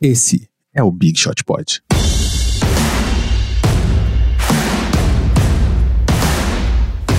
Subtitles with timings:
[0.00, 1.80] Esse é o Big Shot Pod.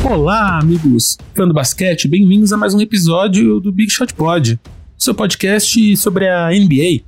[0.03, 4.59] Olá, amigos fã do basquete, bem-vindos a mais um episódio do Big Shot Pod,
[4.95, 7.01] seu podcast sobre a NBA.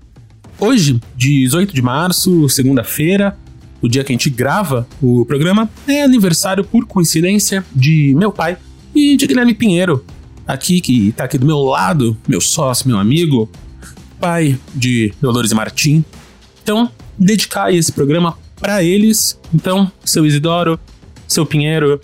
[0.59, 3.37] Hoje, 18 de março, segunda-feira,
[3.79, 8.57] o dia que a gente grava o programa, é aniversário, por coincidência, de meu pai
[8.95, 10.03] e de Guilherme Pinheiro,
[10.47, 13.47] aqui que tá aqui do meu lado, meu sócio, meu amigo,
[14.19, 16.03] pai de Dolores Martim.
[16.61, 19.39] Então, dedicar esse programa para eles.
[19.53, 20.79] Então, seu Isidoro,
[21.27, 21.99] seu Pinheiro,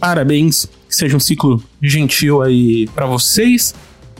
[0.00, 3.74] parabéns, que seja um ciclo gentil aí para vocês.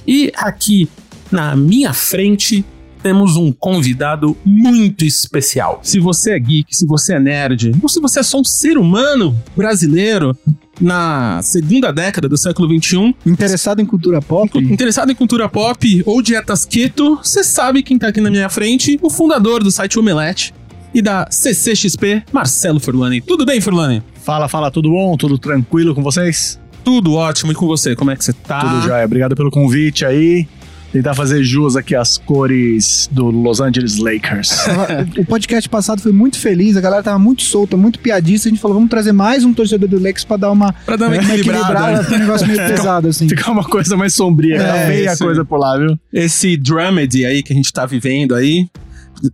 [0.06, 0.88] E aqui
[1.30, 2.65] na minha frente
[3.02, 5.80] temos um convidado muito especial.
[5.82, 8.79] Se você é geek, se você é nerd, ou se você é só um ser
[8.79, 10.37] humano brasileiro
[10.80, 14.59] na segunda década do século XXI, Interessado em cultura pop?
[14.59, 18.98] interessado em cultura pop ou dietas keto, você sabe quem tá aqui na minha frente,
[19.02, 20.52] o fundador do site Omelete
[20.92, 23.21] e da CCXP, Marcelo Furlani.
[23.21, 24.02] Tudo bem, Furlani?
[24.23, 25.16] Fala, fala, tudo bom?
[25.16, 26.59] Tudo tranquilo com vocês?
[26.85, 27.51] Tudo ótimo.
[27.51, 28.60] E com você, como é que você tá?
[28.60, 29.04] Tudo jóia.
[29.04, 30.46] Obrigado pelo convite aí.
[30.95, 34.50] Tentar fazer jus aqui às cores do Los Angeles Lakers.
[35.18, 38.48] O podcast passado foi muito feliz, a galera tava muito solta, muito piadista.
[38.48, 41.06] A gente falou, vamos trazer mais um torcedor do Lakers pra dar uma, Pra dar
[41.09, 41.59] uma uma equilibrada.
[41.62, 43.28] equilibrada, foi um negócio meio pesado, assim.
[43.28, 45.98] Ficar uma coisa mais sombria, É, tá feia a isso coisa por lá, viu?
[46.12, 48.68] Esse dramedy aí que a gente tá vivendo aí.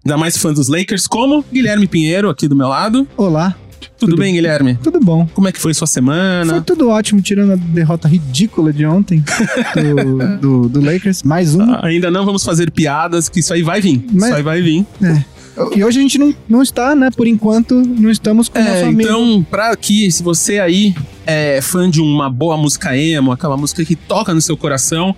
[0.07, 3.07] Ainda mais fã dos Lakers, como Guilherme Pinheiro aqui do meu lado.
[3.19, 3.55] Olá,
[4.01, 4.79] Tudo, Tudo bem, Guilherme?
[4.83, 5.29] tudo bom?
[5.35, 6.51] Como é que foi sua semana?
[6.55, 9.23] Foi tudo ótimo, tirando a derrota ridícula de ontem
[9.77, 11.23] do, do, do Lakers.
[11.23, 11.63] Mais um.
[11.63, 14.03] Ah, Ainda não vamos fazer piadas, que isso aí vai vir.
[14.13, 14.87] Mas- Isso aí vai vir.
[15.77, 17.11] E hoje a gente não, não está, né?
[17.15, 19.03] Por enquanto, não estamos com o nosso É, amigo.
[19.03, 20.95] então, pra aqui, se você aí
[21.27, 25.15] é fã de uma boa música emo, aquela música que toca no seu coração,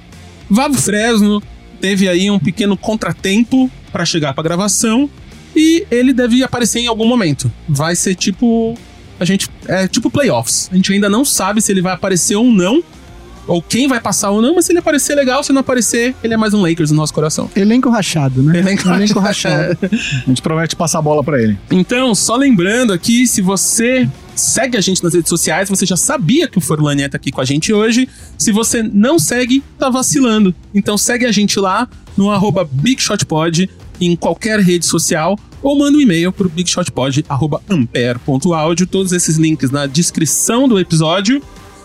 [0.52, 1.40] pro Fresno,
[1.80, 5.08] teve aí um pequeno contratempo pra chegar pra gravação
[5.54, 7.50] e ele deve aparecer em algum momento.
[7.68, 8.76] Vai ser tipo
[9.20, 10.68] a gente é tipo playoffs.
[10.72, 12.82] A gente ainda não sabe se ele vai aparecer ou não.
[13.46, 15.42] Ou quem vai passar ou não, mas se ele aparecer, legal.
[15.42, 17.50] Se não aparecer, ele é mais um Lakers no nosso coração.
[17.56, 18.58] Elenco rachado, né?
[18.58, 19.76] Elenco Elenco rachado.
[19.80, 20.00] rachado.
[20.24, 21.58] A gente promete passar a bola pra ele.
[21.70, 26.48] Então, só lembrando aqui, se você segue a gente nas redes sociais, você já sabia
[26.48, 28.08] que o Forlani tá aqui com a gente hoje.
[28.38, 30.54] Se você não segue, tá vacilando.
[30.72, 33.68] Então segue a gente lá no arroba BigShotPod
[34.06, 38.86] em qualquer rede social ou manda um e-mail pro bigshotpod.ampere.audio.
[38.86, 41.42] Todos esses links na descrição do episódio.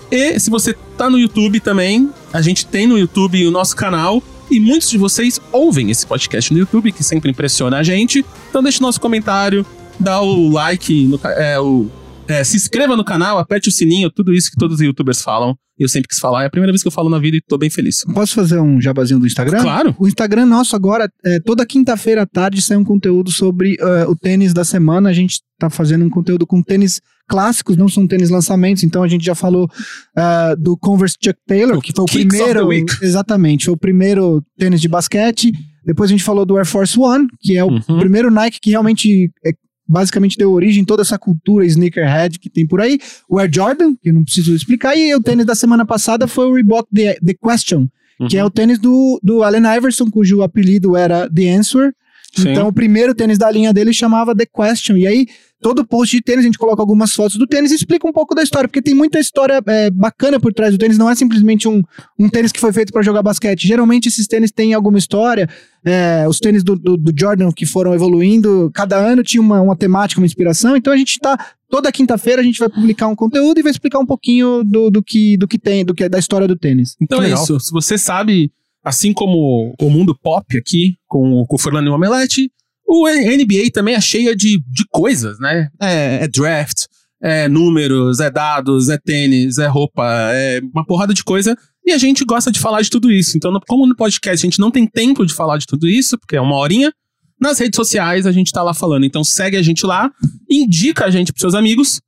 [0.09, 4.23] E se você tá no YouTube também, a gente tem no YouTube o nosso canal.
[4.49, 8.25] E muitos de vocês ouvem esse podcast no YouTube, que sempre impressiona a gente.
[8.49, 9.63] Então deixe nosso comentário,
[9.99, 11.87] dá o like, no, é, o,
[12.27, 15.55] é, se inscreva no canal, aperte o sininho, tudo isso que todos os youtubers falam.
[15.79, 17.55] Eu sempre quis falar, é a primeira vez que eu falo na vida e tô
[17.55, 18.03] bem feliz.
[18.11, 19.61] Posso fazer um jabazinho do Instagram?
[19.61, 19.95] Claro.
[19.99, 24.15] O Instagram nosso agora, é, toda quinta-feira à tarde sai um conteúdo sobre é, o
[24.15, 25.09] tênis da semana.
[25.09, 28.81] A gente tá fazendo um conteúdo com tênis clássicos, não são tênis lançamentos.
[28.83, 29.69] Então a gente já falou
[30.15, 32.85] ah, do Converse Chuck Taylor, O que foi o primeiro.
[33.01, 35.51] Exatamente, foi o primeiro tênis de basquete.
[35.85, 37.99] Depois a gente falou do Air Force One, que é o Uhum.
[37.99, 39.51] primeiro Nike que realmente é,
[39.87, 42.99] basicamente deu origem a toda essa cultura sneakerhead que tem por aí.
[43.29, 44.95] O Air Jordan, que eu não preciso explicar.
[44.95, 47.87] E o tênis da semana passada foi o Reebok The, The Question,
[48.29, 51.93] que é o tênis do, do Allen Iverson, cujo apelido era The Answer.
[52.41, 52.51] Sim.
[52.51, 54.97] Então, o primeiro tênis da linha dele chamava The Question.
[54.97, 55.27] E aí,
[55.61, 58.35] todo post de tênis, a gente coloca algumas fotos do tênis e explica um pouco
[58.35, 60.97] da história, porque tem muita história é, bacana por trás do tênis.
[60.97, 61.81] Não é simplesmente um,
[62.19, 63.67] um tênis que foi feito para jogar basquete.
[63.67, 65.49] Geralmente, esses tênis têm alguma história.
[65.85, 69.75] É, os tênis do, do, do Jordan que foram evoluindo, cada ano tinha uma, uma
[69.75, 70.75] temática, uma inspiração.
[70.75, 71.37] Então, a gente tá.
[71.69, 75.03] Toda quinta-feira a gente vai publicar um conteúdo e vai explicar um pouquinho do, do,
[75.03, 76.95] que, do que tem, do que é da história do tênis.
[77.01, 77.43] Então Que é legal.
[77.43, 77.59] isso.
[77.59, 78.49] Se você sabe,
[78.87, 82.49] assim como o mundo pop aqui, com, com o Fernando e o Omelete,
[82.87, 85.69] o NBA também é cheia de, de coisas, né?
[85.81, 86.85] É, é draft,
[87.21, 91.55] é números, é dados, é tênis, é roupa, é uma porrada de coisa.
[91.85, 93.35] E a gente gosta de falar de tudo isso.
[93.35, 96.37] Então, como no podcast a gente não tem tempo de falar de tudo isso, porque
[96.37, 96.91] é uma horinha,
[97.39, 99.05] nas redes sociais a gente tá lá falando.
[99.05, 100.09] Então segue a gente lá,
[100.49, 101.99] indica a gente pros seus amigos.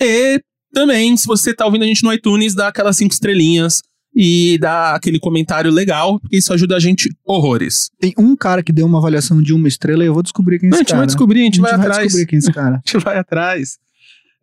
[0.00, 0.40] E
[0.72, 3.82] também, se você tá ouvindo a gente no iTunes, dá aquelas cinco estrelinhas
[4.14, 7.90] e dá aquele comentário legal, porque isso ajuda a gente horrores.
[7.98, 10.68] Tem um cara que deu uma avaliação de uma estrela e eu vou descobrir quem
[10.68, 10.98] é Não, a esse gente cara.
[10.98, 11.98] vai descobrir, a gente, vai, atrás.
[12.02, 12.76] descobrir quem é esse cara.
[12.84, 13.78] A gente vai atrás.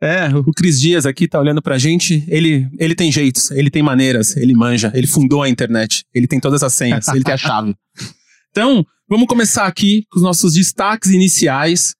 [0.02, 2.24] É, o Cris Dias aqui tá olhando pra gente.
[2.28, 6.40] Ele, ele tem jeitos, ele tem maneiras, ele manja, ele fundou a internet, ele tem
[6.40, 7.76] todas as senhas, ele tem a chave.
[8.52, 11.94] Então, vamos começar aqui com os nossos destaques iniciais.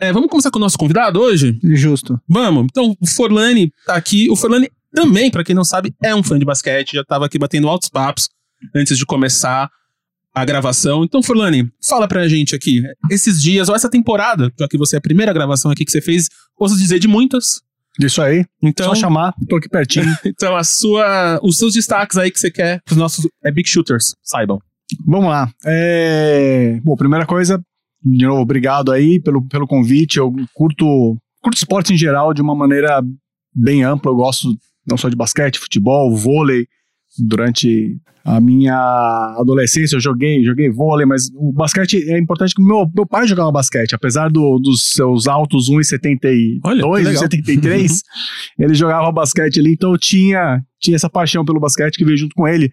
[0.00, 1.56] É, vamos começar com o nosso convidado hoje?
[1.62, 2.20] Justo.
[2.28, 2.66] Vamos.
[2.68, 4.28] Então, o Forlani tá aqui.
[4.28, 6.94] O Forlani também, pra quem não sabe, é um fã de basquete.
[6.94, 8.28] Já tava aqui batendo altos papos
[8.74, 9.68] antes de começar
[10.32, 11.04] a gravação.
[11.04, 14.98] Então, Furlani, fala pra gente aqui, esses dias, ou essa temporada, já que você é
[14.98, 17.62] a primeira gravação aqui que você fez, ouso dizer de muitas.
[18.00, 18.44] Isso aí.
[18.60, 20.06] Então, Só chamar, tô aqui pertinho.
[20.26, 24.14] então a sua, os seus destaques aí que você quer pros nossos é, Big Shooters,
[24.22, 24.58] saibam.
[25.06, 25.50] Vamos lá.
[25.64, 26.80] É...
[26.82, 27.62] Bom, primeira coisa,
[28.04, 30.18] de novo, obrigado aí pelo, pelo convite.
[30.18, 33.00] Eu curto, curto esporte em geral de uma maneira
[33.54, 34.10] bem ampla.
[34.10, 36.66] Eu gosto não só de basquete, futebol, vôlei.
[37.16, 38.74] Durante a minha
[39.38, 43.52] adolescência eu joguei, joguei vôlei, mas o basquete é importante que meu, meu pai jogava
[43.52, 47.22] basquete, apesar do, dos seus altos 1,72, Olha, que legal.
[47.24, 47.98] 1,73,
[48.58, 52.34] ele jogava basquete ali, então eu tinha, tinha essa paixão pelo basquete que veio junto
[52.34, 52.72] com ele,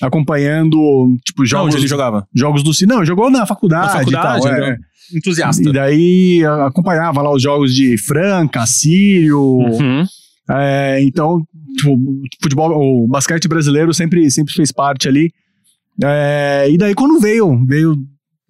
[0.00, 0.78] acompanhando,
[1.24, 2.26] tipo, Onde jogos, ele jogava?
[2.32, 4.78] jogos do Não, jogou na faculdade, Na faculdade, tal, é.
[5.12, 5.68] Entusiasta.
[5.68, 10.04] E daí acompanhava lá os jogos de Franca, Sírio, Uhum.
[10.50, 11.42] É, então,
[11.76, 15.32] tipo, o futebol, o basquete brasileiro sempre, sempre fez parte ali.
[16.02, 17.96] É, e daí quando veio, veio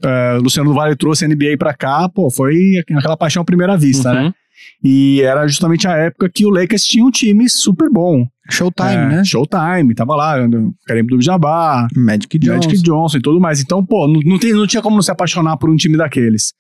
[0.02, 3.76] é, Luciano do Vale trouxe a NBA pra cá, pô, foi aquela paixão à primeira
[3.76, 4.24] vista, né?
[4.26, 4.32] Uhum.
[4.84, 8.26] E era justamente a época que o Lakers tinha um time super bom.
[8.50, 9.24] Showtime, É, né?
[9.24, 10.36] Showtime, tava lá,
[10.86, 12.68] Karim do Jabbar, Magic Johnson.
[12.68, 13.60] Magic Johnson e tudo mais.
[13.60, 16.52] Então, pô, não, não, tem, não tinha como não se apaixonar por um time daqueles.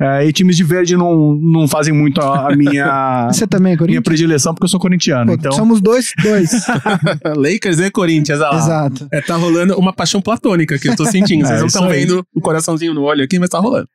[0.00, 3.78] É, e times de verde não, não fazem muito a, a minha, Você também, minha
[3.78, 4.04] Corinthians?
[4.04, 5.26] predileção, porque eu sou corintiano.
[5.26, 6.50] Pô, então, Somos dois, dois.
[7.36, 8.56] Lakers e Corinthians, olha lá.
[8.56, 9.06] Exato.
[9.12, 11.46] É, tá rolando uma paixão platônica que eu tô sentindo.
[11.46, 13.88] Vocês É, não estão vendo o coraçãozinho no olho aqui, mas tá rolando.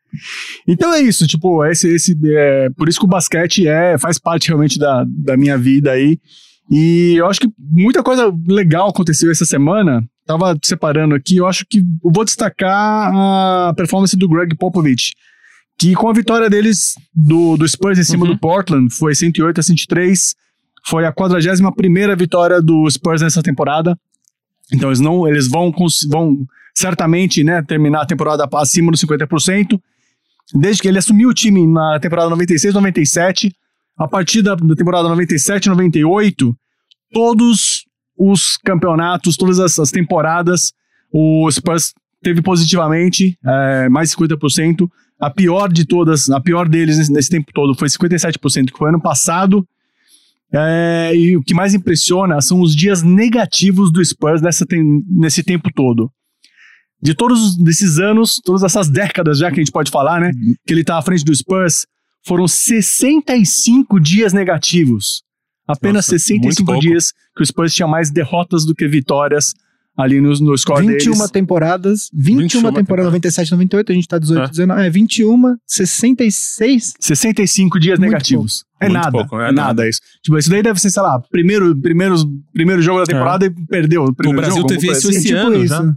[0.68, 4.48] Então é isso, tipo, esse, esse, é, por isso que o basquete é, faz parte
[4.48, 6.18] realmente da, da minha vida aí.
[6.72, 10.04] E eu acho que muita coisa legal aconteceu essa semana.
[10.26, 15.12] Tava separando aqui, eu acho que eu vou destacar a performance do Greg Popovich,
[15.80, 18.34] que com a vitória deles do, do Spurs em cima Uhum.
[18.34, 20.36] do Portland, foi 108 a 103,
[20.86, 23.98] foi a 41 primeira vitória do Spurs nessa temporada.
[24.74, 25.74] Então eles não, eles vão,
[26.10, 26.46] vão
[26.76, 29.80] certamente, né, terminar a temporada acima dos 50%.
[30.54, 33.56] Desde que ele assumiu o time na temporada 96, 97,
[33.98, 36.56] a partir da, da temporada 97, 98,
[37.14, 37.86] todos
[38.18, 40.74] os campeonatos, todas as, as temporadas,
[41.12, 44.90] o Spurs teve positivamente é, mais de 50%.
[45.20, 48.90] A pior de todas, a pior deles nesse, nesse tempo todo foi 57%, que foi
[48.90, 49.68] ano passado.
[50.52, 55.44] É, e o que mais impressiona são os dias negativos do Spurs nessa tem- nesse
[55.44, 56.10] tempo todo.
[57.02, 60.32] De todos os- esses anos, todas essas décadas já que a gente pode falar, né?
[60.66, 61.86] Que ele tá à frente do Spurs,
[62.26, 65.22] foram 65 dias negativos.
[65.68, 66.82] Apenas Nossa, 65 muito pouco.
[66.82, 69.54] dias que o Spurs tinha mais derrotas do que vitórias
[70.00, 71.32] ali no, no score 21 deles.
[71.32, 73.08] temporadas, 21, 21 temporada, temporada.
[73.10, 74.50] 97, 98, a gente tá 18, É.
[74.50, 76.94] 19, é 21, 66.
[77.00, 78.64] 65 dias Muito negativos.
[78.80, 79.12] É Muito nada.
[79.12, 80.00] pouco, é é nada isso.
[80.24, 84.06] Tipo, isso daí deve ser, sei lá, primeiro, primeiros, primeiro jogo da temporada e perdeu.
[84.06, 85.18] O primeiro Brasil jogo, teve isso assim.
[85.18, 85.94] esse ano já.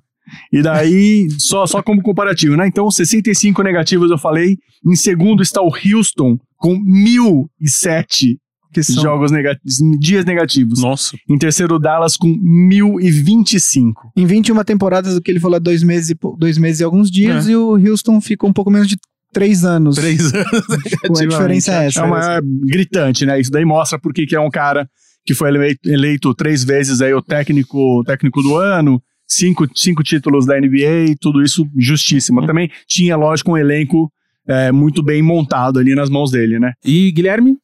[0.53, 2.67] E daí, só, só como comparativo, né?
[2.67, 4.57] Então, 65 negativos eu falei.
[4.85, 8.39] Em segundo está o Houston, com 1007
[8.73, 10.81] Que são jogos negativos, dias negativos.
[10.81, 11.17] Nossa.
[11.29, 14.13] Em terceiro, o Dallas com 1025.
[14.17, 17.11] Em 21 temporadas, o que ele falou é dois meses, e dois meses e alguns
[17.11, 17.53] dias, É.
[17.53, 18.97] e o Houston ficou um pouco menos de
[19.33, 19.97] três anos.
[19.97, 20.47] Três anos.
[21.07, 22.01] Pô, a diferença é essa.
[22.01, 23.41] É uma é gritante, né?
[23.41, 24.89] Isso daí mostra porque que é um cara
[25.25, 30.47] que foi eleito, eleito três vezes aí o técnico, técnico do ano, cinco, cinco títulos
[30.47, 32.43] da NBA, tudo isso justíssimo.
[32.43, 32.47] Hum.
[32.47, 34.13] Também tinha, lógico, um elenco
[34.47, 36.73] é, muito bem montado ali nas mãos dele, né?
[36.85, 37.57] E Guilherme?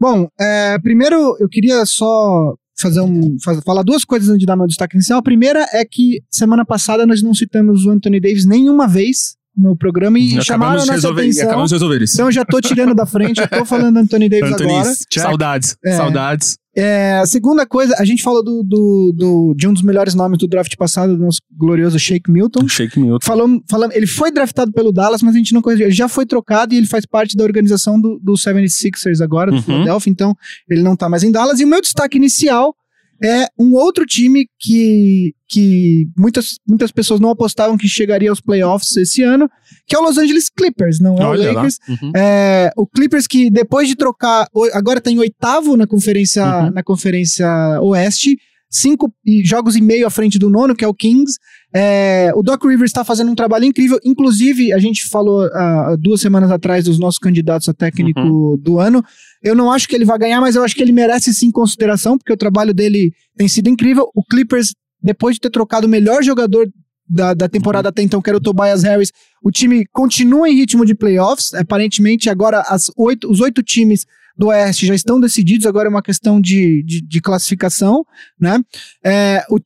[0.00, 4.56] Bom, é, primeiro eu queria só fazer um, faz- falar duas coisas antes de dar
[4.56, 5.18] meu destaque inicial.
[5.18, 9.76] A primeira é que semana passada nós não citamos o Anthony Davis nenhuma vez no
[9.76, 11.44] programa e chamaram a nossa resolver, atenção.
[11.48, 12.14] acabamos de resolver isso.
[12.14, 14.94] Então eu já tô tirando da frente, eu tô falando Anthony Davis Anthony, agora.
[15.12, 15.76] saudades.
[15.84, 15.96] É.
[15.96, 16.56] Saudades.
[16.76, 20.38] É, a segunda coisa, a gente falou do, do, do- de um dos melhores nomes
[20.38, 22.68] do draft passado, do nosso glorioso Shake Milton.
[22.68, 23.18] Shake Milton.
[23.26, 25.82] Falamos, falamos, ele foi draftado pelo Dallas, mas a gente não conhece.
[25.82, 29.56] Ele já foi trocado e ele faz parte da organização do, do 76ers agora, do
[29.56, 29.62] Uhum.
[29.62, 30.34] Philadelphia, então
[30.68, 31.58] ele não tá mais em Dallas.
[31.60, 32.74] E o meu destaque inicial
[33.22, 38.96] é um outro time que, que muitas, muitas pessoas não apostavam que chegaria aos playoffs
[38.96, 39.48] esse ano,
[39.86, 41.54] que é o Los Angeles Clippers, não é Olha o.
[41.54, 41.78] Lakers.
[41.88, 42.12] Uhum.
[42.16, 46.70] É, o Clippers que depois de trocar, agora tá em oitavo na conferência, Uhum.
[46.70, 47.46] na conferência
[47.82, 48.36] Oeste,
[48.70, 49.12] cinco
[49.44, 51.38] jogos e meio à frente do nono, que é o Kings.
[51.74, 53.98] É, o Doc Rivers está fazendo um trabalho incrível.
[54.04, 58.56] Inclusive, a gente falou há duas semanas atrás dos nossos candidatos a técnico Uhum.
[58.58, 59.04] do ano.
[59.42, 62.18] Eu não acho que ele vai ganhar, mas eu acho que ele merece sim consideração,
[62.18, 64.10] porque o trabalho dele tem sido incrível.
[64.14, 66.68] O Clippers, depois de ter trocado o melhor jogador
[67.08, 69.12] da, da temporada até então, que era o Tobias Harris,
[69.42, 71.54] o time continua em ritmo de playoffs.
[71.54, 74.04] Aparentemente, agora as oito, os oito times
[74.36, 78.04] do Oeste já estão decididos, agora é uma questão de, de, de classificação,
[78.40, 78.58] né?
[79.04, 79.58] É, o,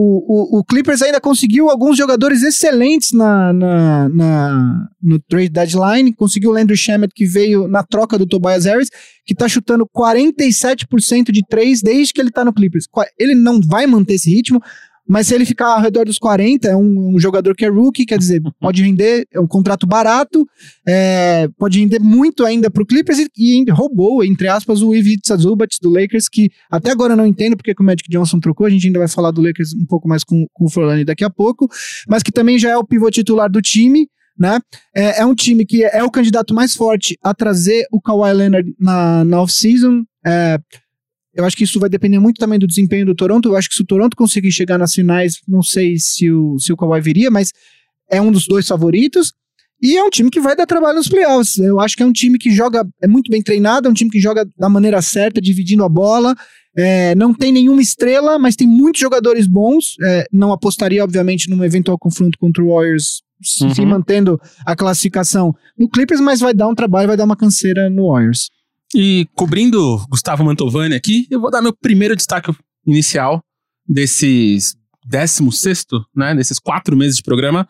[0.00, 6.14] o, o, o Clippers ainda conseguiu alguns jogadores excelentes na, na, na- no trade deadline.
[6.14, 8.90] Conseguiu o Landry Shamet, que veio na troca do Tobias Harris,
[9.26, 12.86] que tá chutando 47% de três desde que ele tá no Clippers.
[13.18, 14.62] Ele não vai manter esse ritmo,
[15.08, 18.04] mas se ele ficar ao redor dos 40, é um, um jogador que é rookie,
[18.04, 20.46] quer dizer, pode render, é um contrato barato,
[20.86, 25.78] é, pode render muito ainda pro Clippers e, e roubou, entre aspas, o Ivica Zubat
[25.80, 28.70] do Lakers, que até agora eu não entendo porque que o Magic Johnson trocou, a
[28.70, 31.30] gente ainda vai falar do Lakers um pouco mais com, com o Forlani daqui a
[31.30, 31.68] pouco,
[32.06, 34.06] mas que também já é o pivô titular do time,
[34.38, 34.60] né?
[34.94, 38.74] É, é um time que é o candidato mais forte a trazer o Kawhi Leonard
[38.78, 40.04] na, na off-season.
[40.24, 40.58] É,
[41.34, 43.48] eu acho que isso vai depender muito também do desempenho do Toronto.
[43.48, 46.72] Eu acho que se o Toronto conseguir chegar nas finais, não sei se o, se
[46.72, 47.52] o Kawhi viria, mas
[48.10, 49.32] é um dos dois favoritos.
[49.80, 51.56] E é um time que vai dar trabalho nos playoffs.
[51.58, 54.10] Eu acho que é um time que joga, é muito bem treinado, é um time
[54.10, 56.34] que joga da maneira certa, dividindo a bola.
[56.76, 59.94] É, não tem nenhuma estrela, mas tem muitos jogadores bons.
[60.02, 63.74] É, não apostaria, obviamente, num eventual confronto contra o Warriors, se Uhum.
[63.74, 67.88] se mantendo a classificação no Clippers, mas vai dar um trabalho, vai dar uma canseira
[67.88, 68.50] no Warriors.
[68.94, 72.50] E cobrindo Gustavo Mantovani aqui, eu vou dar meu primeiro destaque
[72.86, 73.42] inicial
[73.86, 74.74] desses
[75.06, 76.34] 16, né?
[76.34, 77.68] Desses quatro meses de programa,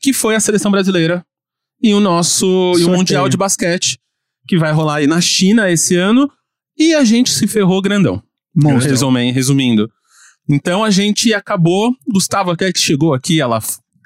[0.00, 1.24] que foi a seleção brasileira
[1.82, 2.90] e o nosso e o.
[2.90, 3.98] Mundial de Basquete,
[4.48, 6.30] que vai rolar aí na China esse ano.
[6.78, 8.22] E a gente se ferrou grandão.
[8.54, 8.90] Monstro.
[8.90, 9.90] Resumen, resumindo.
[10.48, 11.94] Então a gente acabou.
[12.08, 13.60] Gustavo até que chegou aqui, ela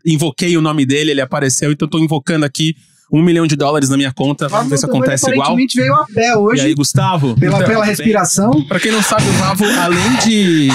[0.04, 2.74] invoquei o nome dele, ele apareceu, então eu tô invocando aqui
[3.12, 4.48] um milhão de dólares na minha conta.
[4.48, 5.56] Vamos ver se acontece igual.
[5.56, 7.34] Veio a pé hoje, E aí, Gustavo?
[7.34, 8.64] pela, Então, pela bem, respiração.
[8.66, 10.68] Pra quem não sabe, o Vavo, além de.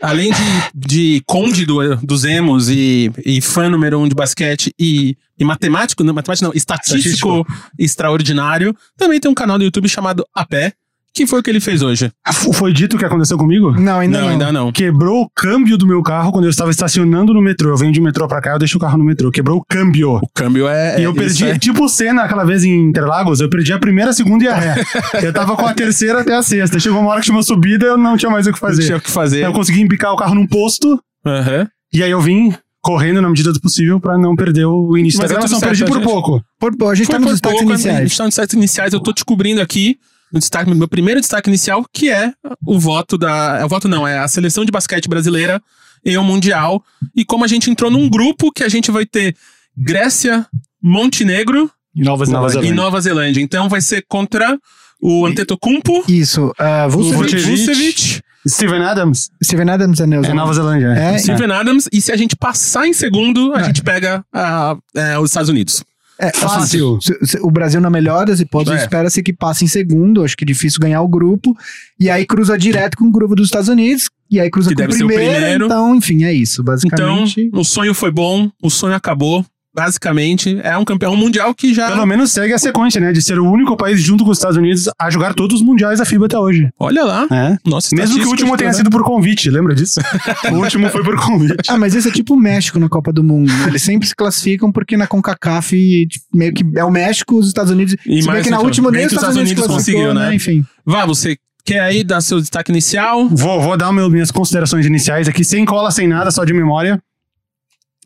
[0.00, 0.42] Além de,
[0.72, 6.04] de conde do, dos emos e, e fã número um de basquete e, e matemático,
[6.04, 7.44] não, matemático não, estatístico,
[7.76, 10.72] extraordinário, também tem um canal no YouTube chamado A Pé,
[11.18, 12.10] que foi o que ele fez hoje.
[12.26, 13.72] F- Foi dito o que aconteceu comigo?
[13.72, 14.32] Não, ainda não, não.
[14.32, 14.72] ainda não.
[14.72, 17.70] Quebrou o câmbio do meu carro quando eu estava estacionando no metrô.
[17.70, 19.30] Eu venho de metrô pra cá, eu deixo o carro no metrô.
[19.30, 20.16] Quebrou o câmbio.
[20.22, 21.00] O câmbio é.
[21.00, 23.78] E eu é- perdi, é- tipo o Senna aquela vez em Interlagos, eu perdi a
[23.78, 24.74] primeira, a segunda e a ré.
[25.22, 26.78] eu tava com a terceira até a sexta.
[26.78, 28.84] Chegou uma hora que tinha uma subida eu não tinha mais o que não fazer.
[28.84, 29.44] tinha o que fazer.
[29.44, 31.66] Eu consegui embicar o carro num posto, Aham.
[31.92, 35.28] e aí eu vim correndo na medida do possível pra não perder o início Mas
[35.30, 35.58] da é gravação.
[35.58, 36.42] certo, Perdi por pouco.
[36.58, 37.98] Por, a gente Foi tá nos por destaques pouco, A iniciais.
[38.08, 38.92] gente tá nos destaques iniciais.
[38.94, 39.96] Eu tô te cobrindo aqui
[40.32, 42.32] no destaque, meu primeiro destaque inicial, que é
[42.64, 43.58] o voto da.
[43.60, 45.60] É o voto não, é a seleção de basquete brasileira
[46.04, 46.82] em um Mundial.
[47.14, 49.34] E como a gente entrou num grupo que a gente vai ter
[49.76, 50.46] Grécia,
[50.82, 52.62] Montenegro E Nova Zelândia.
[52.68, 53.40] e Nova Zelândia.
[53.40, 54.58] Então vai ser contra
[55.00, 56.46] o Antetokounmpo, Isso.
[56.46, 57.50] Uh, Vucevic, Vucevic.
[57.50, 59.30] Vucevic, Steven Adams.
[59.42, 60.26] Steven Adams é Neus.
[60.26, 60.88] É Nova Zelândia.
[60.88, 61.18] É, É.
[61.18, 61.88] Steven Adams.
[61.92, 65.84] E se a gente passar em segundo, a gente pega ah, é, os Estados Unidos.
[66.20, 66.98] É, Fácil.
[67.00, 68.82] Se- se- O Brasil, na melhor das hipóteses, É.
[68.82, 70.24] espera-se que passe em segundo.
[70.24, 71.56] Acho que é difícil ganhar o grupo.
[72.00, 74.10] E aí cruza direto com o grupo dos Estados Unidos.
[74.30, 75.64] E aí cruza Que com o ser o primeiro, primeiro.
[75.66, 76.60] Então, enfim, é isso.
[76.62, 77.50] Então, Basicamente.
[77.52, 79.44] o sonho foi bom, o sonho acabou.
[79.78, 81.88] Basicamente, é um campeão mundial que já.
[81.88, 83.12] Pelo menos segue a sequência, né?
[83.12, 85.98] De ser o único país junto com os Estados Unidos a jogar todos os mundiais
[85.98, 86.68] da FIBA até hoje.
[86.78, 87.26] Olha lá.
[87.30, 87.56] É.
[87.64, 90.00] Nossa, Mesmo que o último tenha sido por convite, lembra disso?
[90.52, 91.54] o último foi por convite.
[91.68, 93.52] Ah, mas esse é tipo o México na Copa do Mundo.
[93.52, 93.66] né?
[93.68, 97.70] Eles sempre se classificam porque na CONCACAF tipo, meio que é o México, os Estados
[97.72, 97.94] Unidos.
[98.06, 100.34] E se bem mais que na última nem os Estados Unidos, Unidos conseguiu, né?
[100.34, 100.64] Enfim.
[100.84, 103.28] Vá, você quer aí dar seu destaque inicial?
[103.28, 106.98] Vou, vou dar meu- minhas considerações iniciais aqui, sem cola, sem nada, só de memória.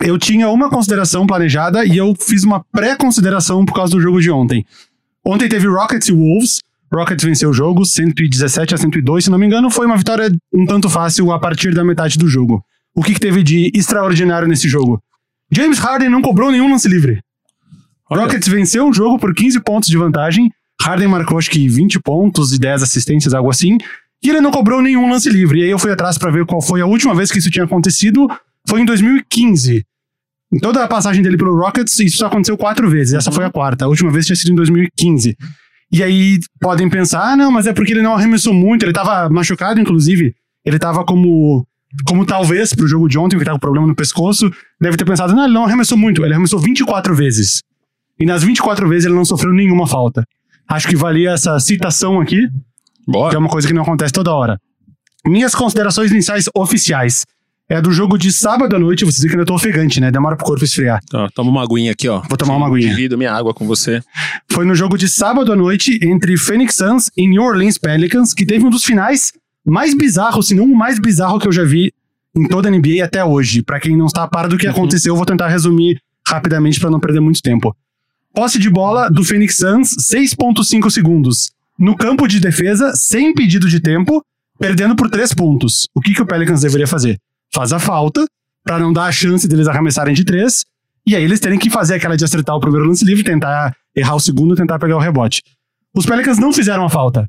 [0.04, 4.30] Eu tinha uma consideração planejada e eu fiz uma pré-consideração por causa do jogo de
[4.30, 4.66] ontem.
[5.25, 6.59] Ontem teve Rockets e Wolves.
[6.92, 9.71] Rockets venceu o jogo, 117 a 102, se não me engano.
[9.71, 12.64] Foi uma vitória um tanto fácil a partir da metade do jogo.
[12.94, 15.00] O que, que teve de extraordinário nesse jogo?
[15.50, 17.21] James Harden não cobrou nenhum lance livre.
[18.11, 18.23] Olha.
[18.23, 20.50] Rockets venceu o jogo por 15 pontos de vantagem.
[20.80, 23.78] Harden marcou acho que 20 pontos e 10 assistências, algo assim.
[24.23, 25.61] E ele não cobrou nenhum lance livre.
[25.61, 27.64] E aí eu fui atrás pra ver qual foi a última vez que isso tinha
[27.64, 28.26] acontecido.
[28.68, 29.85] Foi em 2015.
[30.52, 33.14] Em toda a passagem dele pelo Rockets, isso só aconteceu quatro vezes.
[33.14, 33.87] Essa foi a quarta.
[33.87, 35.37] A última vez tinha sido em 2015.
[35.90, 38.85] E aí podem pensar, ah, não, mas é porque ele não arremessou muito.
[38.85, 40.35] Ele tava machucado, inclusive.
[40.64, 41.66] Ele tava como.
[42.06, 45.35] Como talvez pro jogo de ontem, que tava com problema no pescoço, deve ter pensado,
[45.35, 46.25] não, ele não arremessou muito.
[46.25, 47.62] Ele arremessou 24 vezes.
[48.18, 50.25] E nas 24 vezes ele não sofreu nenhuma falta.
[50.66, 53.38] Acho que valia essa citação aqui, que é Bora.
[53.38, 54.59] uma coisa que não acontece toda hora.
[55.26, 57.26] Minhas considerações iniciais oficiais.
[57.73, 60.11] É do jogo de sábado à noite, vocês viram que eu tô ofegante, né?
[60.11, 61.00] Demora pro corpo esfriar.
[61.14, 62.21] Ó, toma uma aguinha aqui, ó.
[62.29, 62.91] Vou tomar uma aguinha.
[62.91, 64.02] Divido minha água com você.
[64.50, 68.45] Foi no jogo de sábado à noite entre Phoenix Suns e New Orleans Pelicans, que
[68.45, 69.33] teve um dos finais
[69.64, 71.95] mais bizarros, se não o mais bizarro que eu já vi
[72.37, 73.62] em toda a NBA até hoje.
[73.62, 74.73] Pra quem não está a par do que Uhum.
[74.73, 75.99] aconteceu, eu vou tentar resumir
[76.29, 77.75] rapidamente pra não perder muito tempo.
[78.35, 81.50] Posse de bola do Phoenix Suns, 6.5 segundos.
[81.79, 84.23] No campo de defesa, sem pedido de tempo,
[84.59, 85.88] perdendo por 3 pontos.
[85.95, 87.19] O que, que o Pelicans deveria fazer?
[87.54, 88.25] Faz a falta,
[88.64, 90.64] pra não dar a chance deles arremessarem de três,
[91.06, 94.14] e aí eles terem que fazer aquela de acertar o primeiro lance livre, tentar errar
[94.14, 95.42] o segundo, tentar pegar o rebote.
[95.94, 97.28] Os Pelicans não fizeram a falta.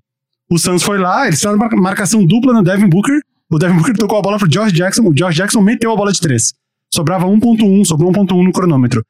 [0.50, 3.96] O Suns foi lá, eles fizeram uma marcação dupla no Devin Booker, o Devin Booker
[3.96, 6.53] tocou a bola pro Josh Jackson, o Josh Jackson meteu a bola de três.
[6.94, 9.03] Sobrava 1.1, sobrou 1.1 no cronômetro.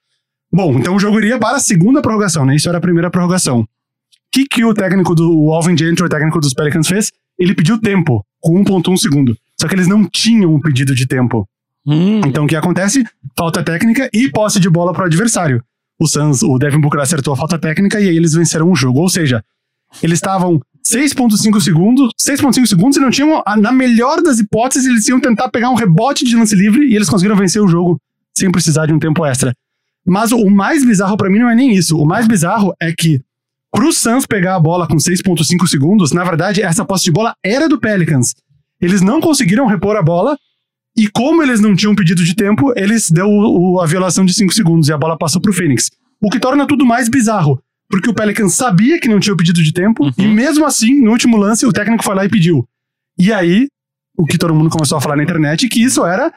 [0.52, 2.56] Bom, então o jogo iria para a segunda prorrogação, né?
[2.56, 3.62] Isso era a primeira prorrogação.
[3.62, 3.68] O
[4.32, 7.12] que, que o técnico do o Alvin Gentry, o técnico dos Pelicans, fez?
[7.38, 9.36] Ele pediu tempo, com 1.1 segundo.
[9.64, 11.48] Só que eles não tinham um pedido de tempo.
[11.88, 12.20] Hum.
[12.26, 13.02] Então o que acontece?
[13.40, 15.64] Falta técnica e posse de bola pro adversário.
[15.98, 19.00] O Suns, o Devin Booker acertou a falta técnica e aí eles venceram o jogo.
[19.00, 19.42] Ou seja,
[20.02, 25.22] eles estavam 6.5 segundos, 6.5 segundos e não tinham, na melhor das hipóteses, eles iam
[25.22, 27.98] tentar pegar um rebote de lance livre e eles conseguiram vencer o jogo
[28.38, 29.54] sem precisar de um tempo extra.
[30.06, 31.98] Mas o mais bizarro pra mim não é nem isso.
[31.98, 33.22] O mais bizarro é que
[33.72, 37.70] pro Suns pegar a bola com 6.5 segundos, na verdade, essa posse de bola era
[37.70, 38.36] do Pelicans.
[38.84, 40.38] Eles não conseguiram repor a bola
[40.98, 44.34] e como eles não tinham pedido de tempo, eles deu o- o- a violação de
[44.34, 45.90] 5 segundos e a bola passou pro Phoenix.
[46.22, 47.60] O que torna tudo mais bizarro,
[47.90, 51.12] porque o Pelicans sabia que não tinha o pedido de tempo e mesmo assim, no
[51.12, 52.68] último lance, o técnico foi lá e pediu.
[53.18, 53.68] E aí,
[54.18, 56.32] o que todo mundo começou a falar na internet, que isso era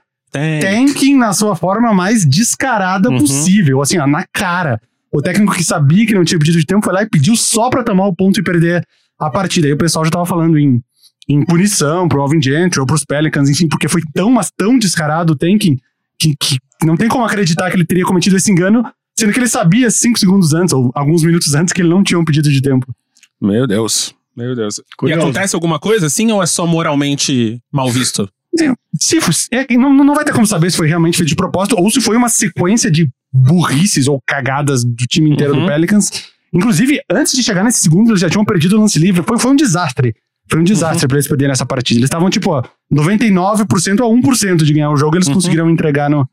[0.61, 3.19] tanking na sua forma mais descarada Uhum.
[3.19, 4.81] possível, assim, ó, na cara.
[5.13, 7.71] O técnico que sabia que não tinha pedido de tempo foi lá e pediu só
[7.71, 8.87] pra tomar o ponto e perder
[9.19, 9.67] a partida.
[9.67, 10.81] Aí o pessoal já tava falando em,
[11.29, 15.33] em punição pro Alvin Gentry ou pros Pelicans, enfim, porque foi tão, mas tão descarado
[15.33, 15.79] o tanking
[16.19, 18.85] que, que não tem como acreditar que ele teria cometido esse engano,
[19.19, 22.19] sendo que ele sabia cinco segundos antes, ou alguns minutos antes, que ele não tinha
[22.19, 22.87] um pedido de tempo.
[23.41, 24.15] Meu Deus.
[24.37, 24.81] Meu Deus.
[24.97, 25.21] Curioso.
[25.21, 28.29] E acontece alguma coisa assim ou é só moralmente mal visto?
[28.99, 29.19] Se
[29.53, 32.01] é, não, não vai ter como saber se foi realmente feito de propósito ou se
[32.01, 35.61] foi uma sequência de burrices ou cagadas do time inteiro Uhum.
[35.63, 36.11] do Pelicans.
[36.53, 39.23] Inclusive, antes de chegar nesse segundo, eles já tinham perdido o lance livre.
[39.23, 40.15] Foi, foi um desastre.
[40.49, 41.09] Foi um desastre Uhum.
[41.09, 41.99] pra eles perderem essa partida.
[41.99, 42.63] Eles estavam, tipo, ó,
[42.93, 45.17] 99% a 1% de ganhar o jogo.
[45.17, 45.35] Eles Uhum.
[45.35, 46.29] conseguiram entregar no,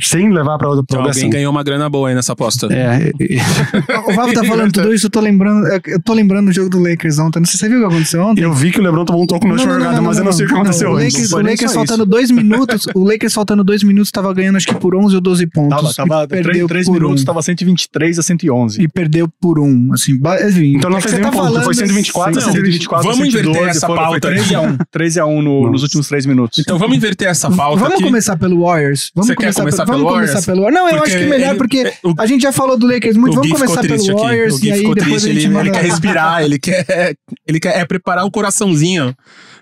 [0.00, 1.22] sem levar pra outra prorrogação.
[1.22, 2.66] alguém ganhou uma grana boa aí nessa aposta.
[2.70, 3.98] É, é, é.
[4.10, 6.78] O Valvo tá falando tudo isso, eu tô lembrando, eu tô lembrando do jogo do
[6.78, 7.40] Lakers ontem.
[7.40, 8.42] Não sei se você viu o que aconteceu ontem.
[8.42, 10.46] eu vi que o LeBron tomou um toco na última jogada, mas eu não sei
[10.46, 11.14] o que aconteceu O antes.
[11.14, 14.66] Lakers, Foi o Lakers faltando dois minutos, o Lakers faltando dois minutos tava ganhando acho
[14.66, 15.94] que por 11 ou 12 pontos.
[15.94, 17.24] Tava, tava perdeu 3, por minutos, um.
[17.24, 18.82] tava 123 a 111.
[18.82, 20.76] E perdeu por um, assim, enfim.
[20.76, 23.52] Então não É fez nenhum tá ponto, falando- foi 124 a Não, 124 vamos inverter
[23.54, 25.72] 112, essa pauta Foi 13 a 1, 13 a 1 no- Não.
[25.72, 26.58] nos últimos 3 minutos.
[26.58, 29.10] Então vamos inverter essa pauta Vamos começar pelo Warriors.
[29.14, 30.30] Vamos Quer começar pelo, vamos Warriors?
[30.32, 30.74] começar pelo Warriors.
[30.84, 32.86] Não, eu Porque acho que melhor, ele- porque é, o- a gente já falou do
[32.86, 33.34] Lakers muito.
[33.34, 34.12] Vamos começar pelo aqui.
[34.12, 35.68] Warriors O Gui e aí depois triste, a gente ele, manda...
[35.68, 37.14] ele quer respirar, ele quer,
[37.46, 39.14] ele quer é preparar o coraçãozinho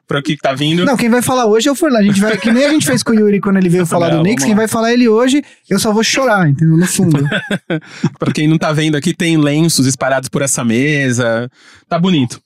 [0.09, 0.85] para o que tá vindo.
[0.85, 1.99] Não, quem vai falar hoje é o Forlan.
[1.99, 4.09] A gente vai, que nem a gente fez com o Yuri quando ele veio falar
[4.11, 4.45] Não, do Knicks.
[4.45, 6.77] Quem vai falar ele hoje, eu só vou chorar, entendeu?
[6.77, 7.25] No fundo.
[8.19, 11.51] Pra quem não tá vendo aqui, tem lenços espalhados por essa mesa.
[11.89, 12.41] Tá bonito.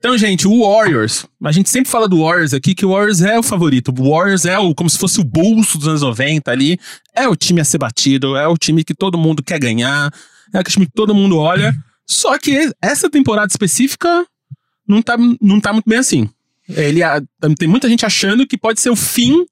[0.00, 1.26] Então, gente, o Warriors.
[1.44, 3.92] A gente sempre fala do Warriors aqui, que o Warriors é o favorito.
[3.96, 6.80] O Warriors é o, como se fosse o bolso dos anos 90 ali.
[7.14, 10.10] É o time a ser batido, é o time que todo mundo quer ganhar,
[10.54, 11.74] é o time que todo mundo olha.
[12.06, 14.26] Só que essa temporada específica
[14.88, 16.30] não tá, não tá muito bem assim.
[16.66, 17.00] Ele,
[17.58, 19.44] tem muita gente achando que pode ser o fim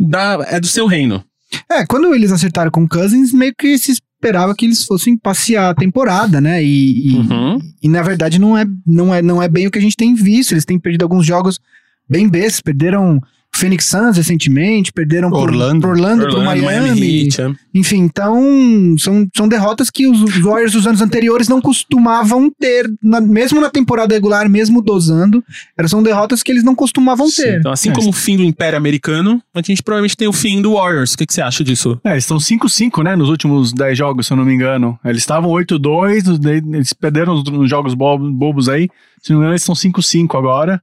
[0.00, 1.22] da, é do seu reino.
[1.70, 5.70] É, quando eles acertaram com o Cousins, meio que se esperava que eles fossem passear
[5.70, 6.62] a temporada, né?
[6.62, 7.58] E, e, Uhum.
[7.82, 10.14] e, na verdade não é, não, é, não é bem o que a gente tem
[10.14, 10.52] visto.
[10.52, 11.60] Eles têm perdido alguns jogos
[12.08, 12.60] bem bestos.
[12.60, 13.20] Perderam
[13.56, 15.80] Phoenix Suns recentemente, perderam pro- Orlando.
[15.80, 17.24] pro Orlando, pro Orlando, Miami.
[17.24, 17.50] Heat, é.
[17.74, 23.20] Enfim, então são, são derrotas que os, Warriors dos anos anteriores não costumavam ter, na-
[23.20, 25.42] mesmo na temporada regular, mesmo dosando.
[25.76, 27.58] Eram, são derrotas que eles não costumavam Sim, ter.
[27.58, 27.92] Então, assim É.
[27.92, 31.14] como o fim do Império Americano, a gente provavelmente tem o fim do Warriors.
[31.14, 32.00] O que, que você acha disso?
[32.04, 34.98] É, eles estão 5-5, né, nos últimos 10 jogos, se eu não me engano.
[35.04, 38.88] Eles estavam 8-2, daí eles perderam os- nos jogos bo- bobos aí.
[39.22, 40.80] Se não me engano, eles estão 5-5 agora.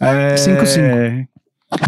[0.00, 1.26] É, 5-5.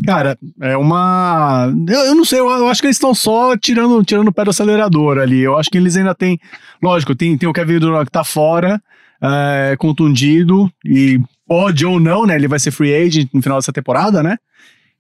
[0.05, 1.73] Cara, é uma.
[1.89, 4.45] Eu, eu não sei, eu, eu acho que eles estão só tirando, tirando o pé
[4.45, 5.41] do acelerador ali.
[5.41, 6.39] Eu acho que eles ainda têm.
[6.83, 8.81] Lógico, tem, tem o Kevin Durant que tá fora,
[9.23, 12.37] é, contundido, e pode ou não, né?
[12.37, 14.37] Ele vai ser free agent no final dessa temporada, né?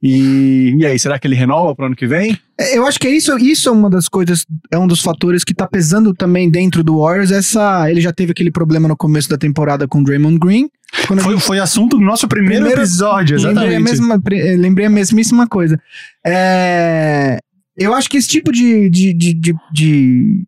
[0.02, 2.38] E, e aí, será que ele renova pro ano que vem?
[2.58, 5.42] É, Eu acho que é isso, isso é uma das coisas, é um dos fatores
[5.42, 7.32] que tá pesando também dentro do Warriors.
[7.32, 10.68] Essa, ele já teve aquele problema no começo da temporada com o Draymond Green.
[11.06, 13.60] Foi, gente- foi assunto do nosso primeiro, Primeiro- episódio, exatamente.
[13.60, 15.80] Lembrei a, mesma, eh, lembrei a mesmíssima coisa.
[16.24, 17.38] É,
[17.76, 20.44] eu acho que esse tipo de, de, de, de- de-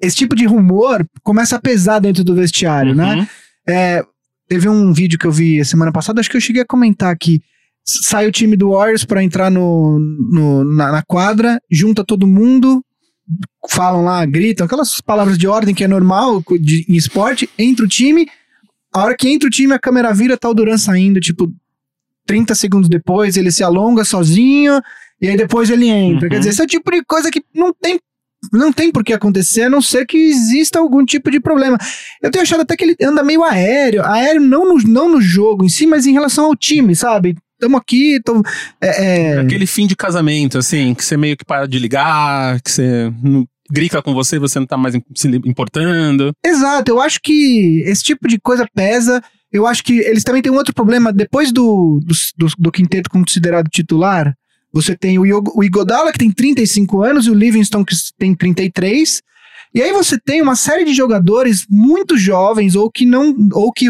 [0.00, 3.14] Esse tipo de rumor começa a pesar dentro do vestiário, né?
[3.16, 3.26] Uhum.
[3.68, 4.04] É,
[4.48, 7.40] teve um vídeo que eu vi semana passada, acho que eu cheguei a comentar s-
[7.84, 12.84] sai o time do Warriors pra entrar no, no- na, na quadra, junta todo mundo,
[13.70, 17.88] falam lá, gritam, aquelas palavras de ordem que é normal de, em esporte, entra o
[17.88, 18.26] time,
[18.92, 21.50] a hora que entra o time, a câmera vira, tá o Duran saindo, tipo,
[22.26, 24.80] 30 segundos depois, ele se alonga sozinho
[25.20, 26.24] e aí depois ele entra.
[26.26, 26.30] Uhum.
[26.30, 27.98] Quer dizer, esse é o tipo de coisa que não tem.
[28.52, 31.78] Não tem por que acontecer, a não ser que exista algum tipo de problema.
[32.20, 34.04] Eu tenho achado até que ele anda meio aéreo.
[34.04, 37.36] Aéreo não no, não no jogo em si, mas em relação ao time, sabe?
[37.62, 38.42] Tamo aqui, tô,
[38.80, 42.68] é, é, Aquele fim de casamento, assim, que você meio que para de ligar, que
[42.72, 46.32] você não grifa com você, você não tá mais se importando.
[46.44, 49.22] Exato, eu acho que esse tipo de coisa pesa.
[49.52, 51.12] Eu acho que eles também têm um outro problema.
[51.12, 54.34] Depois do, do, do, do quinteto considerado titular,
[54.72, 58.34] você tem o, Io- o Igodala, que tem 35 anos, e o Livingston, que tem
[58.34, 59.22] 33.
[59.72, 63.36] E aí você tem uma série de jogadores muito jovens, ou que não.
[63.52, 63.86] ou que,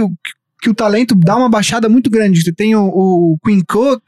[0.63, 2.41] que o talento dá uma baixada muito grande.
[2.41, 4.01] Você tem o, o Quinn Cook,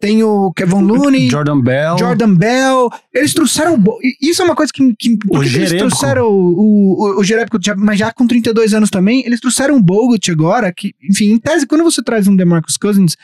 [0.00, 1.30] tem o Kevin Looney.
[1.30, 1.96] Jordan Bell.
[1.96, 3.76] Jordan Bell, eles trouxeram.
[3.76, 4.92] o Isso é uma coisa que.
[4.98, 9.24] que que eles trouxeram o, o, o Jerebko, mas já com 32 anos também?
[9.24, 13.16] Eles trouxeram o Bogut agora, que, enfim, em tese, quando você traz um DeMarcus Cousins,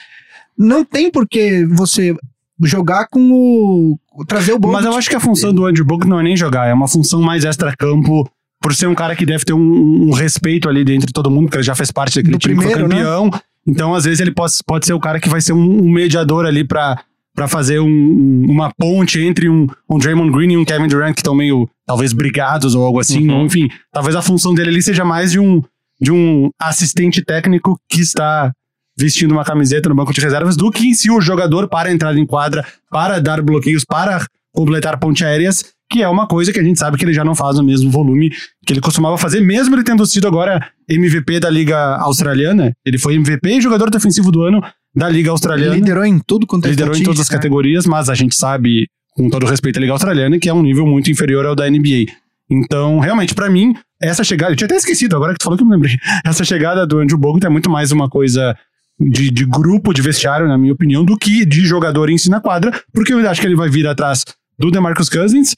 [0.56, 2.14] não tem por que você
[2.62, 3.98] jogar com o.
[4.28, 4.76] trazer o Bogut.
[4.76, 6.86] Mas eu acho que a função do Andrew Bogut não é nem jogar, é uma
[6.86, 11.06] função mais extra-campo, por ser um cara que deve ter um, um respeito ali dentro
[11.06, 13.02] de todo mundo, porque ele já fez parte daquele Do time que foi primeiro, né?
[13.04, 13.40] campeão.
[13.66, 16.44] Então, às vezes, ele pode, pode ser o cara que vai ser um, um mediador
[16.46, 16.98] ali pra,
[17.34, 21.14] pra fazer um- um- uma ponte entre um, um Draymond Green e um Kevin Durant,
[21.14, 23.28] que estão meio, talvez, brigados ou algo assim.
[23.28, 23.40] Uhum.
[23.40, 25.62] Ou, enfim, talvez a função dele ali seja mais de um,
[26.00, 28.52] de um assistente técnico que está
[28.98, 32.16] vestindo uma camiseta no banco de reservas do que em si o jogador para entrar
[32.16, 36.62] em quadra, para dar bloqueios, para completar ponte aéreas, que é uma coisa que a
[36.62, 38.30] gente sabe que ele já não faz no mesmo volume
[38.66, 42.72] que ele costumava fazer, mesmo ele tendo sido agora MVP da Liga Australiana.
[42.84, 44.62] Ele foi MVP e jogador defensivo do ano
[44.94, 45.74] da Liga Ele Australiana.
[45.74, 49.30] liderou em tudo quanto é Liderou em todas as categorias, mas a gente sabe, com
[49.30, 52.06] todo respeito à Liga Australiana, que é um nível muito inferior ao da NBA.
[52.50, 54.52] Então, realmente, pra mim, essa chegada.
[54.52, 55.96] Eu tinha até esquecido, agora que tu falou que eu me lembrei.
[56.24, 58.56] Essa chegada do Andrew Bogut é muito mais uma coisa
[58.98, 62.40] de, de grupo, de vestiário, na minha opinião, do que de jogador em si na
[62.40, 64.24] quadra, porque eu acho que ele vai vir atrás
[64.58, 65.54] do DeMarcus Cousins,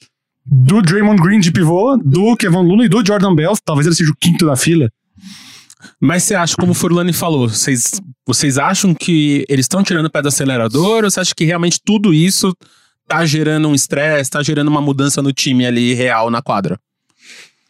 [0.51, 3.53] do Draymond Green de pivô, do Kevin Lula e do Jordan Bell.
[3.63, 4.91] Talvez ele seja o quinto da fila.
[5.99, 10.11] Mas você acha, como o Furlani falou, vocês, vocês acham que eles estão tirando o
[10.11, 12.55] pé do acelerador ou você acha que realmente tudo isso
[13.07, 16.77] tá gerando um estresse, tá gerando uma mudança no time ali real na quadra?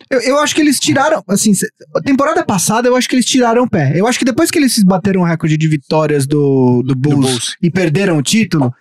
[0.10, 1.54] Eu, eu acho que eles tiraram, assim,
[1.96, 3.94] a temporada passada eu acho que eles tiraram o pé.
[3.96, 7.58] Eu acho que depois que eles bateram o recorde de vitórias do, do, Bulls, Bulls.
[7.62, 8.74] e perderam o título,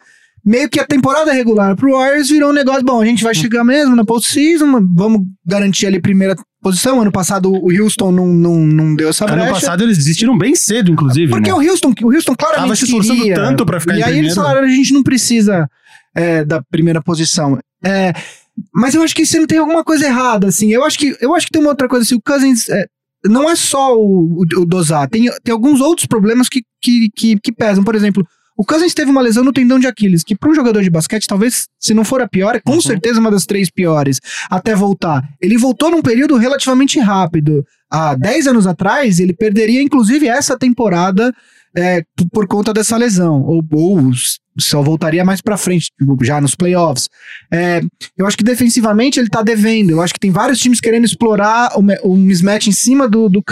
[0.44, 3.64] meio que a temporada regular pro Warriors virou um negócio, bom, a gente vai chegar
[3.64, 7.00] mesmo na postseason, vamos garantir ali primeira posição.
[7.00, 9.52] Ano passado o Houston não, não, não deu essa Ano brecha.
[9.52, 11.30] passado eles desistiram bem cedo, inclusive.
[11.30, 11.54] Porque né?
[11.54, 13.34] o Houston, o Houston claramente Tava se esforçando queria.
[13.34, 14.34] tanto pra ficar E em aí eles primeiro.
[14.34, 15.68] falaram, a gente não precisa
[16.14, 17.58] é, da primeira posição.
[17.84, 18.12] É,
[18.74, 20.72] mas eu acho que não tem alguma coisa errada, assim.
[20.72, 22.68] Eu acho que, eu acho que tem uma outra coisa, assim, o Cousins...
[22.68, 22.86] é,
[23.26, 27.38] não é só o, o, o dosar, tem, tem alguns outros problemas que, que, que,
[27.38, 27.84] que pesam.
[27.84, 28.26] Por exemplo,
[28.60, 31.26] o Cousins teve uma lesão no tendão de Aquiles, que para um jogador de basquete,
[31.26, 32.80] talvez, se não for a pior, é com Uhum.
[32.82, 34.20] certeza uma das três piores,
[34.50, 35.22] até voltar.
[35.40, 37.64] Ele voltou num período relativamente rápido.
[37.90, 41.32] Há 10 anos atrás, ele perderia, inclusive, essa temporada
[41.76, 42.02] é,
[42.32, 43.42] por conta dessa lesão.
[43.42, 44.10] Ou, ou
[44.58, 47.08] só voltaria mais pra frente, tipo, já nos playoffs.
[47.50, 47.80] É,
[48.18, 49.90] eu acho que defensivamente ele tá devendo.
[49.90, 53.42] Eu acho que tem vários times querendo explorar o, o mismatch em cima do, do.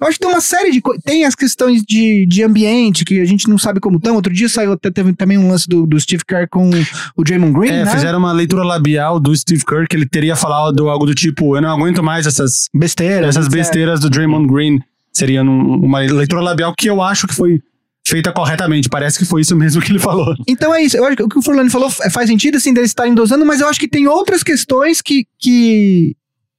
[0.00, 1.02] Eu acho que tem uma série de coisas.
[1.04, 4.14] Tem as questões de, de ambiente, que a gente não sabe como estão.
[4.16, 6.70] Outro dia saiu até teve também um lance do, do Steve Kerr com
[7.16, 7.90] o Draymond Green, É, né?
[7.92, 11.62] fizeram uma leitura labial do Steve Kerr que ele teria falado algo do tipo: Eu
[11.62, 13.26] não aguento mais essas, Besteira.
[13.26, 13.58] essas etc.
[13.58, 14.80] besteiras do Draymond Green.
[15.12, 17.60] Seria num- uma leitura labial que eu acho que foi
[18.06, 18.88] feita corretamente.
[18.88, 20.34] Parece que foi isso mesmo que ele falou.
[20.48, 20.96] Então é isso.
[20.96, 23.60] Eu acho que o que o Furlani falou faz sentido, assim, deles estarem dosando, mas
[23.60, 25.24] eu acho que tem outras questões que.
[25.38, 26.14] que,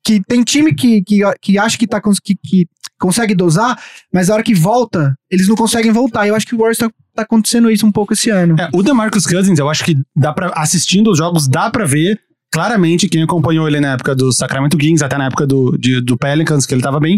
[0.06, 2.68] que tem time que, que, que acha que, tá, que, que
[3.00, 3.80] consegue dosar,
[4.14, 6.28] mas a hora que volta, eles não conseguem voltar.
[6.28, 8.56] Eu acho que o Warriors tá, tá acontecendo isso um pouco esse ano.
[8.60, 12.20] É, o DeMarcus Cousins, eu acho que dá para assistindo os jogos, dá pra ver
[12.54, 16.18] claramente quem acompanhou ele na época do Sacramento Kings, até na época do, de- do
[16.18, 17.18] Pelicans, que ele tava bem,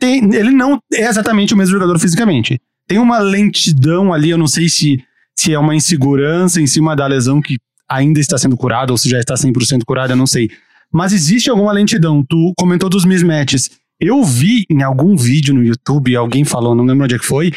[0.00, 2.60] tem, ele não é exatamente o mesmo jogador fisicamente.
[2.88, 4.98] Tem uma lentidão ali, eu não sei se,
[5.36, 7.58] se é uma insegurança em cima da lesão que
[7.88, 10.50] ainda está sendo curada ou se já está 100% curada, eu não sei.
[10.92, 12.24] Mas existe alguma lentidão.
[12.28, 13.70] Tu comentou dos mismatches.
[14.00, 17.52] Eu vi em algum vídeo no YouTube, alguém falou, não lembro onde é que foi,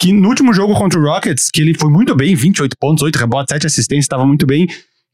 [0.00, 3.16] que no último jogo contra o Rockets, que ele foi muito bem, 28 pontos, 8
[3.16, 4.66] rebotes, 7 assistências, estava muito bem,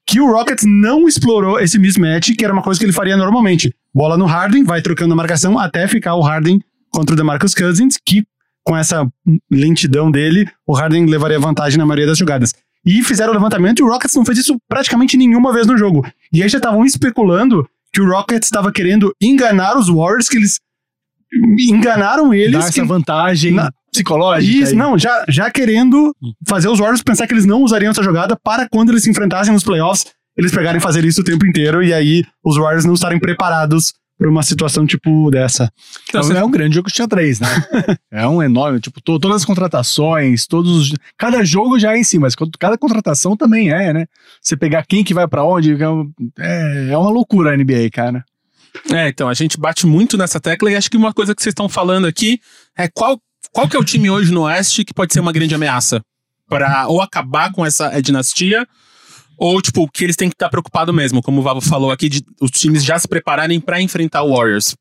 [0.07, 3.75] que o Rockets não explorou esse mismatch, que era uma coisa que ele faria normalmente.
[3.95, 6.61] Bola no Harden, vai trocando a marcação até ficar o Harden
[6.91, 8.25] contra o DeMarcus Cousins, que
[8.65, 9.07] com essa
[9.51, 12.55] lentidão dele, o Harden levaria vantagem na maioria das jogadas.
[12.87, 16.05] E fizeram o levantamento e o Rockets não fez isso praticamente nenhuma vez no jogo.
[16.33, 20.61] E aí já estavam especulando que o Rockets estava querendo enganar os Warriors, que eles
[21.59, 22.53] enganaram eles.
[22.53, 23.53] Dar essa que- vantagem.
[23.53, 24.53] na- psicológica.
[24.65, 24.79] Isso, aí.
[24.79, 26.15] não, já, já querendo
[26.49, 29.53] fazer os Warriors pensar que eles não usariam essa jogada para quando eles se enfrentassem
[29.53, 32.95] nos playoffs, eles pegarem e fazer isso o tempo inteiro e aí os Warriors não
[32.95, 35.71] estarem preparados para uma situação tipo dessa.
[36.09, 37.49] Então, Então, é um grande jogo de xadrez, né?
[38.11, 42.05] é um enorme, tipo, to- todas as contratações, todos os, cada jogo já é em
[42.05, 44.07] si, mas cada contratação também é, né?
[44.41, 45.77] Você pegar quem que vai pra onde,
[46.39, 48.25] é, é uma loucura a NBA, cara.
[48.93, 51.51] É, então, a gente bate muito nessa tecla e acho que uma coisa que vocês
[51.53, 52.39] estão falando aqui
[52.79, 53.19] é qual,
[53.53, 56.01] qual que é o time hoje no Oeste que pode ser uma grande ameaça
[56.49, 58.67] para ou acabar com essa eh, dinastia
[59.39, 62.23] ou, tipo, que eles têm que estar preocupados mesmo, como o Vavo falou aqui, de
[62.41, 64.77] os times já se prepararem para enfrentar o Warriors.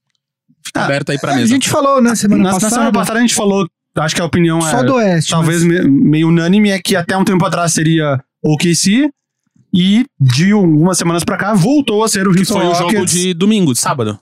[0.63, 1.47] Fica Ah, aberto aí pra A mesa.
[1.47, 2.81] gente falou na semana é passada, né?
[2.83, 2.89] né?
[2.89, 2.99] é Tá né?
[2.99, 5.31] passada a gente falou, acho que a opinião só é do Oeste.
[5.31, 9.09] talvez mas- me- meio unânime, é que até um tempo atrás seria o KC
[9.73, 13.05] e de algumas semanas pra cá voltou a ser o que Houston foi o jogo
[13.05, 14.19] de domingo, de sábado.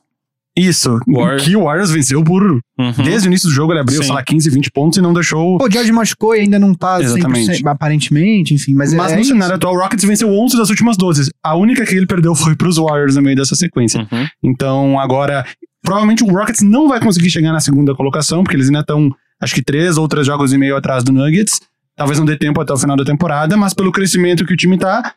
[0.59, 1.43] Isso, Warriors.
[1.43, 2.43] que o Warriors venceu por...
[2.43, 3.03] Uhum.
[3.03, 4.07] Desde o início do jogo ele abriu, Sim.
[4.07, 5.57] sei lá, 15, 20 pontos e não deixou...
[5.57, 7.67] Pô, o George machucou e ainda não tá 100%, Exatamente.
[7.67, 8.73] aparentemente, enfim.
[8.73, 11.31] Mas, Mas é, no é cenário atual, o Rockets venceu 11 das últimas 12.
[11.43, 14.07] A única que ele perdeu foi pros Warriors no meio dessa sequência.
[14.11, 14.27] Uhum.
[14.43, 15.45] Então, agora,
[15.81, 19.53] provavelmente o Rockets não vai conseguir chegar na segunda colocação, porque eles ainda estão, acho
[19.53, 21.59] que três ou três jogos e meio atrás do Nuggets.
[21.95, 24.77] Talvez não dê tempo até o final da temporada, mas pelo crescimento que o time
[24.77, 25.15] tá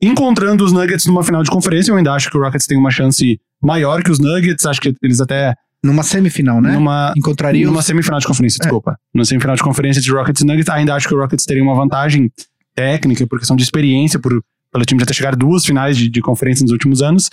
[0.00, 2.90] encontrando os Nuggets numa final de conferência, eu ainda acho que o Rockets tem uma
[2.90, 4.64] chance maior que os Nuggets.
[4.66, 6.72] Acho que eles até numa semifinal, né?
[6.72, 7.86] numa Encontraria numa os...
[7.86, 8.96] semifinal de conferência, desculpa.
[9.14, 11.74] Numa semifinal de conferência de Rockets e Nuggets, ainda acho que o Rockets teria uma
[11.74, 12.30] vantagem
[12.74, 14.40] técnica, por questão de experiência, por,
[14.72, 17.30] pelo time já ter chegado duas finais de, de conferência nos últimos anos.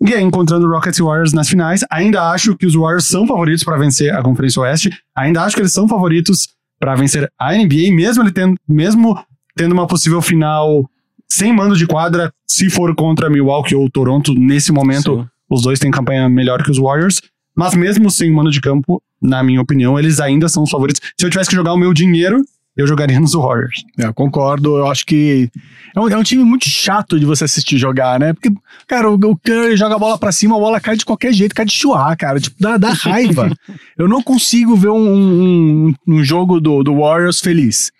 [0.00, 3.64] E aí, encontrando Rockets e Warriors nas finais, ainda acho que os Warriors são favoritos
[3.64, 4.90] para vencer a Conferência Oeste.
[5.16, 9.18] Ainda acho que eles são favoritos para vencer a NBA, mesmo ele tendo, mesmo
[9.56, 10.86] tendo uma possível final
[11.28, 15.26] sem mando de quadra, se for contra Milwaukee ou Toronto, nesse momento, Sim.
[15.50, 17.20] os dois têm campanha melhor que os Warriors.
[17.54, 21.00] Mas mesmo sem mano de campo, na minha opinião, eles ainda são os favoritos.
[21.18, 22.42] Se eu tivesse que jogar o meu dinheiro,
[22.76, 23.82] eu jogaria nos Warriors.
[23.98, 25.48] É, Eu concordo, eu acho que
[25.94, 28.34] é um, é um time muito chato de você assistir jogar, né?
[28.34, 28.50] Porque,
[28.86, 31.54] cara, o, o Curry joga a bola pra cima, a bola cai de qualquer jeito,
[31.54, 32.38] cai de chuar, cara.
[32.38, 33.50] Tipo, dá, dá raiva.
[33.96, 37.90] eu não consigo ver um, um, um jogo do, do Warriors feliz.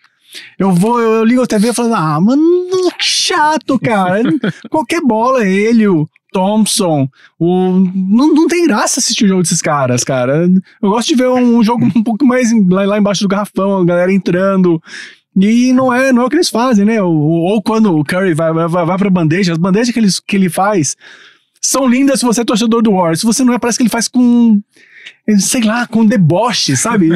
[0.58, 2.42] Eu vou, eu, ligo a TV falando, ah, mano,
[2.98, 4.22] que chato, cara.
[4.70, 10.04] qualquer bola, ele, o Thompson, o, não, não tem graça assistir o jogo desses caras,
[10.04, 10.48] cara.
[10.82, 13.78] Eu gosto de ver um, jogo um pouco mais em- lá, lá embaixo do garrafão,
[13.78, 14.82] a galera entrando.
[15.38, 17.02] E não é, não é o que eles fazem, né?
[17.02, 20.18] Ou, ou quando o Curry vai, vai, vai vai pra bandeja, as bandejas que, eles,
[20.18, 20.96] que ele faz
[21.60, 23.20] são lindas se você é torcedor do Warriors.
[23.20, 24.60] Se você não é, parece que ele faz com.
[25.40, 27.08] Sei lá, com deboche, sabe?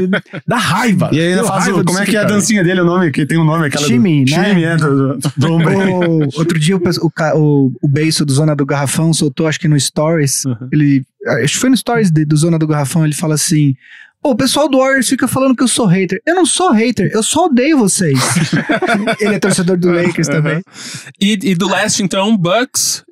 [0.47, 1.11] Dá raiva.
[1.13, 2.85] E aí ainda Deu faz raiva o, como é que é a dancinha dele, o
[2.85, 4.45] nome, que tem um nome, aquela Shimmy, do, né?
[4.49, 5.79] Shimmy, é, do, do, do ombro.
[5.79, 9.69] O- outro dia o, o, o, o beiço do Zona do Garrafão soltou, acho que
[9.69, 10.45] no Stories.
[10.45, 10.69] Uhum.
[10.73, 11.05] Ele.
[11.45, 13.75] Acho que foi no Stories de- do Zona do Garrafão, ele fala assim.
[14.23, 16.21] Pô, o pessoal do Warriors fica falando que eu sou hater.
[16.27, 18.19] Eu não sou hater, eu só odeio vocês.
[19.21, 20.61] ele é torcedor do Lakers também.
[21.21, 23.03] E, e do leste, então, Bucks.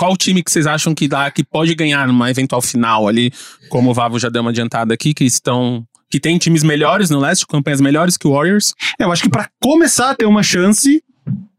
[0.00, 3.30] Qual time que vocês acham que dá, que pode ganhar numa eventual final ali?
[3.68, 5.84] Como o Vavo já deu uma adiantada aqui, que estão.
[6.08, 8.72] Que tem times melhores no leste, campanhas melhores que o Warriors.
[8.98, 11.02] Eu acho que pra começar a ter uma chance,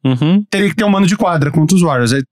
[0.03, 0.43] Uhum.
[0.49, 2.13] teria que ter um mano de quadra contra os Warriors.
[2.13, 2.23] Aí,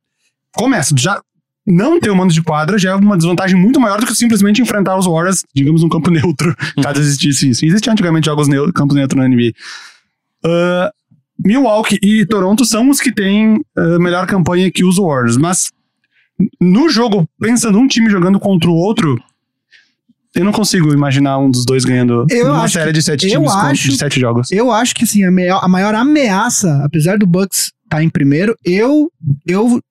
[0.56, 1.22] começa, já
[1.64, 4.60] não ter um mano de quadra já é uma desvantagem muito maior do que simplesmente
[4.64, 7.64] enfrentar os Warriors, digamos, num campo neutro, caso existisse isso.
[7.64, 9.52] Existiam antigamente jogos neutro, campos neutros na NBA.
[10.44, 10.92] Ah,
[11.46, 15.70] Milwaukee e Toronto são os que têm ah, melhor campanha que os Warriors, mas
[16.60, 19.22] no jogo, pensando um time jogando contra o outro,
[20.36, 23.90] eu não consigo imaginar um dos dois ganhando Eu uma série de sete times acho-
[23.90, 24.52] de sete jogos.
[24.52, 28.56] Eu acho que assim, a, maior- a maior ameaça, apesar do Bucks estar em primeiro,
[28.64, 29.12] eu,
[29.48, 29.82] eu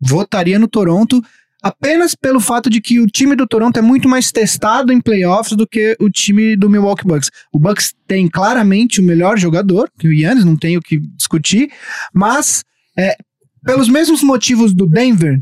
[0.00, 1.22] votaria no Toronto
[1.62, 5.56] apenas pelo fato de que o time do Toronto é muito mais testado em playoffs
[5.56, 7.30] do que o time do Milwaukee Bucks.
[7.52, 11.70] O Bucks tem claramente o melhor jogador, que o Yannis, não tem o que discutir,
[12.12, 12.64] mas
[12.98, 13.16] é,
[13.64, 15.40] pelos mesmos motivos do Denver,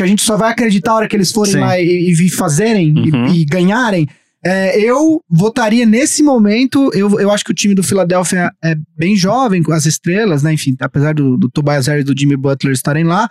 [0.00, 1.60] que a gente só vai acreditar a hora que eles forem Sim.
[1.60, 3.26] lá e, e fazerem e- Uhum.
[3.34, 4.08] e, ganharem,
[4.42, 6.90] é, eu votaria nesse momento.
[6.94, 10.52] Eu, eu acho que o time do Philadelphia é bem jovem, com as estrelas, né?
[10.54, 13.28] Enfim, apesar do, do Tobias Harris e do Jimmy Butler estarem lá.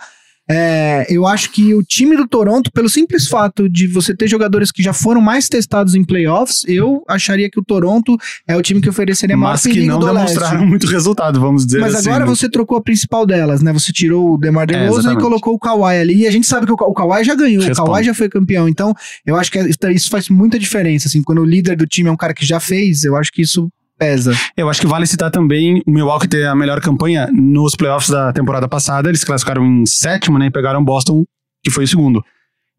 [0.52, 4.72] É, eu acho que o time do Toronto, pelo simples fato de você ter jogadores
[4.72, 8.16] que já foram mais testados em playoffs, eu acharia que o Toronto
[8.48, 10.16] é o time que ofereceria maior Mas que não do leste.
[10.34, 12.08] demonstraram muito resultado, vamos dizer Mas assim.
[12.08, 12.30] agora né?
[12.30, 13.72] você trocou a principal delas, né?
[13.72, 15.22] Você tirou o DeMar É, DeRozan e exatamente.
[15.22, 16.14] colocou o Kawhi ali.
[16.22, 17.80] E a gente sabe que o, o Kawhi já ganhou, Responde.
[17.88, 18.68] o Kawhi já foi campeão.
[18.68, 18.92] Então,
[19.24, 21.06] eu acho que isso- isso faz muita diferença.
[21.06, 23.42] Assim, quando o líder do time é um cara que já fez, eu acho que
[23.42, 24.32] isso pesa.
[24.56, 28.32] Eu acho que vale citar também o Milwaukee ter a melhor campanha nos playoffs da
[28.32, 29.10] temporada passada.
[29.10, 30.46] Eles classificaram em sétimo, né?
[30.46, 31.24] E pegaram Boston,
[31.62, 32.24] que foi o segundo.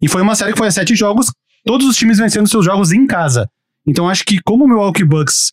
[0.01, 1.31] E foi uma série que foi a sete jogos,
[1.63, 3.47] todos os times vencendo seus jogos em casa.
[3.87, 5.51] Então acho que como o Milwaukee Bucks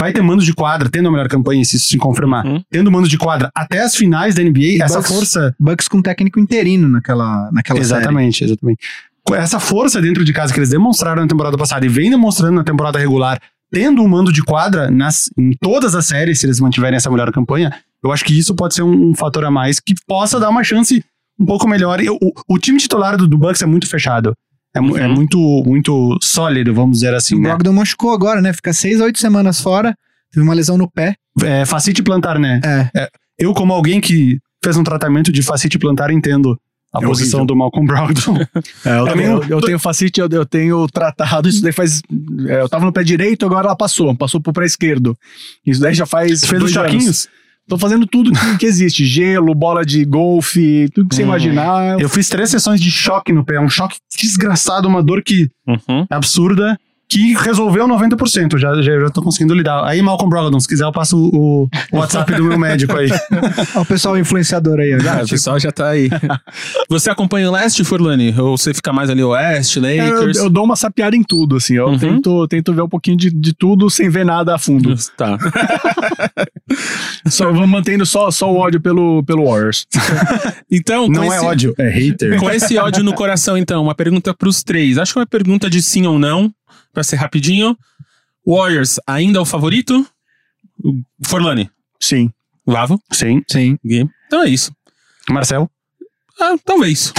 [0.00, 2.62] vai ter mando de quadra, tendo a melhor campanha, se isso se confirmar, Uhum.
[2.70, 5.54] tendo mando de quadra até as finais da NBA, E essa Bucks- força.
[5.60, 8.80] Bucks com técnico interino naquela, naquela Exatamente, exatamente.
[9.24, 12.54] Com Essa força dentro de casa que eles demonstraram na temporada passada e vem demonstrando
[12.54, 13.38] na temporada regular,
[13.72, 17.32] tendo um mando de quadra nas, em todas as séries, se eles mantiverem essa melhor
[17.32, 20.50] campanha, eu acho que isso pode ser um, um fator a mais que possa dar
[20.50, 21.02] uma chance
[21.40, 22.00] um pouco melhor.
[22.00, 24.34] E o, o time titular do, do Bucks é muito fechado.
[24.74, 25.14] É, é Uhum.
[25.14, 27.36] muito, muito sólido, vamos dizer assim.
[27.36, 27.48] O né?
[27.50, 28.52] Brogdon machucou agora, né?
[28.52, 29.94] Fica seis a oito semanas fora.
[30.32, 31.14] Teve uma lesão no pé.
[31.42, 32.60] É, facite plantar, né?
[32.94, 33.08] É.
[33.38, 36.58] Eu, como alguém que fez um tratamento de facite plantar, entendo
[36.92, 37.46] a É posição horrível.
[37.46, 38.38] do Malcolm Brogdon.
[38.84, 42.02] É, eu, É tenho, meio- eu, tenho facite, eu, eu tenho tratado, isso daí faz.
[42.48, 45.16] é, eu tava no pé direito, agora ela passou, passou pro pé esquerdo.
[45.64, 46.40] Isso daí já faz.
[46.40, 47.28] Você fez os dois choquinhos?
[47.68, 51.26] Tô fazendo tudo que, que existe: gelo, bola de golfe, tudo que você Hum.
[51.26, 52.00] imaginar.
[52.00, 53.60] Eu fiz três sessões de choque no pé.
[53.60, 56.04] Um choque desgraçado, uma dor que Uhum.
[56.10, 56.76] absurda,
[57.12, 58.58] que resolveu 90%.
[58.58, 59.84] Já, já, já tô conseguindo lidar.
[59.84, 63.08] Aí, Malcolm Brogdon, se quiser, eu passo o, o WhatsApp do meu médico aí.
[63.76, 64.98] O pessoal influenciador aí, ó.
[65.20, 66.08] Ah, o pessoal já tá aí.
[66.88, 68.34] Você acompanha o leste, Furlani?
[68.38, 70.36] Ou você fica mais ali oeste, É, eu, Lakers?
[70.38, 71.74] eu dou uma sapiada em tudo, assim.
[71.74, 71.98] Eu Uhum.
[71.98, 74.94] tento, tento ver um pouquinho de, de tudo sem ver nada a fundo.
[75.16, 75.36] Tá.
[77.28, 79.86] Só vou mantendo só, só o ódio pelo, pelo Warriors.
[80.70, 82.38] Então, Não é esse- ódio, é hater.
[82.38, 84.98] Com esse ódio no coração, então, uma pergunta pros três.
[84.98, 86.52] Acho que é uma pergunta de sim ou não,
[86.92, 87.76] pra ser rapidinho.
[88.46, 90.06] Warriors ainda é o favorito?
[91.24, 92.32] Forlani, Sim.
[92.66, 93.42] Lavo, Sim.
[93.50, 93.78] Sim.
[93.84, 94.08] Gui.
[94.26, 94.74] Então é isso.
[95.28, 95.70] Marcel?
[96.40, 97.12] Ah, talvez.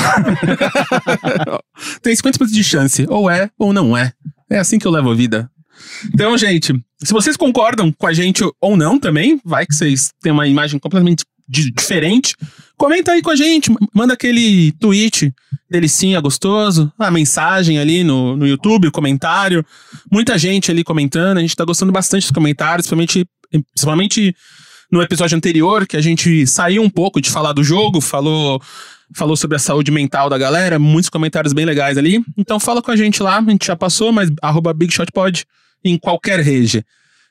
[2.02, 3.06] Tem 50% de chance.
[3.10, 4.14] Ou é, ou não é.
[4.50, 5.50] É assim que eu levo a vida.
[6.14, 10.32] Então, gente, se vocês concordam com a gente ou não também, vai que vocês têm
[10.32, 12.36] uma imagem completamente di- diferente,
[12.78, 15.34] comenta aí com a gente, manda aquele tweet
[15.70, 19.66] delicinha gostoso, a mensagem ali no, no YouTube, comentário.
[20.12, 23.26] Muita gente ali comentando, a gente tá gostando bastante dos comentários, principalmente,
[23.74, 24.36] principalmente
[24.92, 28.62] no episódio anterior, que a gente saiu um pouco de falar do jogo, falou
[29.16, 32.24] falou sobre a saúde mental da galera, muitos comentários bem legais ali.
[32.36, 35.46] Então fala com a gente lá, a gente já passou, mas arroba BigShotPod
[35.84, 36.84] em qualquer rede.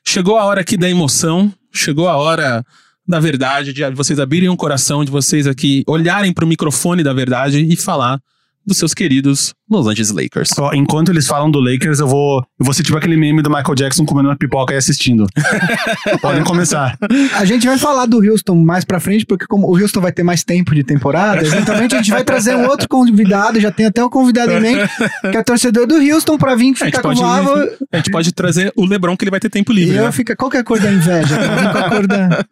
[0.05, 2.65] Chegou a hora aqui da emoção, chegou a hora
[3.07, 7.59] da verdade, de vocês abrirem o coração, de vocês aqui olharem pro microfone da verdade
[7.59, 8.19] e falar
[8.65, 10.49] dos seus queridos Los Angeles Lakers.
[10.73, 13.75] Enquanto eles falam do Lakers, eu vou, eu vou ser tipo aquele meme do Michael
[13.75, 15.25] Jackson comendo uma pipoca e assistindo.
[16.21, 16.97] Podem começar.
[17.35, 20.23] A gente vai falar do Houston mais pra frente, porque como o Houston vai ter
[20.23, 24.03] mais tempo de temporada, eventualmente a gente vai trazer um outro convidado, já tem até
[24.03, 24.89] o convidado em mente,
[25.31, 27.53] que é torcedor do Houston pra vir A gente ficar com pode- o Lavo.
[27.91, 30.11] A gente pode trazer o LeBron que ele vai ter tempo E livre, eu né?
[30.11, 31.35] fica, qual que é a cor da inveja?
[31.63, 32.45] Vir com a cor da...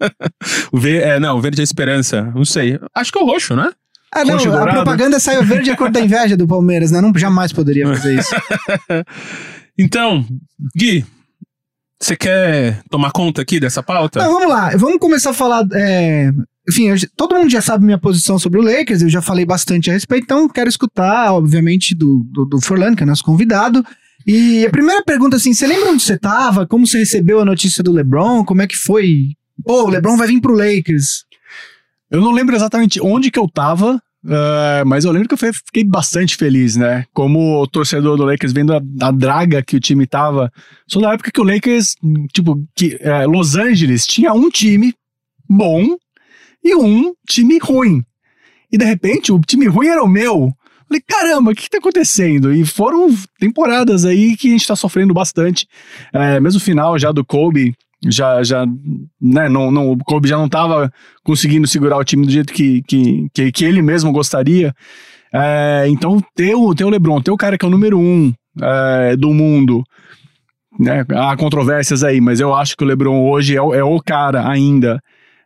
[0.71, 2.31] O ver, é, não, o verde é a esperança.
[2.35, 2.79] Não sei.
[2.95, 3.69] Acho que é o roxo, né?
[4.13, 6.99] Ah, não, a propaganda saiu verde a cor da inveja do Palmeiras, né?
[6.99, 8.35] Não, jamais poderia fazer isso.
[9.77, 10.25] Então,
[10.75, 11.05] Gui,
[11.99, 14.19] você quer tomar conta aqui dessa pauta?
[14.19, 15.65] Então, vamos lá, vamos começar a falar.
[15.73, 16.29] é,
[16.69, 19.89] Enfim, eu todo mundo já sabe minha posição sobre o Lakers, eu já falei bastante
[19.89, 23.83] a respeito, então quero escutar, obviamente, do, do, do Forlan, que é nosso convidado.
[24.27, 26.67] E a primeira pergunta, assim, você lembra onde você tava?
[26.67, 28.45] Como você recebeu a notícia do LeBron?
[28.45, 29.29] Como é que foi?
[29.63, 31.23] Pô, o LeBron vai vir pro Lakers.
[32.11, 35.83] Eu não lembro exatamente onde que eu tava, eh, mas eu lembro que eu fiquei
[35.83, 37.05] bastante feliz, né?
[37.13, 40.51] Como torcedor do Lakers, vendo a, a draga que o time tava.
[40.87, 41.95] Só na época que o Lakers,
[42.33, 44.93] tipo, que eh, Los Angeles tinha um time
[45.49, 45.95] bom
[46.61, 48.03] e um time ruim.
[48.71, 50.53] E de repente o time ruim era o meu.
[50.87, 52.53] Falei, caramba, o que, que tá acontecendo?
[52.53, 53.07] E foram
[53.39, 55.65] temporadas aí que a gente tá sofrendo bastante.
[56.11, 57.73] Eh, mesmo final já do Kobe,
[58.07, 58.65] já, já
[59.21, 60.91] né, não, não, o Kobe já não tava
[61.23, 64.73] conseguindo segurar o time do jeito que, que, que, que ele mesmo gostaria.
[65.33, 68.33] É, então, ter o, ter o LeBron, ter o cara que é o número um
[68.61, 69.83] é, do mundo,
[70.79, 73.99] né, há controvérsias aí, mas eu acho que o LeBron hoje é, o- é o
[74.01, 74.99] cara ainda.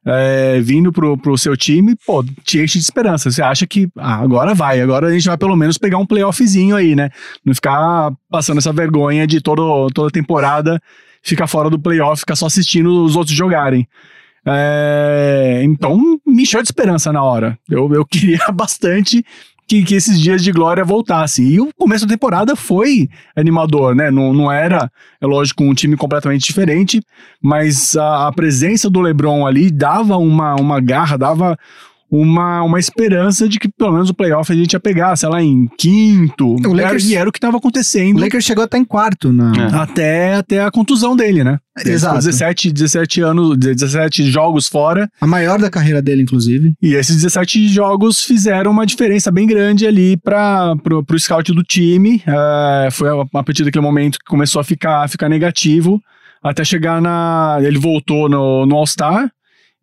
[0.08, 3.32] é, vindo pro, pro seu time, pô, te enche de esperança.
[3.32, 6.76] Você acha que ah, agora vai, agora a gente vai pelo menos pegar um playoffzinho
[6.76, 7.10] aí, né?
[7.44, 10.80] Não ficar passando essa vergonha de todo, toda temporada
[11.26, 13.88] ficar fora do playoff, ficar só assistindo os outros jogarem.
[14.46, 17.58] É, então, me encheu de esperança na hora.
[17.68, 19.26] Eu, eu queria bastante
[19.68, 21.48] que, que esses dias de glória voltassem.
[21.48, 24.12] E o começo da temporada foi animador, né?
[24.12, 27.02] Não, não era, é lógico, um time completamente diferente,
[27.42, 31.58] mas a, a presença do LeBron ali dava uma, uma garra, dava
[32.10, 35.42] uma, uma esperança de que pelo menos o playoff a gente ia pegar, sei lá,
[35.42, 36.56] em quinto.
[36.68, 39.32] O Lakers- era, e era o que estava O acontecendo Lakers chegou até em quarto
[39.34, 39.52] na.
[39.56, 39.76] É.
[39.76, 41.60] até, até a contusão dele, né?
[41.86, 42.16] Exato.
[42.16, 45.10] ficou 17, 17 anos, 17 jogos fora.
[45.20, 46.74] A maior da carreira dele, inclusive.
[46.82, 51.64] E esses 17 jogos fizeram uma diferença bem grande ali para pro, pro scout do
[51.64, 52.22] time.
[52.26, 56.00] É, foi a, a partir daquele momento que começou a ficar, ficar negativo,
[56.42, 57.58] até chegar na.
[57.62, 59.30] Ele voltou no, no All-Star.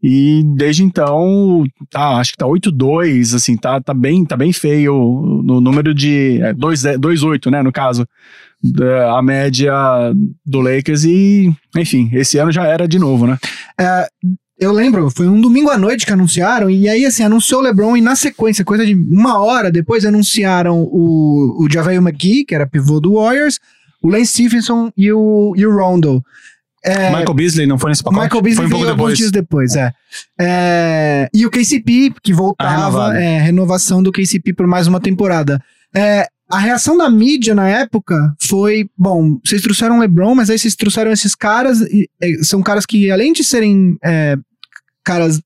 [0.02, 5.42] E desde então, tá, acho que tá 8-2, assim, tá, tá, bem, tá bem feio
[5.44, 6.40] no número de.
[6.42, 8.06] É, 2-8, né, no caso.
[8.64, 9.72] da- a média
[10.46, 13.36] do Lakers e, enfim, esse ano já era de novo, né?
[14.58, 17.96] Eu lembro, foi um domingo à noite que anunciaram, e aí, assim, anunciou o LeBron,
[17.96, 22.64] e na sequência, coisa de uma hora depois, anunciaram o, o JaVale McGee, que era
[22.66, 23.58] pivô do Warriors,
[24.00, 26.22] o Lance Stephenson e o, e o Rondo.
[26.84, 28.22] É, Michael Beasley não foi nesse pacote?
[28.22, 29.18] Michael Beasley foi um pouco veio alguns depois.
[29.18, 29.92] dias depois, é.
[30.40, 33.16] É, E o KCP, que Ah, voltava, renovado.
[33.16, 35.62] é, renovação do KCP por mais uma temporada.
[35.94, 40.58] É, a reação da mídia na época foi, bom, vocês trouxeram o LeBron, mas aí
[40.58, 44.36] vocês trouxeram esses caras, e, é, são caras que além de serem é,
[45.04, 45.40] caras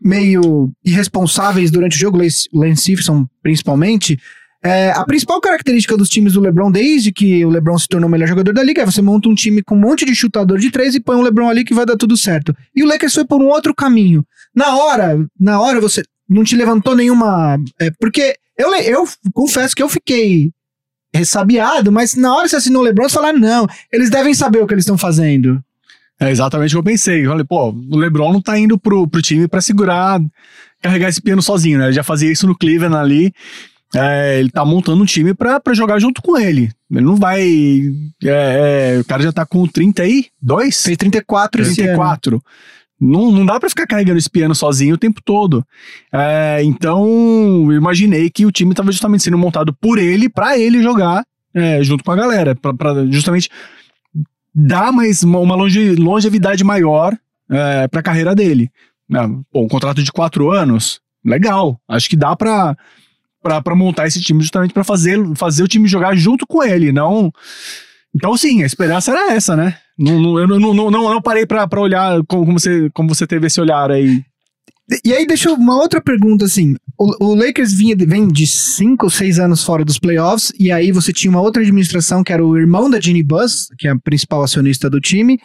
[0.00, 2.94] meio irresponsáveis durante o jogo, Lance Lance
[3.42, 4.18] principalmente,
[4.62, 8.10] é, a principal característica dos times do LeBron, desde que o LeBron se tornou o
[8.10, 10.70] melhor jogador da liga, é você monta um time com um monte de chutador de
[10.70, 12.54] três e põe o LeBron ali que vai dar tudo certo.
[12.74, 14.24] E o Lakers foi por um outro caminho.
[14.54, 17.58] Na hora, na hora você não te levantou nenhuma.
[17.80, 20.50] é, porque eu, eu confesso que eu fiquei
[21.14, 24.66] ressabiado, mas na hora você assinou o LeBron, você fala, não, eles devem saber o
[24.66, 25.58] que eles estão fazendo.
[26.20, 27.24] É exatamente o que eu pensei.
[27.24, 30.20] Eu falei, pô, o LeBron não tá indo pro, pro time pra segurar,
[30.82, 31.86] carregar esse piano sozinho, né?
[31.86, 33.32] Ele já fazia isso no Cleveland ali.
[33.94, 36.70] É, ele tá montando um time pra, pra jogar junto com ele.
[36.90, 37.42] Ele não vai.
[38.24, 40.82] é, é, o cara já tá com 32?
[40.82, 41.88] Fez 34 esse ano.
[41.98, 42.42] 34.
[43.00, 45.64] Não, não dá pra ficar carregando esse piano sozinho o tempo todo.
[46.12, 47.04] É, então,
[47.70, 51.24] eu imaginei que o time tava justamente sendo montado por ele, pra ele jogar
[51.54, 52.54] é, junto com a galera.
[52.54, 53.48] Pra, pra justamente
[54.54, 57.16] dar mais uma, uma longe- longevidade maior
[57.50, 58.70] é, pra carreira dele.
[59.08, 59.20] Né,
[59.52, 61.80] pô, um contrato de quatro anos, legal.
[61.88, 62.76] Acho que dá pra,
[63.42, 67.32] pra montar esse time justamente pra fazer, fazer o time jogar junto com ele, não.
[68.14, 69.76] Então, sim, a esperança era essa, né?
[69.98, 73.46] Não, não, eu não, não, não, não parei pra olhar como, você, como você teve
[73.46, 74.22] esse olhar aí.
[75.04, 76.74] E aí, deixa uma outra pergunta, assim.
[76.98, 80.90] O, o Lakers vinha, vem de 5 ou 6 anos fora dos playoffs, e aí
[80.90, 83.98] você tinha uma outra administração que era o irmão da Ginny Buzz, que é a
[83.98, 85.38] principal acionista do time.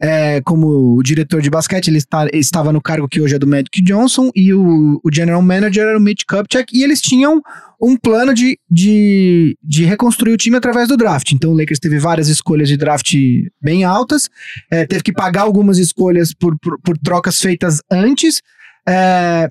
[0.00, 3.80] É, como diretor de basquete, ele está- estava no cargo que hoje é do Magic
[3.82, 7.40] Johnson, e o, o general manager era o Mitch Kupchak, e eles tinham
[7.80, 11.30] um plano de, de, de reconstruir o time através do draft.
[11.32, 13.14] Então o Lakers teve várias escolhas de draft
[13.60, 14.28] bem altas,
[14.70, 18.40] é, teve que pagar algumas escolhas por, por, por trocas feitas antes.
[18.88, 19.48] É,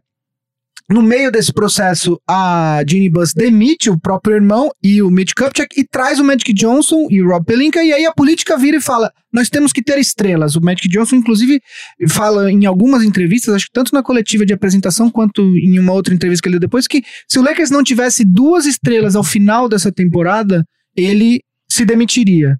[0.92, 5.80] no meio desse processo, a Ginny Bus demite o próprio irmão e o Mitch Kupchak
[5.80, 8.82] e traz o Magic Johnson e o Rob Pelinka, e aí a política vira e
[8.82, 10.56] fala: nós temos que ter estrelas.
[10.56, 11.62] O Magic Johnson, inclusive,
[12.10, 16.14] fala em algumas entrevistas, acho que tanto na coletiva de apresentação quanto em uma outra
[16.14, 19.70] entrevista que ele deu depois, que se o Lakers não tivesse duas estrelas ao final
[19.70, 20.66] dessa temporada,
[20.96, 22.58] ele se demitiria.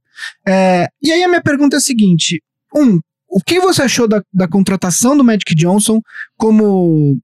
[0.48, 2.42] É, e aí a minha pergunta é a seguinte:
[2.74, 2.98] um,
[3.30, 6.00] o que você achou da, da contratação do Magic Johnson
[6.38, 7.20] como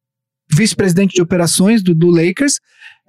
[0.52, 2.60] vice-presidente de operações do, do Lakers?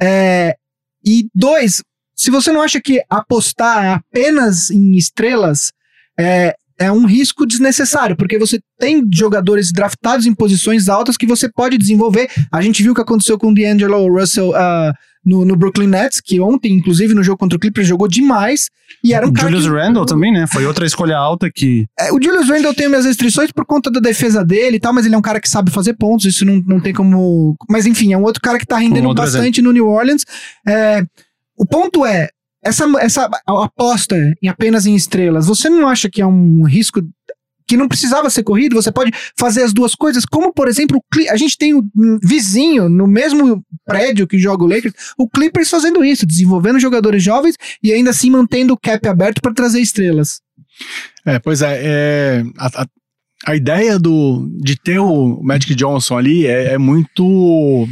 [0.00, 0.56] É,
[1.04, 1.82] e dois,
[2.14, 5.72] se você não acha que apostar apenas em estrelas
[6.18, 11.50] é, é um risco desnecessário, porque você tem jogadores draftados em posições altas que você
[11.50, 12.30] pode desenvolver.
[12.52, 14.92] A gente viu o que aconteceu com o D'Angelo Russell ah,
[15.28, 18.68] no, no Brooklyn Nets, que ontem, inclusive, no jogo contra o Clippers, jogou demais.
[19.04, 20.46] E era um cara Julius que- Randle também, né?
[20.46, 21.86] Foi outra escolha alta que.
[21.98, 25.04] é, o Julius Randle tem minhas restrições por conta da defesa dele e tal, mas
[25.06, 27.54] ele é um cara que sabe fazer pontos, isso não, não tem como.
[27.68, 30.24] Mas enfim, é um outro cara que tá rendendo Um bastante no New Orleans.
[30.66, 31.02] É,
[31.56, 32.28] o ponto é,
[32.64, 37.00] essa, essa aposta em apenas em estrelas, você não acha que é um risco
[37.68, 38.74] que não precisava ser corrido?
[38.74, 41.00] Você pode fazer as duas coisas, como por exemplo,
[41.30, 41.82] a gente tem um
[42.22, 47.56] vizinho no mesmo prédio que joga o Lakers, o Clippers fazendo isso, desenvolvendo jogadores jovens
[47.82, 50.40] e ainda assim mantendo o cap aberto para trazer estrelas.
[51.26, 52.86] É, pois é, é, a, a-
[53.46, 57.86] a ideia do, de ter o Magic Johnson ali é, é muito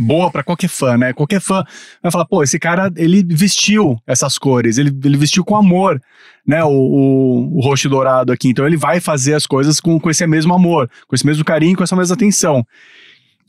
[0.00, 1.12] boa pra qualquer fã, né?
[1.12, 1.62] Qualquer fã
[2.02, 6.00] vai falar, pô, esse cara, ele vestiu essas cores, ele, ele vestiu com amor,
[6.46, 10.10] né, o, o, o roxo dourado aqui, então ele vai fazer as coisas com, com
[10.10, 12.66] esse mesmo amor, com esse mesmo carinho, com essa mesma atenção.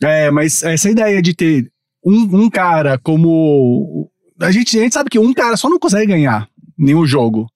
[0.04, 1.72] É, mas essa ideia de ter
[2.06, 4.10] um, um cara como...
[4.40, 6.48] A gente, a gente sabe que um cara só não consegue ganhar
[6.78, 7.48] nenhum jogo.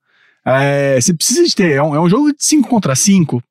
[0.45, 1.71] É, você precisa de ter.
[1.71, 3.41] É um, é um jogo de 5 contra 5.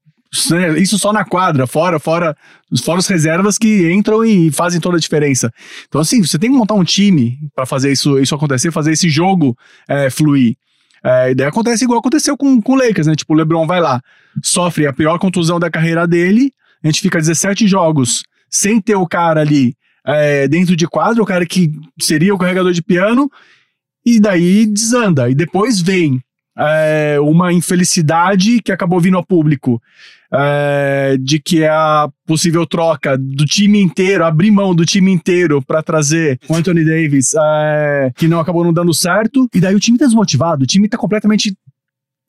[0.50, 2.36] Né, isso só na quadra, fora, fora,
[2.82, 5.52] fora os reservas que entram e fazem toda a diferença.
[5.86, 9.08] Então, assim, você tem que montar um time para fazer isso, isso acontecer, fazer esse
[9.08, 9.56] jogo
[9.88, 10.56] é, fluir.
[11.02, 13.14] É, e daí acontece igual aconteceu com, com o Lakers, né?
[13.14, 14.00] Tipo, o LeBron vai lá,
[14.42, 16.50] sofre a pior contusão da carreira dele,
[16.82, 19.74] a gente fica 17 jogos sem ter o cara ali
[20.06, 23.30] é, dentro de quadro, o cara que seria o carregador de piano,
[24.04, 25.30] e daí desanda.
[25.30, 26.20] E depois vem
[26.56, 29.80] é, uma infelicidade que acabou vindo ao público
[30.32, 35.62] é, de que é a possível troca do time inteiro, abrir mão do time inteiro
[35.62, 39.48] para trazer o Anthony Davis, é, que não acabou não dando certo.
[39.54, 41.56] E daí o time tá desmotivado, o time tá completamente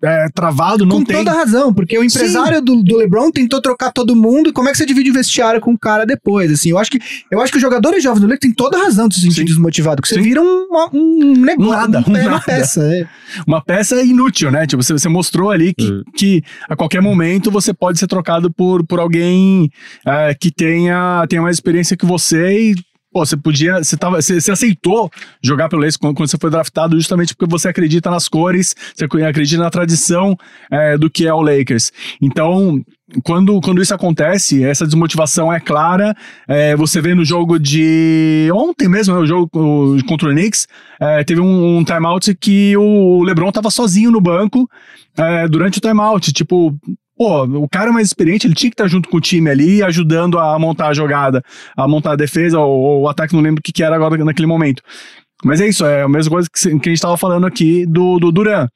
[0.03, 1.17] é, travado, não com tem.
[1.17, 4.71] toda razão, porque o empresário do, do, LeBron tentou trocar todo mundo, e como é
[4.71, 6.51] que você divide o vestiário com o cara depois?
[6.51, 6.99] Assim, eu acho que
[7.31, 9.45] eu acho que os jogadores jovens do Lakers têm toda razão de se sentir Sim.
[9.45, 12.43] desmotivado, porque você vira um, um negócio, Nada, um, um uma nada.
[12.45, 12.81] peça.
[12.83, 13.07] é.
[13.47, 14.67] Uma peça inútil, né?
[14.67, 16.03] Tipo, você, você mostrou ali que, Hum.
[16.15, 19.69] que a qualquer momento você pode ser trocado por, por alguém
[20.05, 22.75] é, que tenha, tenha mais experiência que você e.
[23.15, 23.81] Pô, você podia.
[23.81, 25.09] Você, tava, você, você aceitou
[25.41, 29.05] jogar pelo Lakers quando, quando você foi draftado, justamente porque você acredita nas cores, você
[29.23, 30.37] acredita na tradição
[30.69, 31.93] é, do que é o Lakers.
[32.21, 32.83] Então,
[33.23, 36.13] quando, quando isso acontece, essa desmotivação é clara.
[36.45, 39.49] É, você vê no jogo de ontem mesmo, né, o jogo
[40.05, 40.67] contra o Knicks,
[40.99, 44.69] é, teve um, um timeout que o LeBron tava sozinho no banco
[45.15, 46.33] é, durante o timeout.
[46.33, 46.77] Tipo,
[47.17, 50.37] pô, o cara mais experiente, ele tinha que estar junto com o time ali, ajudando
[50.37, 51.41] a montar a jogada,
[51.75, 54.23] a montar a defesa ou, ou o ataque, não lembro o que, que era agora
[54.23, 54.81] naquele momento.
[55.43, 58.19] Mas é isso, é a mesma coisa que, que a gente tava falando aqui do,
[58.19, 58.67] do Duran.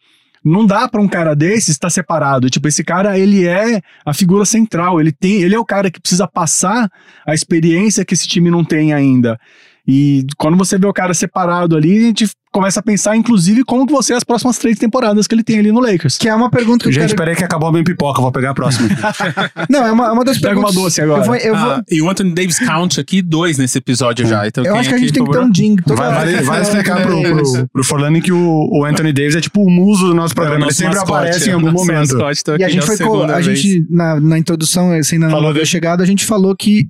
[0.44, 2.50] Não dá pra um cara desse estar separado.
[2.50, 5.02] Tipo, esse cara, ele é a figura central.
[5.02, 6.90] Ele tem, ele é o cara que precisa passar
[7.28, 9.38] a experiência que esse time não tem ainda.
[9.86, 13.86] E quando você vê o cara separado ali, a gente começa a pensar, inclusive, como
[13.86, 16.18] que vão ser as próximas três temporadas que ele tem ali no Lakers.
[16.18, 17.18] Que é uma pergunta que eu Gente, quero...
[17.18, 18.90] peraí que acabou a minha pipoca, vou pegar a próxima.
[19.70, 20.76] Não, é uma, é uma das Pega perguntas...
[20.76, 21.22] uma doce agora.
[21.22, 24.48] Eu vou, eu vou- Ah, e o Anthony Davis count aqui, dois nesse episódio já.
[24.48, 25.52] Então, eu acho que a gente tem que ter um
[25.86, 29.42] toda Vai, vai, vai explicar pro, pro, pro Forlani que o, o Anthony Davis é
[29.42, 30.60] tipo o muso do nosso programa.
[30.60, 32.18] Ele nosso sempre mascote, aparece em é, algum momento.
[32.18, 32.96] mascote, E a gente foi,
[33.32, 33.60] a vez.
[33.60, 36.88] gente, na, na introdução, assim, na Falou na chegada, a gente falou que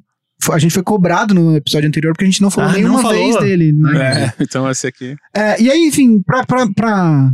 [0.52, 3.10] a gente foi cobrado no episódio anterior porque a gente não falou Ah, nenhuma não
[3.10, 3.42] vez falou?
[3.48, 3.72] dele.
[3.74, 4.24] Né?
[4.26, 5.16] É, então esse aqui.
[5.34, 7.32] É, e aí, enfim, pra, pra, pra-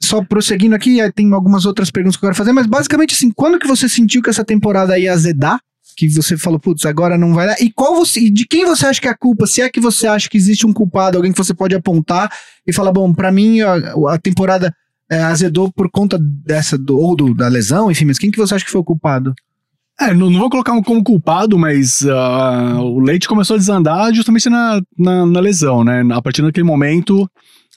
[0.00, 3.30] Só prosseguindo aqui, aí tem algumas outras perguntas que eu quero fazer, mas basicamente assim,
[3.30, 5.58] quando que você sentiu que essa temporada ia azedar?
[5.96, 7.56] Que você falou, putz, agora não vai dar.
[7.62, 8.18] E qual você.
[8.20, 9.46] e De quem você acha que é a culpa?
[9.46, 12.32] Se é que você acha que existe um culpado, alguém que você pode apontar
[12.66, 13.74] e falar, bom, pra mim a,
[14.10, 14.74] a temporada
[15.08, 18.54] é, azedou por conta dessa, do, ou do, da lesão, enfim, mas quem que você
[18.56, 19.32] acha que foi o culpado?
[20.00, 24.12] É, não, não vou colocar um como culpado, mas ah, o Leite começou a desandar
[24.12, 26.02] justamente na, na, na lesão, né?
[26.12, 27.30] A partir daquele momento,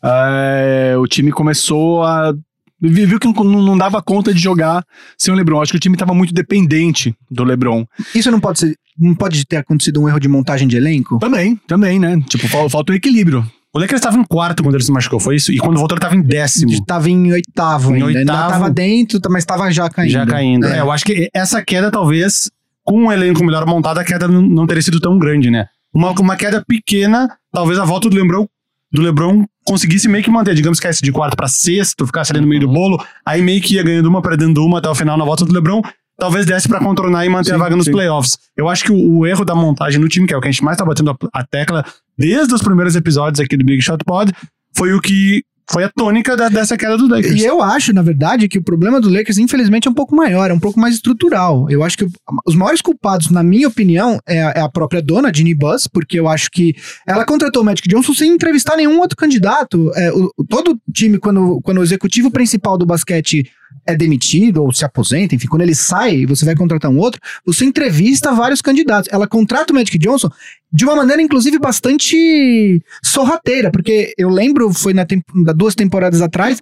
[0.03, 2.33] é, o time começou a.
[2.81, 4.83] vi- Viu que não, não dava conta de jogar
[5.17, 5.61] sem o Lebron.
[5.61, 7.85] Acho que o time estava muito dependente do Lebron.
[8.15, 8.75] Isso não pode ser.
[8.99, 11.19] Não pode ter acontecido um erro de montagem de elenco?
[11.19, 12.19] Também, também, né?
[12.27, 13.45] Tipo, fal- falta o equilíbrio.
[13.77, 15.51] O Lakers estava em quarto quando ele se machucou, foi isso?
[15.51, 16.71] E quando voltou ele estava em décimo.
[16.71, 18.19] De- Tava em oitavo Em ainda.
[18.19, 18.51] Ainda oitavo.
[18.51, 20.11] tava dentro, mas tava já caindo.
[20.11, 20.65] Já caindo.
[20.65, 20.77] É.
[20.77, 22.49] É, eu acho que essa queda, talvez,
[22.83, 25.67] com um elenco melhor montado, a queda não, teria sido tão grande, né?
[25.93, 28.47] Uma, uma queda pequena, talvez a volta do Lebron,
[28.91, 32.41] do Lebron conseguisse meio que manter, digamos que caísse de quarto pra sexto, ficasse ali
[32.41, 35.17] no meio do bolo, aí meio que ia ganhando uma, perdendo uma até o final
[35.17, 35.81] na volta do Lebron,
[36.17, 37.91] talvez desse pra contornar e manter Sim, a vaga nos sim.
[37.91, 38.37] playoffs.
[38.55, 40.51] Eu acho que o, o erro da montagem no time, que é o que a
[40.51, 41.85] gente mais tá batendo a, a tecla
[42.17, 44.33] desde os primeiros episódios aqui do Big Shot Pod,
[44.75, 47.41] foi o que foi a tônica da- dessa queda do Lakers.
[47.41, 50.49] E eu acho, na verdade, que o problema do Lakers, infelizmente, é um pouco maior,
[50.49, 51.69] é um pouco mais estrutural.
[51.69, 52.07] Eu acho que
[52.45, 56.17] os maiores culpados, na minha opinião, é a, é a própria dona, Ginny Buss, porque
[56.17, 56.73] eu acho que
[57.05, 59.91] ela contratou o Magic Johnson sem entrevistar nenhum outro candidato.
[59.95, 63.51] É, o- todo time, quando, quando o executivo principal do basquete
[63.85, 67.21] é demitido ou se aposenta, enfim, quando ele sai e você vai contratar um outro,
[67.45, 69.09] você entrevista vários candidatos.
[69.11, 70.29] Ela contrata o Magic Johnson
[70.71, 76.21] de uma maneira, inclusive, bastante sorrateira, porque eu lembro, foi na tem- da duas temporadas
[76.21, 76.61] atrás,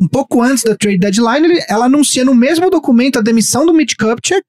[0.00, 3.94] um pouco antes da trade deadline, ela anuncia no mesmo documento a demissão do Mitch
[3.98, 4.42] Kupchak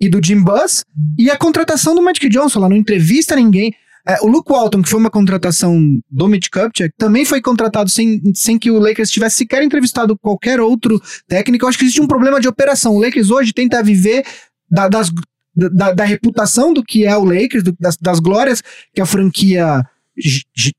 [0.00, 0.84] e do Jim Buss
[1.18, 2.60] e a contratação do Magic Johnson.
[2.60, 3.74] Ela não entrevista ninguém.
[4.08, 5.76] É, o Luke Walton, que foi uma contratação
[6.08, 10.60] do Mitch Kupchak, também foi contratado sem, sem que o Lakers tivesse sequer entrevistado qualquer
[10.60, 11.64] outro técnico.
[11.64, 12.94] Eu acho que existe um problema de operação.
[12.94, 14.24] O Lakers hoje tenta viver
[14.70, 15.10] da, das,
[15.54, 18.62] da, da reputação do que é o Lakers, do- das, das glórias
[18.94, 19.82] que a franquia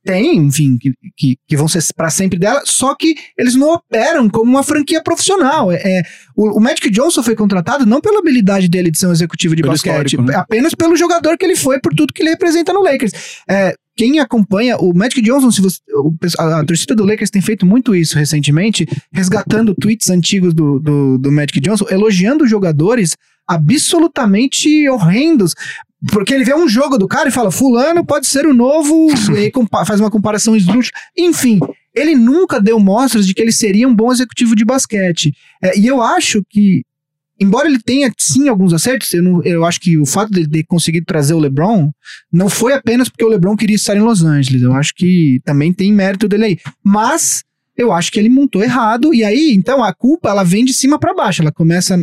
[0.04, 4.30] tem, enfim, que, que, que vão ser para sempre dela, só que eles não operam
[4.30, 5.72] como uma franquia profissional.
[5.72, 6.04] É, é,
[6.36, 9.64] o, o Magic Johnson foi contratado não pela habilidade dele de ser um executivo de
[9.64, 10.36] Pelo basquete, né?
[10.36, 13.12] apenas pelo jogador que ele foi, por tudo que ele representa no Lakers.
[13.50, 15.80] É, quem acompanha o Magic Johnson, se você,
[16.38, 21.18] a, a torcida do Lakers tem feito muito isso recentemente, resgatando tweets antigos do, do,
[21.18, 25.56] do Magic Johnson, elogiando jogadores absolutamente horrendos.
[26.12, 29.52] Porque ele vê um jogo do cara e fala, fulano pode ser o novo, e
[29.86, 30.98] faz uma comparação esdrúxula.
[31.18, 31.60] Enfim,
[31.94, 35.34] ele nunca deu mostras de que ele seria um bom executivo de basquete.
[35.62, 36.84] É, e eu acho que,
[37.40, 40.50] embora ele tenha sim alguns acertos, eu, não, eu acho que o fato de ele
[40.50, 41.92] ter conseguido trazer o LeBron
[42.32, 44.62] não foi apenas porque o LeBron queria estar em Los Angeles.
[44.62, 46.58] Eu acho que também tem mérito dele aí.
[46.84, 47.44] Mas
[47.76, 49.14] eu acho que ele montou errado.
[49.14, 51.42] E aí, então, a culpa ela vem de cima para baixo.
[51.42, 52.00] Ela começa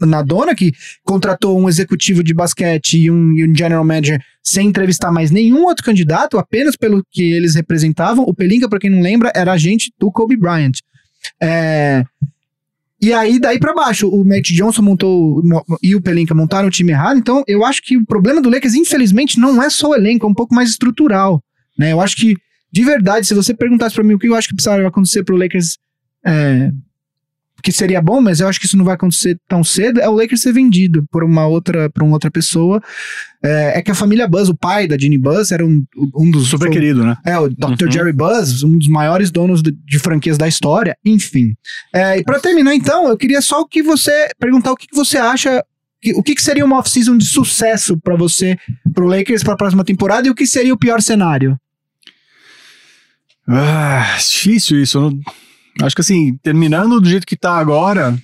[0.00, 0.72] na dona, que
[1.04, 5.64] contratou um executivo de basquete e um, e um, general manager sem entrevistar mais nenhum
[5.64, 8.24] outro candidato, apenas pelo que eles representavam.
[8.24, 10.78] O Pelinka, para quem não lembra, era agente do Kobe Bryant.
[11.42, 12.04] É,
[13.00, 15.42] e aí, daí para baixo, o Matt Johnson montou
[15.82, 17.18] e o Pelinka montaram o time errado.
[17.18, 20.30] Então, eu acho que o problema do Lakers, infelizmente, não é só o elenco, é
[20.30, 21.42] um pouco mais estrutural.
[21.78, 21.92] Né?
[21.92, 22.34] Eu acho que,
[22.72, 25.36] de verdade, se você perguntasse para mim o que eu acho que precisava acontecer pro
[25.36, 25.76] Lakers
[26.24, 26.72] é,
[27.66, 30.12] que seria bom, mas eu acho que isso não vai acontecer tão cedo, é o
[30.12, 32.80] Lakers ser vendido por uma outra, por uma outra pessoa.
[33.42, 36.46] É, é que a família Buzz, o pai da Ginny Buzz, era um, um dos.
[36.46, 37.16] Super foi, querido, né?
[37.26, 37.86] É, o Dr.
[37.86, 37.90] Uhum.
[37.90, 41.56] Jerry Buzz, um dos maiores donos de, de franquias da história, enfim.
[41.92, 44.28] É, e para terminar, então, eu queria só o que você.
[44.38, 45.60] perguntar o que, que você acha
[46.14, 48.56] o que, que, seria uma off-season de sucesso para você,
[48.94, 51.58] pro Lakers para a próxima temporada e o que seria o pior cenário?
[53.48, 54.98] Ah, difícil isso.
[54.98, 55.20] Eu não,
[55.82, 58.16] Acho que assim, terminando do jeito que tá agora.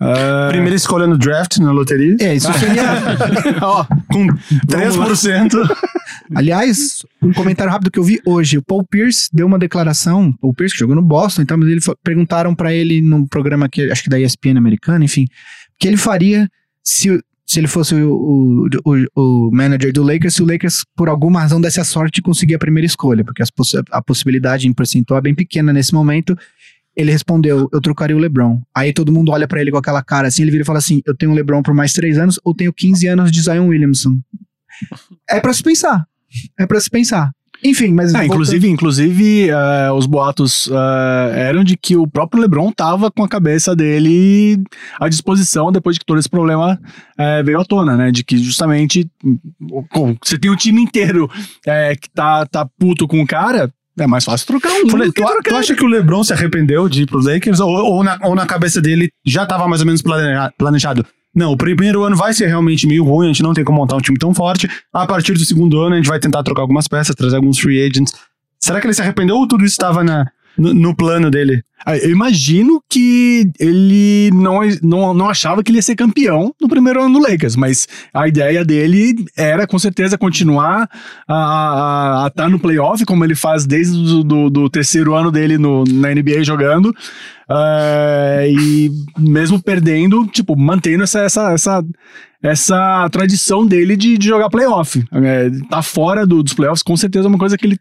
[0.00, 0.48] Uh...
[0.48, 2.16] Primeira escolha no draft, na loteria.
[2.20, 2.84] É, isso seria.
[3.62, 4.26] Ó, com
[4.66, 5.76] 3%.
[6.34, 8.58] Aliás, um comentário rápido que eu vi hoje.
[8.58, 10.32] O Paul Pierce deu uma declaração.
[10.32, 13.90] Paul Pierce que jogou no Boston, então, mas ele perguntaram para ele num programa que
[13.90, 15.28] acho que da ESPN americana, enfim, o
[15.78, 16.48] que ele faria
[16.82, 17.22] se
[17.54, 21.60] se ele fosse o, o, o, manager do Lakers, se o Lakers, por alguma razão,
[21.60, 25.22] desse a sorte de conseguir a primeira escolha, porque poss a possibilidade em percentual é
[25.22, 26.36] bem pequena nesse momento.
[26.96, 28.60] Ele respondeu: Eu trocaria o LeBron.
[28.74, 31.00] Aí todo mundo olha para ele com aquela cara assim, ele vira e fala assim:
[31.06, 34.18] Eu tenho o LeBron por mais três anos ou tenho 15 anos de Zion Williamson.
[35.30, 36.04] É para se pensar.
[36.58, 37.30] É para se pensar.
[37.64, 38.14] Enfim, mas.
[38.14, 43.24] É, inclusive, inclusive uh, os boatos uh, eram de que o próprio LeBron tava com
[43.24, 44.62] a cabeça dele
[45.00, 46.78] à disposição depois de que todo esse problema
[47.18, 48.10] uh, veio à tona, né?
[48.10, 49.10] De que justamente
[50.22, 51.30] você tem o time inteiro
[52.00, 53.72] que tá, tá puto com o cara.
[53.96, 54.90] É mais fácil trocar um.
[54.90, 55.42] Falei, tu, trocar.
[55.42, 57.60] tu acha que o LeBron se arrependeu de ir pros Lakers?
[57.60, 60.02] Ou, ou, na, ou na cabeça dele já tava mais ou menos
[60.58, 61.06] planejado?
[61.34, 63.96] Não, o primeiro ano vai ser realmente meio ruim, a gente não tem como montar
[63.96, 64.68] um time tão forte.
[64.92, 67.84] A partir do segundo ano, a gente vai tentar trocar algumas peças, trazer alguns free
[67.84, 68.14] agents.
[68.60, 71.62] Será que ele se arrependeu ou tudo isso estava na, no, no, plano dele?
[71.86, 76.68] Ah, eu imagino que ele não, não, não achava que ele ia ser campeão no
[76.68, 80.88] primeiro ano do Lakers, mas a ideia dele era com certeza continuar
[81.28, 85.58] a estar tá no playoff, como ele faz desde o do, do terceiro ano dele
[85.58, 86.94] no, na NBA jogando.
[87.48, 91.84] Uh, e mesmo perdendo, tipo, mantendo essa, essa, essa,
[92.44, 95.02] essa tradição dele de, de jogar playoff.
[95.12, 97.78] É, tá fora do, dos playoffs, com certeza é uma coisa que ele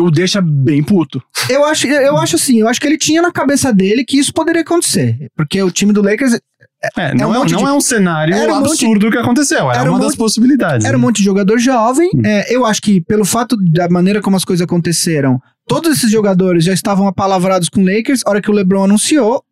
[0.00, 1.22] o deixa bem puto.
[1.48, 4.32] Eu acho, eu acho assim, eu acho que ele tinha na cabeça dele que isso
[4.32, 5.30] poderia acontecer.
[5.34, 6.38] Porque o time do Lakers
[6.96, 7.64] é, não, é, um, é, não de...
[7.64, 9.12] é um cenário um absurdo monte...
[9.12, 10.84] que aconteceu, era, era uma um das possibilidades.
[10.84, 11.02] Era né?
[11.02, 12.10] um monte de jogador jovem.
[12.14, 12.22] Hum.
[12.24, 16.64] É, eu acho que pelo fato da maneira como as coisas aconteceram, Todos esses jogadores
[16.64, 18.22] já estavam apalavrados com o Lakers.
[18.26, 19.44] A hora que o LeBron anunciou,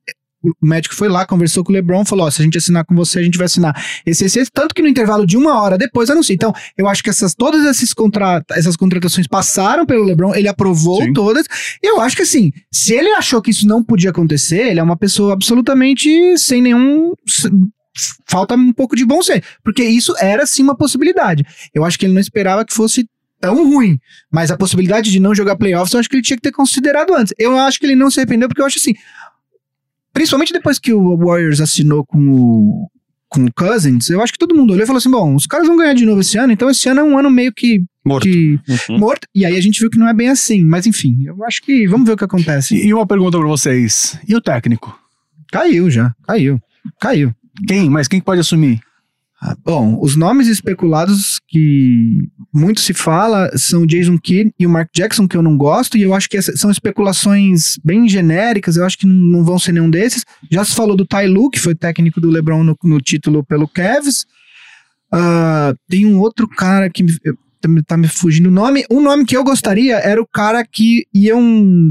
[0.43, 2.95] o médico foi lá, conversou com o LeBron, falou: oh, se a gente assinar com
[2.95, 3.75] você, a gente vai assinar
[4.07, 4.51] esse, esse, esse.
[4.51, 6.35] Tanto que no intervalo de uma hora depois anuncia.
[6.35, 11.03] Então, eu acho que essas, todas esses contra, essas contratações passaram pelo LeBron, ele aprovou
[11.03, 11.13] Sim.
[11.13, 11.47] todas.
[11.83, 14.97] Eu acho que assim, se ele achou que isso não podia acontecer, ele é uma
[14.97, 17.13] pessoa absolutamente sem nenhum.
[18.27, 19.45] Falta um pouco de bom ser.
[19.63, 21.45] Porque isso era sim uma possibilidade.
[21.75, 23.07] Eu acho que ele não esperava que fosse
[23.41, 23.99] tão ruim.
[24.31, 27.15] Mas a possibilidade de não jogar playoffs, eu acho que ele tinha que ter considerado
[27.15, 27.35] antes.
[27.39, 28.95] Eu acho que ele não se arrependeu, porque eu acho assim.
[30.13, 32.91] Principalmente depois que o Warriors assinou com o,
[33.29, 35.67] com o Cousins, eu acho que todo mundo olhou e falou assim: bom, os caras
[35.67, 37.83] vão ganhar de novo esse ano, então esse ano é um ano meio que.
[38.05, 38.25] Morto.
[38.25, 38.59] Que,
[38.89, 38.99] uhum.
[38.99, 39.27] Morto.
[39.35, 40.65] E aí a gente viu que não é bem assim.
[40.65, 41.87] Mas enfim, eu acho que.
[41.87, 42.75] Vamos ver o que acontece.
[42.75, 44.99] E, e uma pergunta pra vocês: e o técnico?
[45.53, 46.15] Caiu já.
[46.27, 46.61] Caiu.
[47.01, 47.33] Caiu.
[47.67, 47.91] Quem?
[47.91, 48.81] Mas quem pode assumir?
[49.43, 54.91] Ah, bom, os nomes especulados que muito se fala são Jason Kidd e o Mark
[54.95, 58.99] Jackson, que eu não gosto, e eu acho que são especulações bem genéricas, eu acho
[58.99, 60.27] que não vão ser nenhum desses.
[60.51, 63.67] Já se falou do Ty Lue, que foi técnico do LeBron no, no título pelo
[63.67, 64.27] Cavs.
[65.13, 67.03] Uh, tem um outro cara que
[67.87, 68.85] tá me fugindo o nome.
[68.91, 71.41] Um nome que eu gostaria era o cara que iam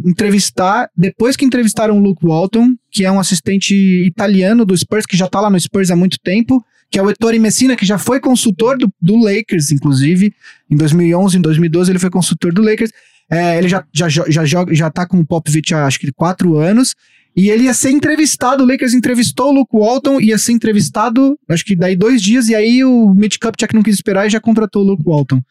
[0.06, 3.74] entrevistar, depois que entrevistaram o Luke Walton, que é um assistente
[4.06, 7.10] italiano do Spurs, que já tá lá no Spurs há muito tempo, que é o
[7.10, 10.34] Ettore Messina, que já foi consultor do, do Lakers, inclusive,
[10.70, 12.92] em 2011, em 2012 ele foi consultor do Lakers.
[13.30, 16.58] É, ele já, já, já, já, já tá com o Popovich há acho que quatro
[16.58, 16.96] anos.
[17.36, 21.64] E ele ia ser entrevistado, o Lakers entrevistou o Luke Walton, ia ser entrevistado, acho
[21.64, 24.84] que daí dois dias, e aí o Mitch Kupchak não quis esperar e já contratou
[24.84, 25.42] o Luke Walton.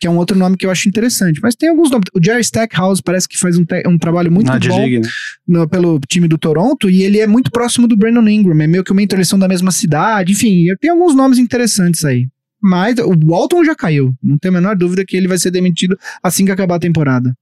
[0.00, 1.40] Que é um outro nome que eu acho interessante.
[1.42, 2.04] Mas tem alguns nomes.
[2.14, 5.08] O Jerry Stackhouse parece que faz um, um trabalho muito Na bom D-League, né?
[5.46, 8.60] no- pelo time do Toronto e ele é muito próximo do Brandon Ingram.
[8.60, 10.32] É meio que uma são da mesma cidade.
[10.32, 12.26] Enfim, tem alguns nomes interessantes aí.
[12.60, 14.14] Mas o Walton já caiu.
[14.22, 17.32] Não tem a menor dúvida que ele vai ser demitido assim que acabar a temporada.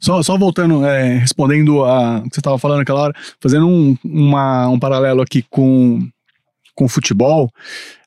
[0.00, 4.68] Só, só voltando, é, respondendo a que você estava falando aquela hora, fazendo um, uma-
[4.68, 6.00] um paralelo aqui com,
[6.74, 7.50] com o futebol,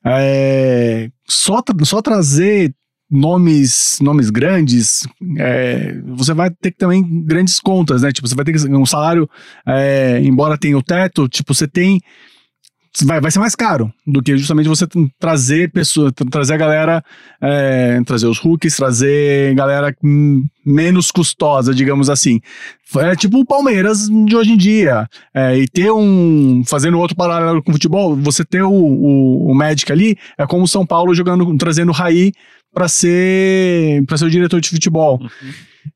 [0.04, 2.74] é, só, tra- só trazer
[3.12, 5.06] nomes nomes grandes,
[5.38, 8.10] é, você vai ter que também grandes contas, né?
[8.10, 9.28] Tipo, você vai ter que um salário,
[9.66, 12.00] é, embora tenha o teto, tipo, você tem
[13.04, 14.86] vai, vai ser mais caro do que justamente você
[15.18, 17.04] trazer pessoas, tra- trazer a galera,
[17.40, 19.94] é, trazer os rookies, trazer galera
[20.64, 22.40] menos custosa, digamos assim.
[22.98, 25.08] É tipo o Palmeiras de hoje em dia.
[25.34, 26.62] É, e ter um.
[26.66, 30.64] Fazendo outro paralelo com o futebol, você ter o, o, o Magic ali é como
[30.64, 32.32] o São Paulo jogando, trazendo o Raí
[32.72, 35.20] para ser para ser o diretor de futebol.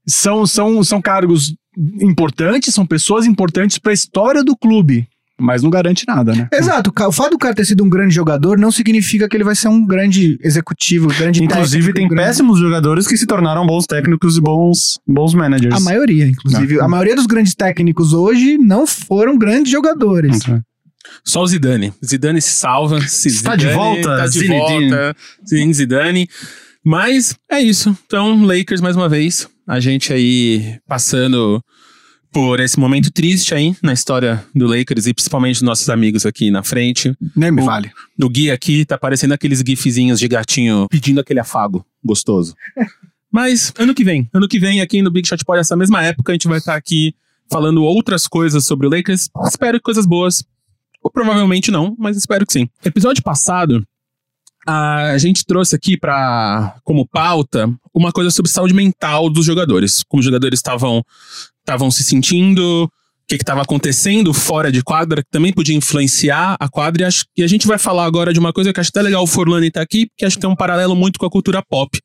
[0.06, 1.54] São, são, são cargos
[2.00, 5.06] importantes, são pessoas importantes para a história do clube,
[5.38, 6.48] mas não garante nada, né?
[6.52, 6.92] Exato.
[7.06, 9.68] o fato do cara ter sido um grande jogador não significa que ele vai ser
[9.68, 13.86] um grande executivo, grande Inclusive, técnico, tem um grande- péssimos jogadores que se tornaram bons
[13.86, 15.74] técnicos e bons, bons managers.
[15.74, 16.76] A maioria, inclusive.
[16.76, 16.84] Não.
[16.84, 20.38] A maioria dos grandes técnicos hoje não foram grandes jogadores.
[21.24, 21.92] Só o Zidane.
[22.04, 23.00] Zidane se salva.
[23.02, 24.90] Se Está de volta, Está de Zinedine.
[24.90, 25.16] volta.
[25.48, 26.28] Zinedine Zidane.
[26.88, 27.96] Mas é isso.
[28.06, 29.48] Então, Lakers mais uma vez.
[29.66, 31.60] A gente aí passando
[32.32, 36.48] por esse momento triste aí na história do Lakers e principalmente dos nossos amigos aqui
[36.48, 37.12] na frente.
[37.34, 37.90] Nem me O- fale.
[38.16, 42.54] No guia aqui tá parecendo aqueles gifzinhos de gatinho pedindo aquele afago gostoso.
[43.32, 46.30] Mas ano que vem, ano que vem aqui no Big Shot Pod, essa mesma época,
[46.30, 47.14] a gente vai estar aqui
[47.50, 49.28] falando outras coisas sobre o Lakers.
[49.46, 50.44] Espero que coisas boas.
[51.02, 52.68] Ou provavelmente não, mas espero que sim.
[52.84, 53.84] Episódio passado,
[54.66, 60.02] a gente trouxe aqui para como pauta uma coisa sobre saúde mental dos jogadores.
[60.08, 61.04] Como os jogadores estavam
[61.60, 62.90] estavam se sentindo, o
[63.28, 67.02] que estava acontecendo fora de quadra, que também podia influenciar a quadra.
[67.02, 69.22] E, acho, e a gente vai falar agora de uma coisa que acho até legal
[69.22, 71.98] o Forlani estar aqui, porque acho que tem um paralelo muito com a cultura pop,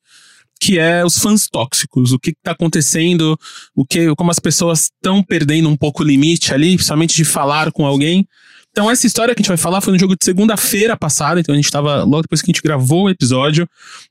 [0.60, 2.12] que é os fãs tóxicos.
[2.12, 3.38] O que está acontecendo,
[3.74, 7.70] o que, como as pessoas estão perdendo um pouco o limite ali, principalmente de falar
[7.70, 8.26] com alguém.
[8.72, 11.52] Então, essa história que a gente vai falar foi no jogo de segunda-feira passada, então
[11.52, 13.68] a gente estava logo depois que a gente gravou o episódio.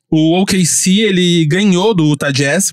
[0.09, 2.71] O OKC, ele ganhou do Utah Jazz.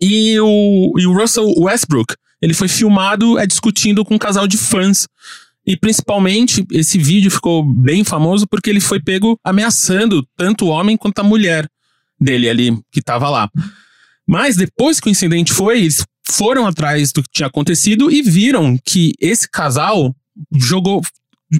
[0.00, 4.58] E o, e o Russell Westbrook, ele foi filmado é, discutindo com um casal de
[4.58, 5.06] fãs.
[5.64, 10.96] E principalmente, esse vídeo ficou bem famoso porque ele foi pego ameaçando tanto o homem
[10.96, 11.68] quanto a mulher
[12.20, 13.48] dele ali, que tava lá.
[14.26, 18.76] Mas depois que o incidente foi, eles foram atrás do que tinha acontecido e viram
[18.84, 20.14] que esse casal
[20.54, 21.02] jogou.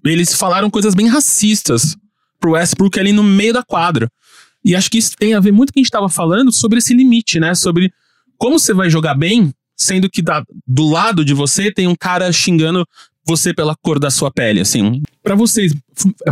[0.04, 1.96] Eles falaram coisas bem racistas
[2.38, 4.08] pro Westbrook ali no meio da quadra.
[4.64, 6.52] E acho que isso tem a ver muito com o que a gente estava falando
[6.52, 7.54] sobre esse limite, né?
[7.54, 7.92] Sobre
[8.36, 12.30] como você vai jogar bem, sendo que da- do lado de você tem um cara
[12.32, 12.86] xingando
[13.26, 15.02] você pela cor da sua pele, assim.
[15.22, 15.72] Pra vocês,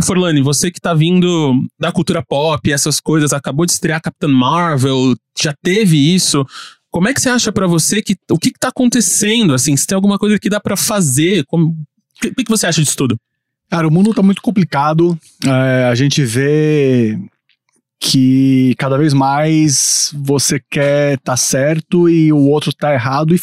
[0.03, 5.15] Forlani, você que tá vindo da cultura pop, essas coisas, acabou de estrear Capitã Marvel,
[5.39, 6.43] já teve isso.
[6.89, 9.75] Como é que você acha pra você que o que, que tá acontecendo, assim?
[9.77, 11.45] Se tem alguma coisa que dá pra fazer?
[11.45, 11.77] Como,
[12.17, 13.17] o que, que você acha disso tudo?
[13.69, 15.17] Cara, o mundo tá muito complicado.
[15.45, 17.17] É, a gente vê
[17.99, 23.41] que cada vez mais você quer tá certo e o outro tá errado e,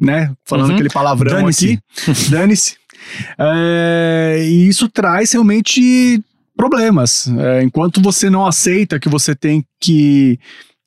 [0.00, 0.74] né, falando Uhum.
[0.74, 1.80] aquele palavrão Dane-se.
[2.04, 2.76] aqui, dane-se.
[3.38, 6.22] É, e isso traz realmente
[6.56, 7.26] problemas.
[7.38, 10.38] É, enquanto você não aceita que você tem que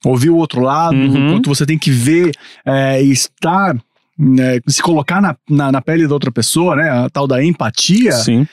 [0.05, 1.27] ouvir o outro lado, Uhum.
[1.29, 2.31] enquanto você tem que ver
[2.65, 3.75] é, e estar,
[4.19, 8.11] né, se colocar na, na, na pele da outra pessoa, né, a tal da empatia,
[8.11, 8.45] Sim.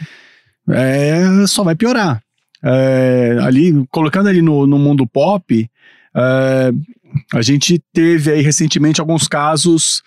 [0.68, 2.22] é, só vai piorar.
[2.62, 5.68] É, ali, colocando ali no, no mundo pop,
[6.14, 6.72] é,
[7.34, 10.02] a gente teve aí recentemente alguns casos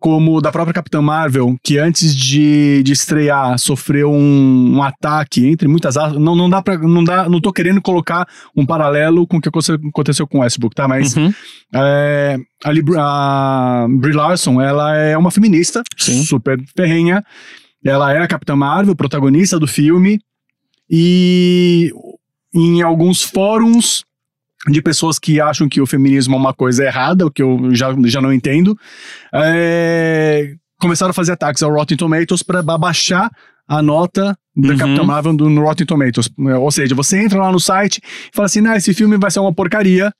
[0.00, 5.66] como da própria Capitã Marvel, que antes de, de estrear sofreu um, um ataque, entre
[5.66, 8.26] muitas aspas, não, não dá pra, não dá, não tô querendo colocar
[8.56, 11.32] um paralelo com o que aconte- aconteceu com o Westbrook, tá, mas Uhum.
[11.74, 16.22] é, ali, a Brie Larson, ela é uma feminista, Sim.
[16.22, 17.24] super ferrenha.
[17.84, 20.18] Ela é a Capitã Marvel, protagonista do filme.
[20.90, 21.92] E
[22.54, 24.04] em alguns fóruns
[24.66, 27.94] de pessoas que acham que o feminismo é uma coisa errada, o que eu já,
[28.06, 28.76] já não entendo,
[29.32, 33.30] é, começaram a fazer ataques ao Rotten Tomatoes para abaixar
[33.68, 34.76] a nota da Uhum.
[34.76, 36.28] Capitã Marvel do, no Rotten Tomatoes.
[36.60, 39.38] Ou seja, você entra lá no site e fala assim, nah, esse filme vai ser
[39.38, 40.12] uma porcaria,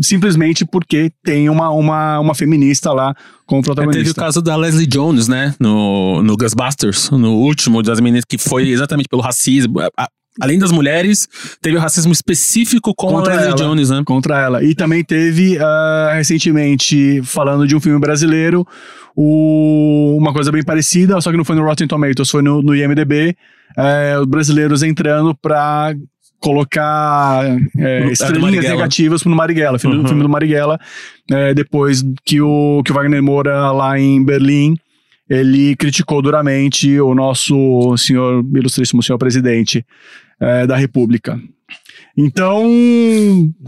[0.00, 3.14] simplesmente porque tem uma, uma, uma feminista lá
[3.44, 4.00] como protagonista.
[4.00, 5.54] É, teve o caso da Leslie Jones, né?
[5.58, 9.80] No, no Ghostbusters, no último das meninas, que foi exatamente pelo racismo.
[9.98, 10.08] A,
[10.40, 11.28] além das mulheres,
[11.60, 14.02] teve o racismo específico contra a ela, Jones, né?
[14.04, 14.64] Contra ela.
[14.64, 18.66] E também teve, uh, recentemente, falando de um filme brasileiro,
[19.14, 22.74] o, uma coisa bem parecida, só que não foi no Rotten Tomatoes, foi no, no
[22.74, 23.36] IMDB,
[23.76, 25.94] uh, os brasileiros entrando pra
[26.38, 27.44] colocar
[27.78, 30.06] é, estrelinhas negativas pro Marighella, filme, uhum.
[30.06, 30.78] filme do Marighella,
[31.30, 34.76] é, depois que o, que o Wagner Moura lá em Berlim
[35.28, 39.84] ele criticou duramente o nosso senhor, ilustríssimo senhor presidente
[40.40, 41.40] é, da República.
[42.16, 42.64] Então,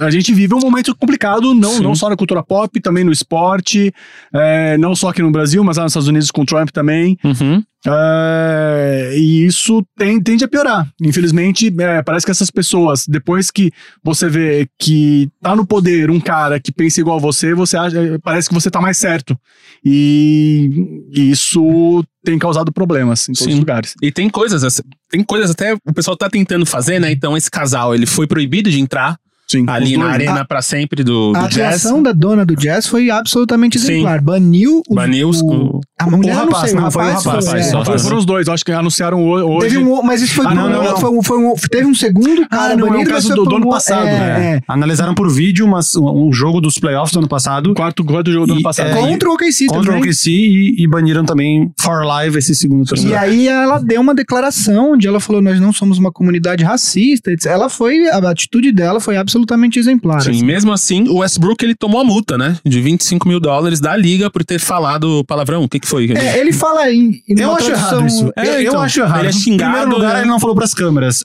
[0.00, 3.92] a gente vive um momento complicado, não, não só na cultura pop, também no esporte,
[4.32, 7.18] é, não só aqui no Brasil, mas lá nos Estados Unidos com o Trump também.
[7.22, 7.62] Uhum.
[7.86, 10.88] É, e isso tem, tende a piorar.
[11.00, 13.72] Infelizmente, é, parece que essas pessoas, depois que
[14.02, 18.18] você vê que tá no poder um cara que pensa igual a você, você acha,
[18.22, 19.38] parece que você tá mais certo.
[19.84, 23.52] E, e isso tem causado problemas em todos Sim.
[23.52, 23.94] os lugares.
[24.02, 27.12] E tem coisas, tem coisas até o pessoal tá tentando fazer, né?
[27.12, 29.16] Então esse casal, ele foi proibido de entrar
[29.46, 31.58] Sim, ali na arena para sempre do, do a jazz.
[31.58, 34.18] A atuação da dona do jazz foi absolutamente exemplar.
[34.18, 34.24] Sim.
[34.24, 37.22] Baniu o, Baniu o, a mulher, o rapaz, não, foi o rapaz.
[37.22, 38.02] Foi, rapaz.
[38.02, 39.68] Foram os dois, acho que anunciaram hoje.
[39.68, 40.96] Teve um, mas isso foi, ah, não, não, não.
[40.96, 43.44] Foi, um, foi um, teve um segundo cara ah, não, banido, é o caso do,
[43.44, 44.06] do ano passado.
[44.06, 44.54] É, né?
[44.56, 44.62] é.
[44.68, 47.74] Analisaram por vídeo mas, um jogo dos playoffs do ano passado.
[47.74, 48.90] Quarto, quarto jogo do ano passado.
[48.90, 52.84] É, contra o OKC Contra o OKC e, e baniram também for live esse segundo
[52.84, 53.10] torneio.
[53.10, 57.32] E aí ela deu uma declaração onde ela falou, nós não somos uma comunidade racista.
[57.44, 60.22] Ela foi, a atitude dela foi absolutamente exemplar.
[60.22, 60.44] Sim, assim.
[60.44, 62.56] mesmo assim, o Westbrook ele tomou a multa, né?
[62.64, 65.64] De 25 mil dólares da liga por ter falado palavrão.
[65.64, 66.10] O que, que foi?
[66.12, 67.22] É, ele fala em.
[67.28, 68.32] em eu acho errado isso.
[68.36, 69.20] É, eu, então, eu acho errado.
[69.20, 69.70] Ele é xingado.
[69.70, 70.20] Em primeiro lugar, né?
[70.20, 71.24] ele não falou pras câmeras.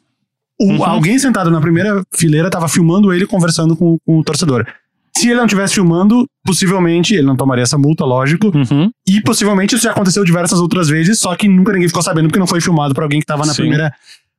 [0.59, 0.85] O, uhum.
[0.85, 4.65] Alguém sentado na primeira fileira tava filmando ele conversando com, com o torcedor.
[5.15, 8.47] Se ele não estivesse filmando, possivelmente ele não tomaria essa multa, lógico.
[8.47, 8.89] Uhum.
[9.07, 12.39] E possivelmente isso já aconteceu diversas outras vezes, só que nunca ninguém ficou sabendo porque
[12.39, 13.61] não foi filmado pra alguém que tava na Sim.
[13.61, 13.93] primeira.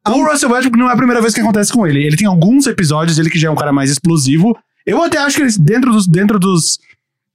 [0.07, 2.05] O Russell Westbrook não é a primeira vez que acontece com ele.
[2.05, 4.55] Ele tem alguns episódios, ele que já é um cara mais explosivo,
[4.87, 6.79] eu até acho que ele, dentro dos, dentro dos.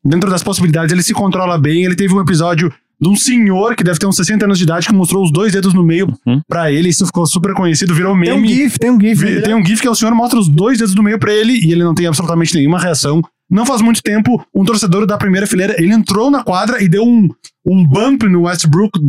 [0.04, 1.84] Dentro das possibilidades, ele se controla bem.
[1.84, 4.88] Ele teve um episódio de um senhor que deve ter uns 60 anos de idade
[4.88, 6.42] que mostrou os dois dedos no meio uhum.
[6.48, 6.90] pra ele.
[6.90, 8.26] Isso ficou super conhecido, virou meme.
[8.26, 9.26] Tem um GIF, tem um GIF.
[9.26, 11.34] Vi, tem um GIF que é o senhor mostra os dois dedos no meio pra
[11.34, 13.22] ele e ele não tem absolutamente nenhuma reação.
[13.50, 17.04] Não faz muito tempo, um torcedor da primeira fileira, ele entrou na quadra e deu
[17.04, 17.28] um,
[17.66, 19.00] um bump no Westbrook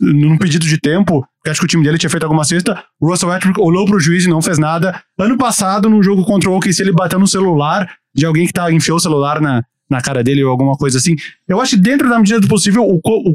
[0.00, 3.08] num pedido de tempo, que acho que o time dele tinha feito alguma cesta, o
[3.08, 5.02] Russell Westbrook olhou pro juiz e não fez nada.
[5.18, 8.70] Ano passado, num jogo contra o OKC, ele bateu no celular de alguém que tá,
[8.70, 11.16] enfiou o celular na, na cara dele ou alguma coisa assim.
[11.46, 13.34] Eu acho que dentro da medida do possível, o, o,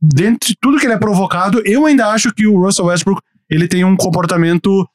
[0.00, 3.20] dentro de tudo que ele é provocado, eu ainda acho que o Russell Westbrook,
[3.50, 4.88] ele tem um comportamento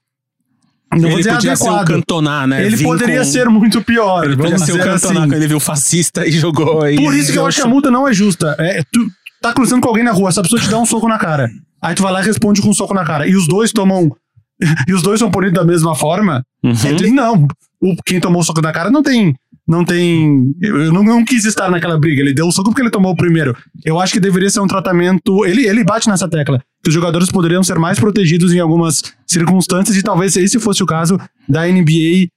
[0.98, 1.58] não ele podia adequado.
[1.58, 2.66] ser o cantonar, né?
[2.66, 3.26] Ele Vim poderia com...
[3.26, 4.24] ser muito pior.
[4.24, 5.14] Ele podia ser o cantonar assim.
[5.14, 6.96] quando ele viu fascista e jogou aí.
[6.96, 8.56] Por isso que eu acho que a multa não é justa.
[8.58, 9.08] É, tu,
[9.40, 11.50] tá cruzando com alguém na rua, essa pessoa te dá um soco na cara.
[11.82, 13.28] Aí tu vai lá e responde com um soco na cara.
[13.28, 14.12] E os dois tomam.
[14.88, 16.44] e os dois são punidos da mesma forma.
[16.64, 16.74] Uhum.
[16.86, 17.48] Ele, não.
[17.80, 19.36] O, quem tomou o soco na cara não tem.
[19.70, 20.52] Não tem.
[20.60, 22.24] Eu não, não quis estar naquela briga.
[22.24, 23.56] Ele deu o soco porque ele tomou o primeiro.
[23.86, 25.46] Eu acho que deveria ser um tratamento.
[25.46, 26.60] Ele, ele bate nessa tecla.
[26.82, 29.96] Que os jogadores poderiam ser mais protegidos em algumas circunstâncias.
[29.96, 32.30] E talvez esse fosse o caso da NBA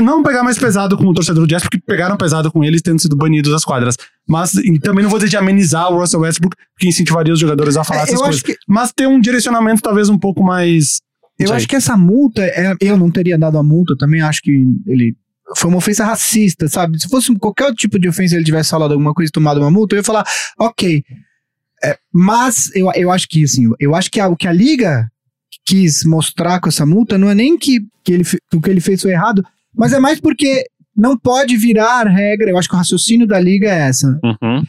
[0.00, 3.00] não pegar mais pesado com o torcedor do Jazz, porque pegaram pesado com eles tendo
[3.00, 3.94] sido banidos das quadras.
[4.26, 7.84] Mas também não vou dizer de amenizar o Russell Westbrook, que incentivaria os jogadores a
[7.84, 8.42] falar é, essas coisas.
[8.42, 8.56] Que...
[8.66, 11.02] Mas ter um direcionamento talvez um pouco mais.
[11.38, 14.64] Eu acho que essa multa, é, eu não teria dado a multa, também acho que
[14.86, 15.14] ele
[15.56, 17.00] foi uma ofensa racista, sabe?
[17.00, 19.94] Se fosse qualquer tipo de ofensa ele tivesse falado alguma coisa e tomado uma multa,
[19.94, 20.24] eu ia falar,
[20.58, 21.02] ok.
[21.82, 25.08] É, mas eu, eu acho que, assim, eu acho que o que a liga
[25.64, 28.24] quis mostrar com essa multa não é nem que, que ele,
[28.54, 29.44] o que ele fez foi errado,
[29.74, 30.64] mas é mais porque
[30.96, 32.50] não pode virar regra.
[32.50, 34.18] Eu acho que o raciocínio da liga é essa.
[34.24, 34.66] Uhum.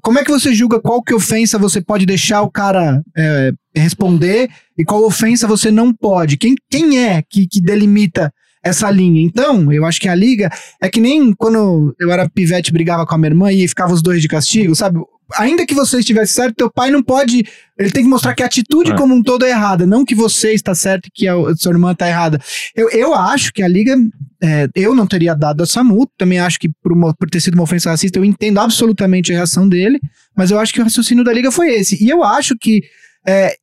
[0.00, 4.50] Como é que você julga qual que ofensa você pode deixar o cara é, responder
[4.76, 6.36] e qual ofensa você não pode?
[6.36, 8.32] Quem, quem é que, que delimita
[8.64, 9.20] essa linha.
[9.20, 10.50] Então, eu acho que a liga
[10.80, 14.02] é que nem quando eu era pivete, brigava com a minha irmã e ficava os
[14.02, 14.98] dois de castigo, sabe?
[15.32, 17.44] ainda que você estivesse certo, teu pai não pode.
[17.78, 18.96] Ele tem que mostrar que a atitude é.
[18.96, 21.72] como um todo é errada, não que você está certo e que a, a sua
[21.72, 22.40] irmã está errada.
[22.74, 23.96] Eu, eu acho que a liga.
[24.42, 27.54] É, eu não teria dado essa multa, também acho que por, uma, por ter sido
[27.54, 29.98] uma ofensa racista, eu entendo absolutamente a reação dele,
[30.36, 32.02] mas eu acho que o raciocínio da liga foi esse.
[32.04, 32.82] E eu acho que
[33.26, 33.54] é,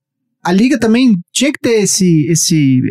[0.44, 2.26] a liga também tinha que ter esse.
[2.28, 2.82] esse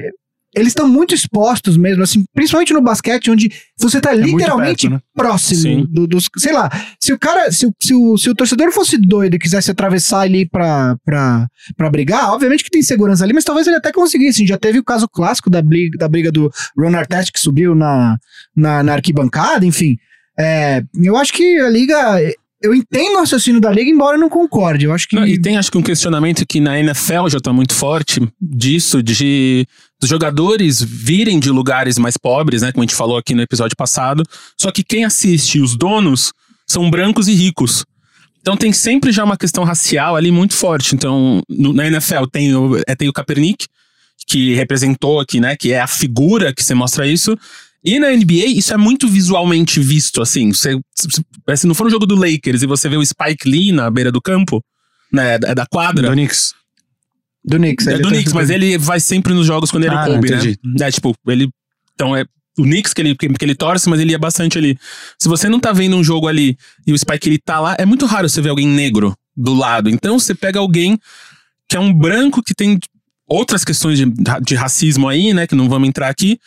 [0.55, 4.95] eles estão muito expostos mesmo, assim, principalmente no basquete, onde você tá É literalmente perto,
[4.95, 5.01] né?
[5.15, 6.29] próximo do- dos.
[6.39, 9.39] Sei lá, se o cara, se, o- se, o, se o torcedor fosse doido e
[9.39, 11.47] quisesse atravessar ali pra, pra,
[11.77, 14.47] pra brigar, obviamente que tem segurança ali, mas talvez ele até conseguisse.
[14.47, 18.17] Já teve o caso clássico da briga, da briga do Ron Artest que subiu na,
[18.57, 19.97] na, na arquibancada, enfim.
[20.39, 22.19] É, eu acho que a liga.
[22.63, 24.85] Eu entendo o raciocínio da liga, embora eu não concorde.
[24.85, 25.17] Eu acho que.
[25.17, 29.03] Não, e tem, acho que, um questionamento que na NFL já tá muito forte disso,
[29.03, 29.67] de
[30.01, 32.73] dos jogadores virem de lugares mais pobres, né?
[32.73, 34.23] Como a gente falou aqui no episódio passado.
[34.59, 36.33] Só que quem assiste, os donos,
[36.67, 37.85] são brancos e ricos.
[38.41, 40.95] Então tem sempre já uma questão racial ali muito forte.
[40.95, 43.67] Então, no- na NFL tem o, é, tem o Kaepernick,
[44.27, 45.55] que representou aqui, né?
[45.57, 47.37] Que é a figura que você mostra isso.
[47.85, 50.53] E na NBA, isso é muito visualmente visto, assim.
[50.53, 50.79] Você,
[51.57, 54.11] se, não for no jogo do Lakers e você vê o Spike Lee na beira
[54.13, 54.63] do campo,
[55.13, 55.35] né?
[55.35, 56.09] É da quadra.
[56.09, 56.55] Do Knicks.
[57.45, 57.87] Do Knicks.
[57.87, 60.37] É do tá- Knicks, mas ele vai sempre nos jogos quando ele Ah, coube, né?
[60.37, 60.59] entendi.
[60.81, 61.49] É, tipo, ele.
[61.95, 62.25] Então é
[62.59, 64.79] o Knicks que ele, que, ele torce, mas ele ia bastante ali.
[65.19, 67.87] Se você não tá vendo um jogo ali e o Spike ele tá lá, é
[67.87, 69.89] muito raro você ver alguém negro do lado.
[69.89, 70.99] Então você pega alguém
[71.69, 72.79] que é um branco que tem
[73.27, 74.07] outras questões de,
[74.43, 75.47] de racismo aí, né?
[75.47, 76.39] Que não vamos entrar aqui.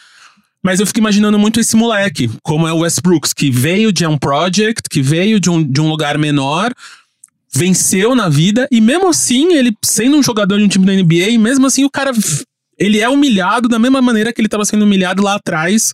[0.61, 4.17] Mas eu fico imaginando muito esse moleque, como é o Westbrooks, que veio de um
[4.17, 6.71] project, que veio de um, de um lugar menor,
[7.55, 11.37] venceu na vida, e mesmo assim, ele sendo um jogador de um time da NBA,
[11.39, 12.11] mesmo assim o cara,
[12.77, 15.93] ele é humilhado da mesma maneira que ele estava sendo humilhado lá atrás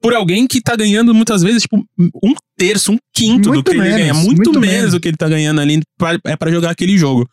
[0.00, 3.76] por alguém que tá ganhando muitas vezes, tipo, um terço, um quinto do Muito que
[3.76, 4.14] ele menos, ganha.
[4.14, 4.92] Muito, muito menos menos.
[4.92, 7.28] do que ele tá ganhando ali pra, é para jogar aquele jogo.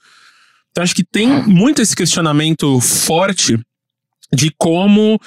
[0.71, 3.57] Então acho que tem muito esse questionamento forte
[4.33, 5.19] de como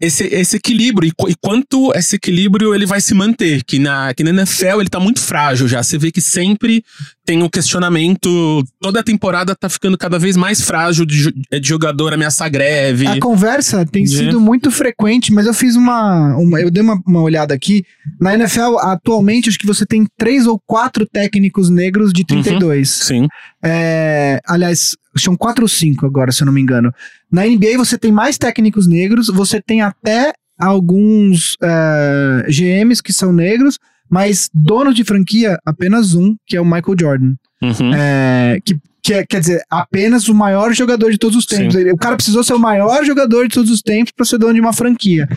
[0.00, 3.64] esse, esse equilíbrio e, e quanto esse equilíbrio ele vai se manter.
[3.64, 5.82] Que na, que na NFL ele tá muito frágil já.
[5.82, 6.84] Você vê que sempre
[7.24, 8.62] tem um questionamento.
[8.80, 13.06] Toda a temporada tá ficando cada vez mais frágil de, jo- de jogador ameaçar greve.
[13.06, 16.36] A conversa tem De- sido muito frequente, mas eu fiz uma.
[16.36, 17.84] uma- eu dei uma, uma olhada aqui.
[18.20, 22.90] Na NFL, atualmente, acho que você tem três ou quatro técnicos negros de 32.
[22.90, 23.26] Sim.
[23.68, 26.92] É, aliás, são quatro ou cinco agora, se eu não me engano.
[27.32, 33.32] Na NBA, você tem mais técnicos negros, você tem até alguns é, GMs que são
[33.32, 37.34] negros, mas donos de franquia, apenas um, que é o Michael Jordan.
[37.62, 37.92] Uhum.
[37.94, 41.74] É, que, que é- quer dizer, apenas o maior jogador de todos os tempos.
[41.74, 44.54] Ele- o cara precisou ser o maior jogador de todos os tempos para ser dono
[44.54, 45.28] de uma franquia.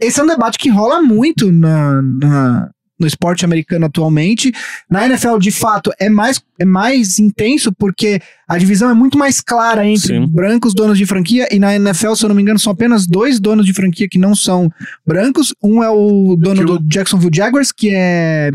[0.00, 4.52] Esse é um debate que rola muito na, na- no esporte americano atualmente.
[4.90, 9.40] Na NFL, de fato, é mais, é mais intenso porque a divisão é muito mais
[9.40, 10.26] clara entre Sim.
[10.26, 13.38] brancos donos de franquia e na NFL, se eu não me engano, são apenas dois
[13.40, 14.70] donos de franquia que não são
[15.06, 15.54] brancos.
[15.62, 18.50] Um é o dono Que o- do Jacksonville Jaguars, que é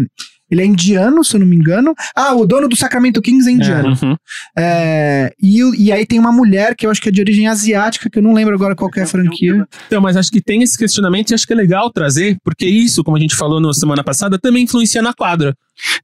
[0.52, 1.93] ele é indiano, se eu não me engano.
[2.16, 3.97] Ah, o dono do Sacramento Kings é indiano.
[4.02, 4.16] Uhum.
[4.58, 8.10] É, e, e aí tem uma mulher que eu acho que é de origem asiática,
[8.10, 9.66] que eu não lembro agora qual que é a franquia.
[9.88, 13.04] Então, mas acho que tem esse questionamento e acho que é legal trazer, porque isso,
[13.04, 15.56] como a gente falou na semana passada, também influencia na quadra.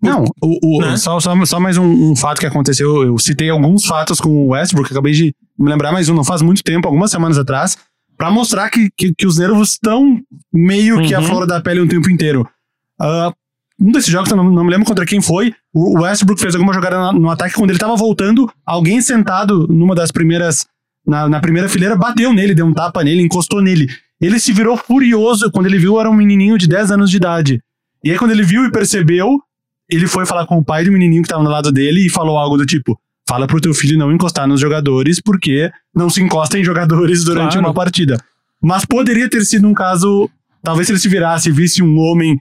[0.02, 0.98] Não, o, o- Né?
[0.98, 3.04] só, só, só mais um, um fato que aconteceu.
[3.04, 6.42] Eu citei alguns fatos com o Westbrook, acabei de me lembrar mais um, não faz
[6.42, 7.78] muito tempo, algumas semanas atrás,
[8.18, 10.20] pra mostrar que, que, que os nervos estão
[10.54, 11.26] meio que a Uhum.
[11.26, 12.48] flor da pele o tempo inteiro.
[13.00, 13.32] Ah,
[13.80, 16.98] um desses jogos, não, não me lembro contra quem foi, o Westbrook fez alguma jogada
[16.98, 20.66] na- no ataque quando ele tava voltando, alguém sentado numa das primeiras.
[21.06, 23.88] Na, na primeira fileira, bateu nele, deu um tapa nele, encostou nele.
[24.20, 27.62] Ele se virou furioso quando ele viu era um menininho de 10 anos de idade.
[28.04, 29.40] E aí, quando ele viu e percebeu,
[29.90, 32.38] ele foi falar com o pai do menininho que tava do lado dele e falou
[32.38, 33.00] algo do tipo:
[33.30, 37.54] fala pro teu filho não encostar nos jogadores, porque não se encosta em jogadores durante
[37.54, 37.68] Claro.
[37.68, 38.18] uma partida.
[38.62, 40.30] Mas poderia ter sido um caso.
[40.62, 42.38] Talvez se ele se virasse e visse um homem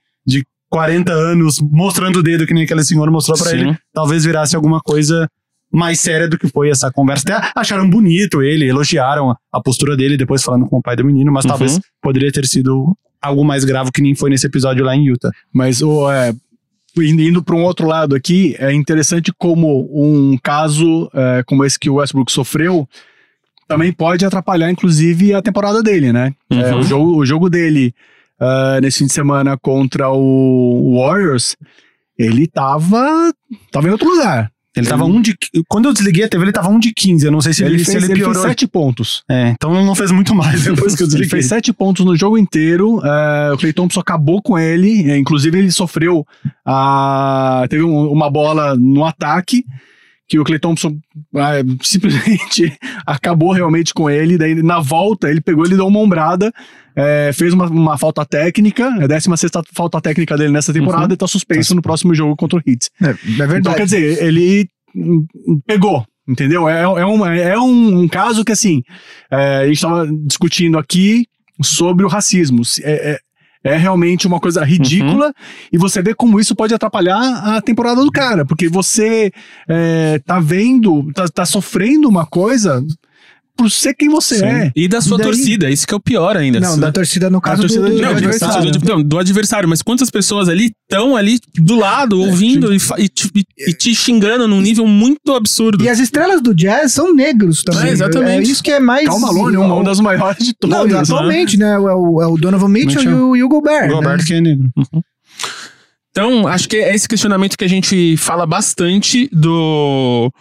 [0.71, 3.57] 40 anos mostrando o dedo, que nem aquele senhor mostrou pra Sim.
[3.59, 5.29] ele, talvez virasse alguma coisa
[5.73, 7.25] mais séria do que foi essa conversa.
[7.37, 11.31] Até acharam bonito ele, elogiaram a, postura dele depois falando com o pai do menino,
[11.33, 11.51] mas Uhum.
[11.51, 15.31] talvez poderia ter sido algo mais grave que nem foi nesse episódio lá em Utah.
[15.53, 16.33] Mas o, é,
[16.97, 21.91] indo- para um outro lado aqui, é interessante como um caso é, como esse que
[21.91, 22.89] o Westbrook sofreu
[23.69, 26.33] também pode atrapalhar, inclusive, a temporada dele, né?
[26.51, 26.79] É, Uhum.
[26.79, 27.93] o, jogo, o jogo dele
[28.41, 31.57] ah, nesse fim de semana contra o Warriors,
[32.19, 33.33] ele tava,
[33.71, 34.51] tava em outro lugar.
[34.77, 35.35] Ele tava um de.
[35.69, 37.25] Quando eu desliguei a TV, ele tava um de 15.
[37.25, 38.35] Eu não sei se ele, Ele, se fez, ele ele piorou.
[38.43, 39.23] fez sete pontos.
[39.27, 41.31] É, então não fez muito mais depois que eu Ele desliguei.
[41.31, 43.01] fez sete pontos no jogo inteiro.
[43.03, 45.11] é, o Clay Thompson acabou com ele.
[45.11, 46.27] é, inclusive, ele sofreu.
[46.65, 49.65] a teve um- uma bola no ataque
[50.29, 50.99] que o Clay Thompson
[51.37, 52.77] é, simplesmente
[53.07, 54.37] acabou realmente com ele.
[54.37, 56.53] Daí, na volta, ele pegou, ele deu uma ombrada.
[56.97, 61.13] É, fez uma, uma falta técnica, é a 16 falta técnica dele nessa temporada Uhum.
[61.13, 62.91] e tá suspenso no próximo jogo contra o Hits.
[63.03, 63.77] É, é Então, verdade.
[63.77, 64.69] quer dizer, ele
[65.67, 66.05] pegou.
[66.29, 66.69] Entendeu?
[66.69, 68.83] É, é, um, é um, um caso que, assim,
[69.31, 71.25] é, a gente estava discutindo aqui
[71.63, 72.63] sobre o racismo.
[72.83, 73.19] É, é,
[73.75, 75.33] é realmente uma coisa ridícula uhum.
[75.73, 79.33] e você vê como isso pode atrapalhar a temporada do cara, porque você
[79.69, 82.85] é, tá vendo, tá, tá sofrendo uma coisa
[83.57, 84.45] por ser quem você Sim.
[84.45, 84.73] é.
[84.77, 85.27] E da sua e daí...
[85.27, 86.61] torcida, isso que é o pior ainda.
[86.61, 88.71] Não, da torcida no caso torcida do, do, não, do, adversário.
[88.71, 92.79] Do, não, do adversário, mas quantas pessoas ali estão ali do lado, é, ouvindo e,
[92.99, 95.83] e, te, e, te xingando num nível muito absurdo.
[95.83, 97.89] E as estrelas do jazz são negros também.
[97.89, 98.49] É, exatamente.
[98.49, 99.07] É isso que é mais...
[99.07, 100.79] Calma, Malone, uma das maiores de todas.
[100.79, 100.99] Não, né?
[100.99, 101.75] atualmente, né?
[101.75, 103.91] É o, é o Donovan Mitchell e o, e o Gobert.
[103.91, 104.25] Gobert né?
[104.25, 104.71] que é negro.
[104.77, 105.03] Uhum.
[106.11, 110.33] Então, acho que é esse questionamento que a gente fala bastante do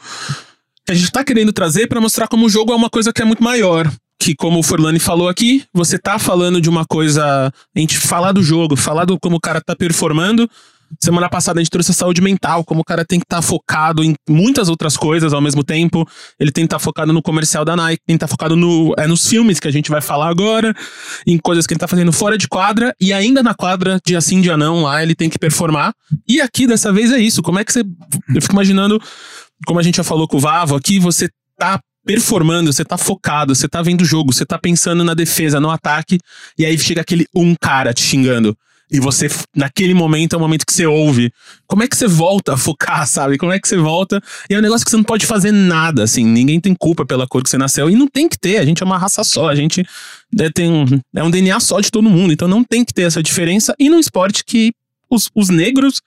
[0.85, 3.21] que a gente tá querendo trazer para mostrar como o jogo é uma coisa que
[3.21, 3.91] é muito maior.
[4.19, 7.51] Que, como o Forlani falou aqui, você tá falando de uma coisa.
[7.75, 10.49] A gente falar do jogo, falar do como o cara tá performando.
[11.03, 13.41] Semana passada a gente trouxe a saúde mental, como o cara tem que estar tá
[13.41, 16.07] focado em muitas outras coisas ao mesmo tempo.
[16.39, 18.55] Ele tem que estar tá focado no comercial da Nike, tem que estar tá focado
[18.55, 20.73] no, é, nos filmes que a gente vai falar agora,
[21.25, 24.39] em coisas que ele tá fazendo fora de quadra, e ainda na quadra, dia sim,
[24.41, 25.93] dia não, lá ele tem que performar.
[26.27, 27.41] E aqui, dessa vez, é isso.
[27.41, 27.83] Como é que você.
[28.33, 29.01] Eu fico imaginando
[29.65, 33.55] como a gente já falou com o Vavo aqui, você tá performando, você tá focado,
[33.55, 36.19] você tá vendo o jogo, você tá pensando na defesa, no ataque,
[36.57, 38.55] e aí chega aquele um cara te xingando.
[38.91, 41.31] E você, naquele momento, é o momento que você ouve.
[41.65, 43.37] Como é que você volta a focar, sabe?
[43.37, 44.21] Como é que você volta?
[44.47, 46.23] E é um negócio que você não pode fazer nada, assim.
[46.23, 47.89] Ninguém tem culpa pela cor que você nasceu.
[47.89, 49.49] E não tem que ter, a gente é uma raça só.
[49.49, 49.83] A gente
[50.39, 50.85] é, tem um,
[51.15, 52.31] é um DNA só de todo mundo.
[52.31, 53.73] Então não tem que ter essa diferença.
[53.79, 54.71] E num esporte que
[55.09, 55.99] os, os negros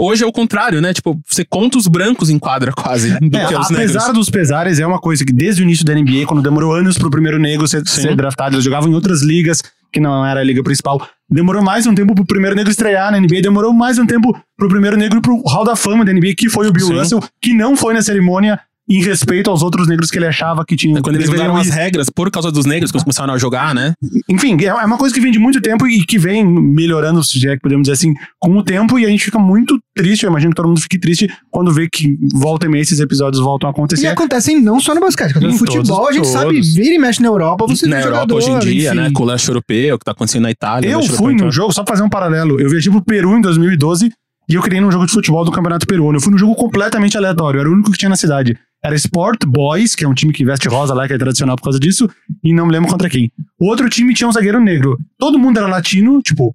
[0.00, 0.94] Hoje é o contrário, né?
[0.94, 3.18] Tipo, você conta os brancos em quadra quase.
[3.18, 4.18] Do é, que os apesar negros.
[4.18, 7.10] dos pesares, é uma coisa que desde o início da NBA, quando demorou anos pro
[7.10, 9.60] primeiro negro ser, ser draftado, eles jogavam em outras ligas
[9.92, 11.04] que não era a liga principal.
[11.28, 14.68] Demorou mais um tempo pro primeiro negro estrear na NBA, demorou mais um tempo pro
[14.68, 16.98] primeiro negro pro Hall da Fama da NBA, que foi o Bill Sim.
[16.98, 20.74] Russell, que não foi na cerimônia em respeito aos outros negros que ele achava que
[20.74, 20.98] tinham.
[20.98, 23.92] É quando eles mudaram as regras por causa dos negros que começaram a jogar, né?
[24.28, 27.46] Enfim, é, é uma coisa que vem de muito tempo e que vem melhorando, se
[27.46, 30.30] é que podemos dizer assim, com o tempo, e a gente fica muito triste, eu
[30.30, 33.68] imagino que todo mundo fique triste quando vê que volta e meia esses episódios voltam
[33.68, 34.04] a acontecer.
[34.04, 36.32] E acontecem não só no basquete, no futebol todos, a gente todos.
[36.32, 39.00] sabe, vira e mexe na Europa, você Na Europa jogador, hoje em dia, enfim.
[39.00, 40.90] né, com o leste europeu, o que tá acontecendo na Itália.
[40.90, 44.10] Eu fui no jogo, só pra fazer um paralelo, eu viajei pro Peru em 2012
[44.48, 46.16] e eu criei num jogo de futebol do Campeonato Peruano.
[46.16, 48.56] Eu fui num jogo completamente aleatório, era o único que tinha na cidade.
[48.82, 51.64] Era Sport Boys, que é um time que veste rosa lá, que é tradicional por
[51.64, 52.08] causa disso,
[52.44, 53.32] e não me lembro contra quem.
[53.58, 54.96] O outro time tinha um zagueiro negro.
[55.18, 56.54] Todo mundo era latino, tipo,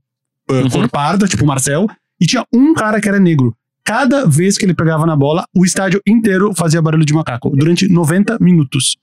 [0.50, 0.70] uhum.
[0.70, 1.88] cor parda, tipo Marcel,
[2.20, 3.56] e tinha um cara que era negro.
[3.86, 7.88] Cada vez que ele pegava na bola, o estádio inteiro fazia barulho de macaco, durante
[7.90, 8.96] 90 minutos.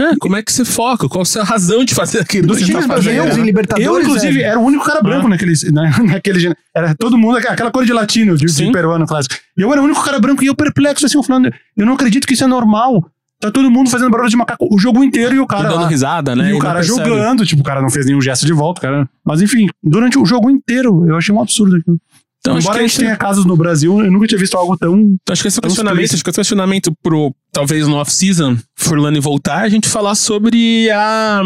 [0.00, 1.06] É, como é que você foca?
[1.06, 3.38] Qual a fazer de fazer aquilo que você tá fazendo?
[3.38, 4.46] Em Libertadores, eu, inclusive, é.
[4.46, 5.30] era o único cara branco ah.
[5.30, 6.54] naquele, né, naquele...
[6.74, 9.34] Era todo mundo, aquela cor de latino, de, de peruano clássico.
[9.56, 12.26] E eu era o único cara branco e eu perplexo, assim, falando, eu não acredito
[12.26, 13.04] que isso é normal.
[13.42, 15.64] Tá todo mundo fazendo barulho de macaco o jogo inteiro e o cara.
[15.64, 16.50] E dando lá, risada, né?
[16.50, 19.08] E o cara jogando, tipo, o cara não fez nenhum gesto de volta, cara.
[19.24, 22.00] Mas enfim, durante o jogo inteiro, eu achei um absurdo aquilo.
[22.42, 24.96] Então, Embora a gente tenha casos no Brasil, eu nunca tinha visto algo tão.
[24.96, 29.62] Então, acho que esse questionamento, acho que esse questionamento pro talvez no off-season, Furlane voltar,
[29.62, 31.42] a gente falar sobre a.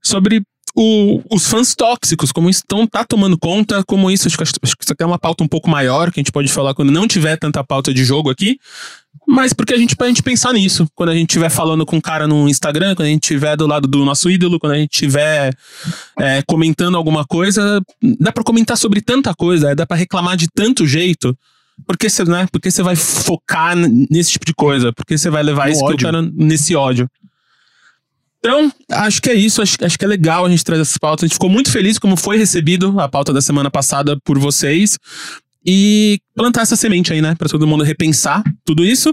[0.00, 0.42] sobre
[0.76, 4.54] o, os fãs tóxicos, como isso tão, tá tomando conta, como isso, acho que, acho
[4.76, 6.92] que isso aqui é uma pauta um pouco maior, que a gente pode falar quando
[6.92, 8.58] não tiver tanta pauta de jogo aqui,
[9.26, 12.00] mas porque a gente, pra gente pensar nisso, quando a gente estiver falando com um
[12.00, 14.92] cara no Instagram, quando a gente estiver do lado do nosso ídolo, quando a gente
[14.92, 15.52] estiver
[16.18, 17.80] é, comentando alguma coisa,
[18.18, 21.36] dá para comentar sobre tanta coisa, dá para reclamar de tanto jeito.
[21.86, 22.46] Porque você, né?
[22.50, 24.92] Porque você vai focar nesse tipo de coisa?
[24.92, 27.08] Porque você vai levar esse cara nesse ódio?
[28.38, 29.62] Então, acho que é isso.
[29.62, 31.24] Acho, acho que é legal a gente trazer essas pautas.
[31.24, 34.98] A gente ficou muito feliz como foi recebido a pauta da semana passada por vocês
[35.64, 37.34] e plantar essa semente aí, né?
[37.34, 39.12] Pra todo mundo repensar tudo isso.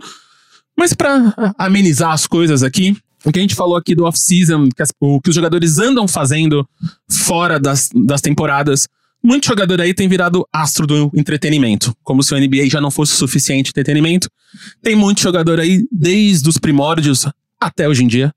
[0.77, 2.95] Mas para amenizar as coisas aqui,
[3.25, 6.67] o que a gente falou aqui do off-season, que o que os jogadores andam fazendo
[7.09, 8.87] fora das, das temporadas,
[9.21, 11.93] muito jogador aí tem virado astro do entretenimento.
[12.03, 14.29] Como se o NBA já não fosse suficiente entretenimento.
[14.81, 17.27] Tem muito jogador aí, desde os primórdios
[17.59, 18.33] até hoje em dia.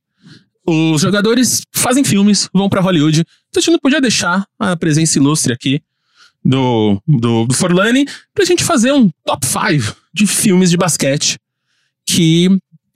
[0.66, 3.20] Os jogadores fazem filmes, vão para Hollywood.
[3.20, 5.80] Então a gente não podia deixar a presença ilustre aqui
[6.44, 11.38] do, do, do Forlani pra gente fazer um top 5 de filmes de basquete
[12.06, 12.48] que.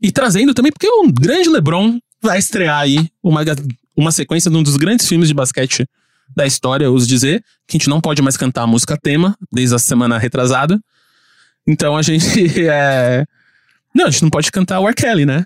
[0.02, 3.40] E trazendo também, porque o grande LeBron vai estrear aí uma,
[3.96, 5.86] uma sequência de um dos grandes filmes de basquete
[6.34, 9.74] da história, uso dizer, que a gente não pode mais cantar a música tema desde
[9.74, 10.78] a semana retrasada.
[11.66, 12.26] Então a gente
[12.68, 13.24] é.
[13.94, 14.94] Não, a gente não pode cantar o R.
[14.94, 15.44] Kelly, né?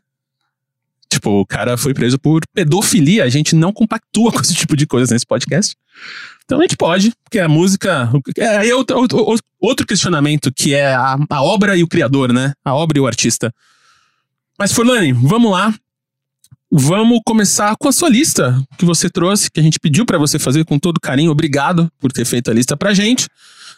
[1.10, 3.24] Tipo, o cara foi preso por pedofilia.
[3.24, 5.76] A gente não compactua com esse tipo de coisa nesse podcast.
[6.44, 8.10] Então a gente pode, porque a música.
[8.58, 12.52] Aí é outro, outro questionamento que é a, a obra e o criador, né?
[12.64, 13.52] A obra e o artista.
[14.58, 15.74] Mas, Forlani, vamos lá.
[16.72, 20.38] Vamos começar com a sua lista que você trouxe, que a gente pediu para você
[20.38, 21.32] fazer com todo carinho.
[21.32, 23.26] Obrigado por ter feito a lista pra gente.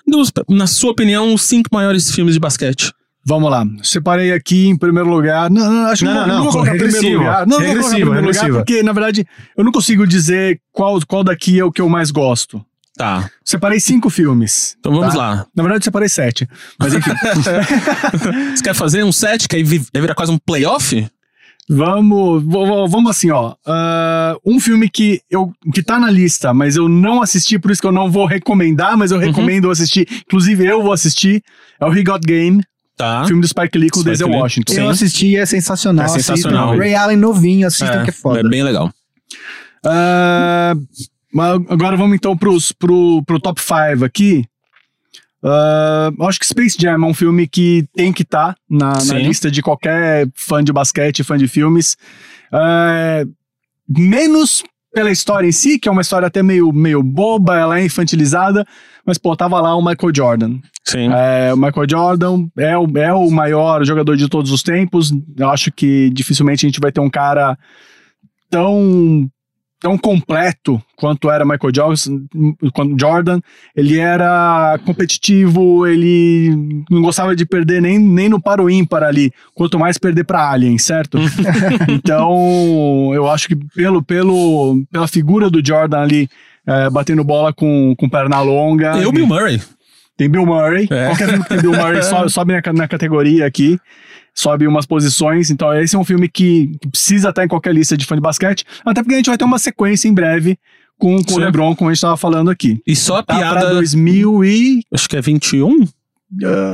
[0.06, 2.92] Dos, na sua opinião, os cinco maiores filmes de basquete.
[3.24, 3.64] Vamos lá.
[3.82, 5.48] Separei aqui em primeiro lugar.
[5.50, 7.46] Não, não acho não, que não, não, não, vou colocar em primeiro lugar.
[7.46, 9.26] Não, não vou colocar em primeiro lugar, porque, na verdade,
[9.56, 12.64] eu não consigo dizer qual, qual daqui é o que eu mais gosto.
[12.96, 13.30] Tá.
[13.44, 14.76] Separei cinco filmes.
[14.78, 15.18] Então vamos Tá.
[15.18, 15.46] lá.
[15.56, 16.46] Na verdade, separei sete.
[16.78, 17.10] Mas enfim,
[18.54, 21.06] Você quer fazer um set que aí vi- vai virar quase um playoff?
[21.70, 23.54] vamos, vamos assim, ó.
[23.66, 27.80] Ah, um filme que, eu, que tá na lista, mas eu não assisti, por isso
[27.80, 29.24] que eu não vou recomendar, mas eu Uhum.
[29.24, 30.06] recomendo assistir.
[30.26, 31.42] Inclusive, eu vou assistir.
[31.80, 32.62] É o He Got Game,
[33.02, 33.24] Tá.
[33.26, 34.30] filme do Spike Lee com o Denzel.
[34.30, 34.74] Washington.
[34.74, 36.04] Eu assisti e é sensacional.
[36.04, 36.68] É sensacional.
[36.68, 36.84] Assistam.
[36.84, 38.38] Ray Allen novinho, assistam que é foda.
[38.38, 38.92] é bem legal.
[41.34, 44.44] Mas agora vamos então pros, pro, pro top 5 aqui.
[45.42, 49.18] Eu acho que Space Jam é um filme que tem que estar na, na Sim.
[49.18, 51.96] lista de qualquer fã de basquete, fã de filmes.
[52.52, 53.24] Ah,
[53.88, 54.62] menos
[54.92, 58.66] pela história em si, que é uma história até meio, meio boba, ela é infantilizada,
[59.04, 60.58] mas pô, tava lá o Michael Jordan.
[60.84, 61.08] Sim.
[61.12, 65.12] É, o Michael Jordan é o, é o maior jogador de todos os tempos.
[65.36, 67.58] Eu acho que dificilmente a gente vai ter um cara
[68.50, 69.28] tão
[69.82, 71.72] tão completo quanto era Michael
[72.98, 73.40] Jordan.
[73.76, 79.78] Ele era competitivo, ele não gostava de perder nem, nem no paro ímpar ali, quanto
[79.78, 81.18] mais perder para Alien, certo?
[81.90, 86.28] então, eu acho que pelo, pelo, pela figura do Jordan ali,
[86.64, 88.96] é, batendo bola com, com perna longa.
[88.98, 89.60] E o Bill Murray.
[90.16, 90.86] Tem Bill Murray.
[90.90, 91.06] É.
[91.06, 93.78] Qualquer filme que tem Bill Murray sobe, sobe na, na categoria aqui.
[94.34, 95.50] Sobe umas posições.
[95.50, 98.20] Então, esse é um filme que que precisa estar em qualquer lista de fã de
[98.20, 98.64] basquete.
[98.84, 100.58] Até porque a gente vai ter uma sequência em breve
[100.98, 101.38] com, com o.
[101.38, 102.80] LeBron, como a gente estava falando aqui.
[102.86, 103.74] E só a Tá pra piada.
[103.74, 104.82] 2000 e...
[104.92, 105.86] Acho que é 21?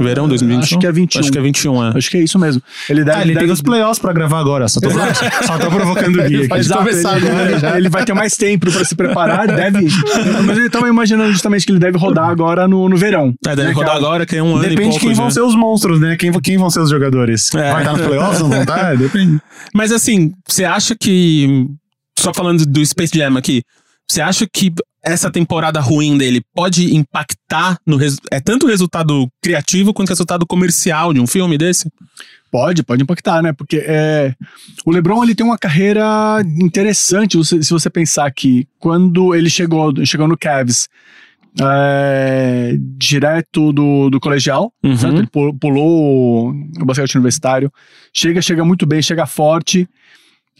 [0.01, 0.59] Verão 2021?
[0.63, 1.21] Acho que é 21.
[1.21, 1.93] Acho que é 21, é.
[1.99, 2.63] Acho que é isso mesmo.
[2.89, 3.19] Ele deve...
[3.19, 4.69] Ah, ele deve- tem os playoffs pra gravar agora.
[4.69, 4.89] Só tô,
[5.47, 6.55] só tô provocando o Gui aqui.
[6.59, 7.77] Exato, começar ele, agora ele- já.
[7.77, 9.89] ele vai ter mais tempo pra se preparar, deve.
[10.47, 13.35] Mas eu tava imaginando justamente que ele deve rodar agora no, no verão.
[13.47, 13.99] É, deve Né, rodar cara?
[13.99, 15.31] agora, que é um ano e Depende de pouco quem vão já.
[15.33, 16.17] ser os monstros, né?
[16.17, 17.53] Quem, quem vão ser os jogadores.
[17.55, 17.73] É.
[17.73, 18.97] Vai estar nos playoffs, não vão estar?
[18.97, 19.41] Depende.
[19.75, 21.67] Mas assim, você acha que.
[22.19, 23.63] Só falando do Space Jam aqui,
[24.11, 24.73] você acha que
[25.03, 27.99] essa temporada ruim dele pode impactar no.
[28.31, 31.91] É tanto o resultado criativo quanto o resultado comercial de um filme desse?
[32.51, 33.53] Pode, pode impactar, né?
[33.53, 34.35] Porque é,
[34.85, 36.03] o LeBron ele tem uma carreira
[36.61, 37.39] interessante.
[37.45, 40.89] se você pensar que quando ele chegou, chegou no Cavs,
[41.61, 44.97] é, direto do, do colegial, Uhum.
[44.97, 45.17] certo?
[45.19, 47.71] Ele pu- pulou o basquete universitário,
[48.13, 49.89] chega, chega muito bem, chega forte.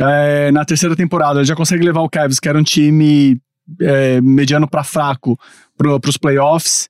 [0.01, 3.39] É, na terceira temporada, ele já consegue levar o Cavs, que era um time
[3.81, 5.39] é, mediano para fraco,
[5.77, 6.89] para os playoffs.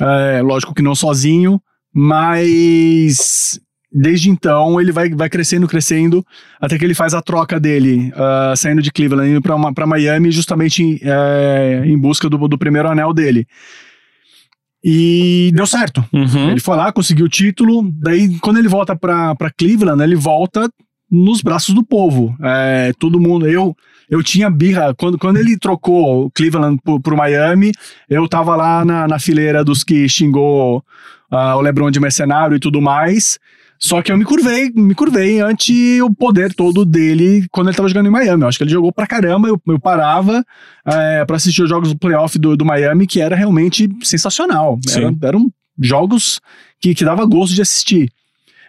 [0.00, 1.60] É, lógico que não sozinho,
[1.92, 3.60] mas
[3.94, 6.26] desde então ele vai, vai crescendo, crescendo,
[6.60, 11.00] até que ele faz a troca dele, ah, saindo de Cleveland, indo para Miami, justamente
[11.00, 13.46] é, em busca do, do primeiro anel dele.
[14.82, 16.04] E deu certo.
[16.12, 16.50] Uhum.
[16.50, 17.90] Ele foi lá, conseguiu o título.
[18.02, 20.68] Daí, quando ele volta pra Cleveland, ele volta
[21.10, 22.36] nos braços do povo.
[22.42, 23.48] É, todo mundo.
[23.48, 23.74] Eu
[24.10, 24.94] eu tinha birra.
[24.94, 27.72] Quando, quando ele trocou o Cleveland pro, pro Miami,
[28.08, 30.84] eu tava lá na, na fileira dos que xingou
[31.30, 33.38] ah, o LeBron de mercenário e tudo mais.
[33.76, 37.88] Só que eu me curvei, me curvei ante o poder todo dele quando ele tava
[37.88, 38.42] jogando em Miami.
[38.42, 40.44] Eu acho que ele jogou pra caramba, eu, eu parava
[40.86, 44.78] é, para assistir os jogos do playoff do, do Miami, que era realmente sensacional.
[45.20, 45.50] Era- eram
[45.82, 46.40] jogos
[46.80, 48.10] que, que dava gosto de assistir.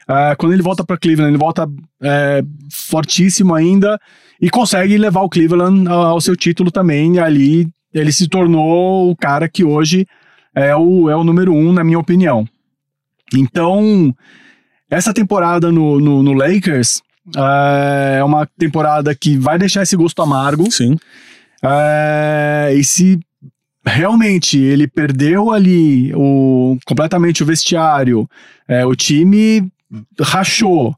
[0.08, 1.68] Ah, quando ele volta para Cleveland, ele volta
[2.02, 4.00] é, fortíssimo ainda
[4.40, 7.20] e consegue levar o Cleveland ao, ao seu título também.
[7.20, 10.06] Ali ele se tornou o cara que hoje
[10.54, 12.48] é o, é o número um, na minha opinião.
[13.34, 14.14] Então,
[14.90, 17.02] essa temporada no, no, no Lakers
[17.36, 20.72] ah, é uma temporada que vai deixar esse gosto amargo.
[20.72, 20.98] Sim.
[21.64, 23.20] É, e se
[23.86, 28.30] realmente ele perdeu ali o, completamente o vestiário,
[28.68, 29.68] é, o time
[30.20, 30.96] rachou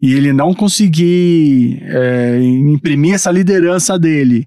[0.00, 4.46] e ele não conseguir é, imprimir essa liderança dele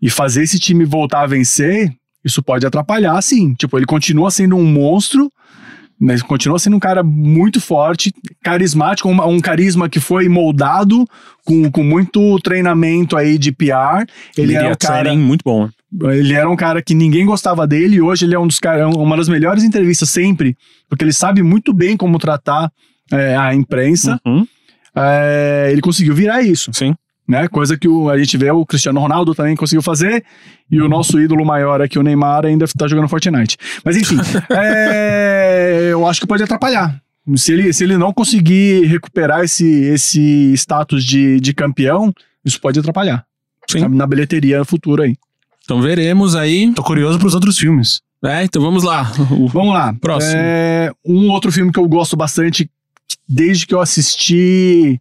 [0.00, 1.92] e fazer esse time voltar a vencer,
[2.24, 3.54] isso pode atrapalhar, sim.
[3.54, 5.30] Tipo, ele continua sendo um monstro,
[5.98, 8.12] mas continua sendo um cara muito forte,
[8.42, 11.06] carismático, um, um carisma que foi moldado
[11.44, 14.04] com, com muito treinamento aí de PR.
[14.36, 15.68] Ele era um cara training muito bom.
[16.04, 18.94] Ele era um cara que ninguém gostava dele e hoje ele é um dos caras,
[18.94, 20.56] uma das melhores entrevistas sempre,
[20.88, 22.70] porque ele sabe muito bem como tratar
[23.12, 24.20] é, a imprensa.
[24.26, 24.46] Uhum.
[24.94, 26.94] É, ele conseguiu virar isso, Sim.
[27.28, 27.48] né?
[27.48, 30.24] Coisa que o- a gente vê o Cristiano Ronaldo também conseguiu fazer
[30.70, 33.56] e o nosso ídolo maior aqui, o Neymar, ainda tá jogando Fortnite.
[33.84, 34.16] Mas enfim,
[34.50, 37.00] é, eu acho que pode atrapalhar.
[37.36, 42.12] Se ele, se ele não conseguir recuperar esse, esse status de, de campeão,
[42.44, 43.24] isso pode atrapalhar.
[43.68, 43.80] Sim.
[43.80, 45.16] Sabe, Na bilheteria futura aí.
[45.66, 46.72] Então veremos aí.
[46.72, 48.00] Tô curioso pros outros filmes.
[48.24, 49.02] É, então vamos lá.
[49.52, 49.92] Vamos lá.
[50.00, 50.32] Próximo.
[50.36, 52.70] É, um outro filme que eu gosto bastante,
[53.28, 55.00] desde que eu assisti,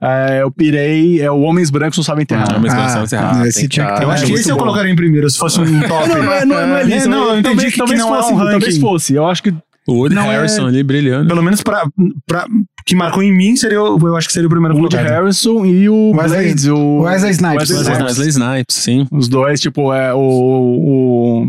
[0.00, 2.54] é, eu pirei, é o Homens Brancos Não Sabem Enterrar.
[2.54, 3.46] Ah, mas Ah, começamos errado.
[3.46, 5.28] esse Tem que tinha que tá- Eu acho É que esse eu colocaria em primeiro,
[5.28, 6.08] se fosse um top.
[6.08, 6.92] Não, não é, não é, não é.
[6.92, 9.14] É, não, eu entendi talvez, que talvez não é fosse, talvez fosse.
[9.14, 9.54] Eu acho que
[9.86, 11.28] O Woody Não é- Harrison ali brilhando.
[11.28, 11.84] Pelo menos pra,
[12.26, 12.46] pra.
[12.86, 15.14] Que marcou em mim, seria, o- eu acho que seria o primeiro o Woody colocado.
[15.22, 17.70] Harrison e o Wesley- Blades, o Wesley Snipes.
[17.70, 18.18] Wesley Wesley Snipes.
[18.18, 19.06] Wesley Snipes, sim.
[19.10, 21.46] Os dois, tipo, é o, o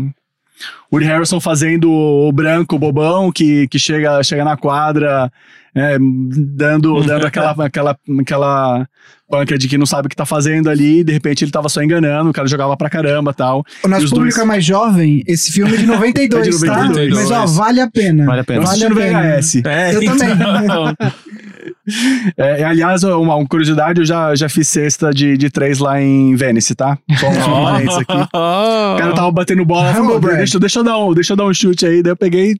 [0.92, 5.30] Woody Harrison fazendo o branco bobão que, que chega, chega na quadra
[5.74, 8.88] é, dando, dando aquela, aquela, aquela
[9.58, 11.82] de que não sabe o que tá fazendo ali, e de repente ele tava só
[11.82, 13.64] enganando, o cara jogava pra caramba tal.
[13.84, 16.50] O nosso E os público dois- é mais jovem, esse filme é de 92, É
[16.50, 16.84] de tá?
[16.84, 17.14] 92.
[17.14, 18.24] Mas ó, vale a pena.
[18.26, 18.60] Vale a pena.
[18.64, 19.20] Vale a no pena.
[19.22, 19.56] VHS.
[19.64, 20.28] É, Eu também.
[22.36, 26.34] É, aliás, uma, uma curiosidade, eu já, já fiz cesta de, de três lá em
[26.34, 26.98] Venice, tá?
[27.18, 27.34] Só um
[27.64, 28.12] parênteses aqui.
[28.12, 31.54] O cara tava batendo bola, falou, deixa, deixa, eu dar um, deixa eu dar um
[31.54, 32.56] chute aí, daí eu peguei,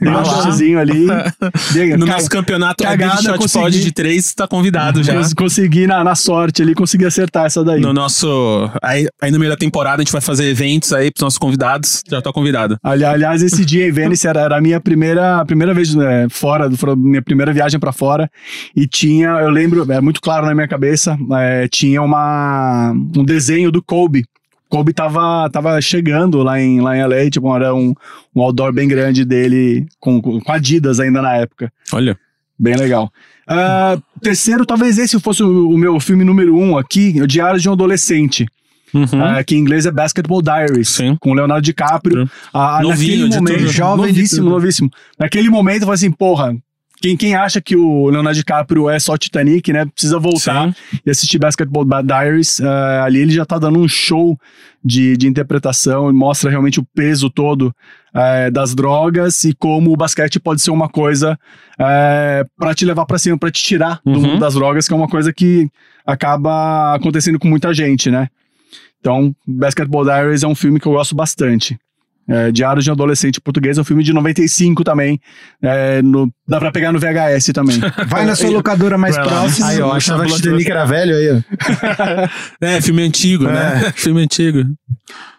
[0.00, 1.06] dei um chutezinho ali.
[1.98, 3.64] No nosso campeonato cagada, Big Shot consegui.
[3.64, 5.14] Pod de 3, tá convidado já.
[5.14, 7.80] cons- Consegui na, na sorte ali, consegui acertar essa daí.
[7.80, 8.70] No nosso.
[8.82, 12.02] Aí, aí no meio da temporada a gente vai fazer eventos aí pros nossos convidados.
[12.08, 12.76] Já tá convidado.
[12.82, 16.68] Ali- Aliás, esse dia em Venice era, era a minha primeira, primeira vez né, fora,
[16.96, 18.30] minha primeira viagem pra fora.
[18.76, 23.70] E tinha, eu lembro, é muito claro na minha cabeça, é, tinha uma, um desenho
[23.70, 24.24] do Kobe.
[24.70, 27.92] Kobe tava, tava chegando lá em, lá em LA, tipo, era um,
[28.34, 31.70] um outdoor bem grande dele, com, com Adidas ainda na época.
[31.92, 32.16] Olha.
[32.58, 33.10] Bem legal.
[33.48, 37.68] Ah, terceiro, talvez esse fosse o, o meu filme número um aqui, o Diário de
[37.68, 38.46] um Adolescente,
[38.92, 39.06] Uhum.
[39.24, 41.16] ah, que em inglês é Basketball Diaries, Sim.
[41.20, 42.28] com Leonardo DiCaprio.
[42.52, 43.72] Ah, Novinho naquele momento, tudo.
[43.72, 44.50] Jovem de novíssimo, tudo.
[44.50, 44.90] novíssimo.
[45.18, 46.56] Naquele momento, eu falei assim, porra,
[47.00, 49.86] quem, quem acha que o Leonardo DiCaprio é só Titanic, né?
[49.86, 50.74] Precisa voltar Sim.
[51.04, 52.60] e assistir Basketball Diaries.
[52.60, 54.38] Ah, ali ele já tá dando um show
[54.84, 57.74] de, de interpretação e mostra realmente o peso todo
[58.14, 61.38] eh, das drogas e como o basquete pode ser uma coisa
[61.78, 64.20] é, para te levar pra cima, pra te tirar do Uhum.
[64.20, 65.68] mundo das drogas, que é uma coisa que
[66.06, 68.28] acaba acontecendo com muita gente, né?
[69.00, 71.78] Então, Basketball Diaries é um filme que eu gosto bastante.
[72.30, 75.20] É, Diário de um Adolescente Português é um filme de 95 também.
[75.60, 77.76] É, no- dá pra pegar no VHS também.
[78.08, 79.66] Vai na sua locadora mais próxima.
[79.66, 82.28] Aí, eu achava que Titanic era velho aí, ó.
[82.66, 83.92] É, filme antigo, né?
[83.96, 84.62] filme antigo.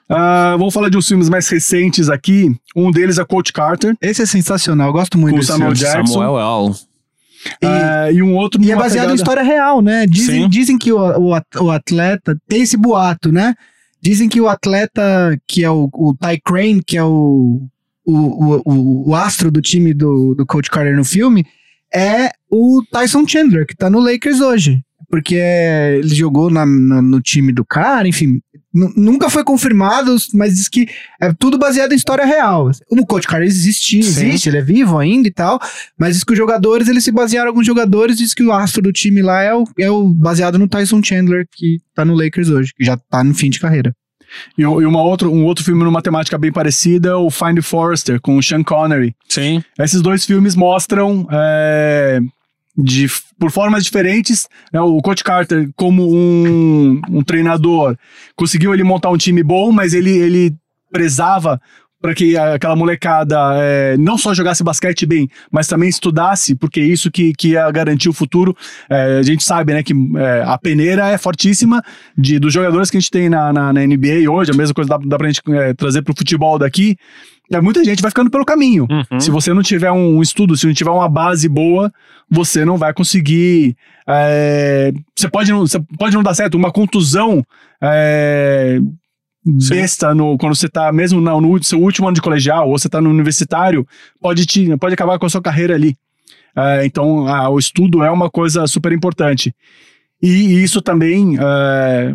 [0.09, 2.53] Ah, vamos falar de uns filmes mais recentes aqui.
[2.75, 3.95] Um deles é Coach Carter.
[4.01, 5.91] Esse é sensacional, eu gosto muito Com desse Samuel filme.
[5.93, 6.13] Jackson.
[6.13, 6.37] Samuel
[6.67, 6.75] L.
[7.61, 10.05] E- Ah, e um outro E é baseado em pegada- história real, né?
[10.05, 10.49] Dizem, Sim.
[10.49, 13.55] dizem que o, o, o atleta tem esse boato, né?
[14.01, 17.61] Dizem que o atleta, que é o, o Ty Crane, que é o,
[18.03, 21.45] o, o, o, astro do time do, do Coach Carter no filme,
[21.93, 24.83] é o Tyson Chandler, que tá no Lakers hoje.
[25.11, 28.39] Porque ele jogou na, na- no time do cara, enfim.
[28.73, 30.87] nu- Nunca foi confirmado, mas diz que
[31.21, 32.71] é tudo baseado em história real.
[32.89, 35.59] O Coach Carter existe, existe, ele é vivo ainda e tal.
[35.99, 38.81] Mas diz que os jogadores, eles se basearam em alguns jogadores, diz que o astro
[38.81, 42.47] do time lá é o, é o baseado no Tyson Chandler, que tá no Lakers
[42.49, 43.93] hoje, que já tá no fim de carreira.
[44.57, 48.37] E, e uma outro, um outro filme numa temática bem parecida, o Find Forrester, com
[48.37, 49.13] o Sean Connery.
[49.27, 49.61] Sim.
[49.77, 52.21] Esses dois filmes mostram, é,
[52.77, 53.07] de,
[53.37, 57.97] por formas diferentes, né, o Coach Carter como um, um treinador,
[58.35, 60.55] conseguiu ele montar um time bom, mas ele, ele
[60.91, 61.61] prezava
[62.01, 66.83] para que aquela molecada é, não só jogasse basquete bem, mas também estudasse, porque é
[66.83, 68.55] isso que, que ia garantir o futuro.
[68.89, 71.83] É, a gente sabe né, que é, a peneira é fortíssima
[72.17, 74.89] de, dos jogadores que a gente tem na, na, na NBA hoje, a mesma coisa
[74.89, 76.97] dá, dá pra gente é, trazer pro futebol daqui.
[77.51, 78.87] É, muita gente vai ficando pelo caminho.
[78.89, 79.19] Uhum.
[79.19, 81.91] Se você não tiver um estudo, se não tiver uma base boa,
[82.29, 83.75] você não vai conseguir.
[84.07, 86.55] é, você, pode não, você pode não dar certo.
[86.55, 87.45] Uma contusão
[89.45, 92.87] besta no, quando você tá mesmo no, no seu último ano de colegial ou você
[92.87, 93.87] tá no universitário,
[94.19, 95.95] pode, te, pode acabar com a sua carreira ali.
[96.55, 99.53] É, então, ah, o estudo é uma coisa super importante.
[100.21, 101.37] E, e isso também.
[101.39, 102.13] é,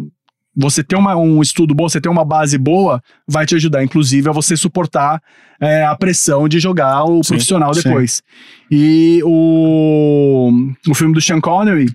[0.59, 4.29] você ter uma, um estudo bom, você ter uma base boa, vai te ajudar, inclusive,
[4.29, 5.21] a você suportar
[5.61, 7.83] é, a pressão de jogar o Sim, profissional sim.
[7.83, 8.23] depois.
[8.71, 10.51] E o,
[10.89, 11.93] o filme do Sean Connery,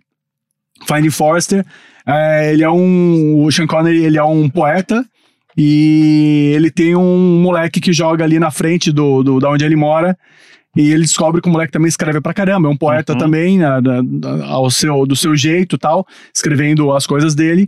[0.86, 1.66] Finding Forrester,
[2.52, 3.45] ele é um.
[3.45, 5.06] O Sean Connery ele é um poeta
[5.57, 9.76] e ele tem um moleque que joga ali na frente do, do da onde ele
[9.76, 10.18] mora.
[10.76, 13.19] E ele descobre que o moleque também escreve pra caramba, é um poeta Uhum.
[13.19, 13.68] também, né,
[14.48, 17.68] ao seu, do seu jeito e tal, escrevendo as coisas dele.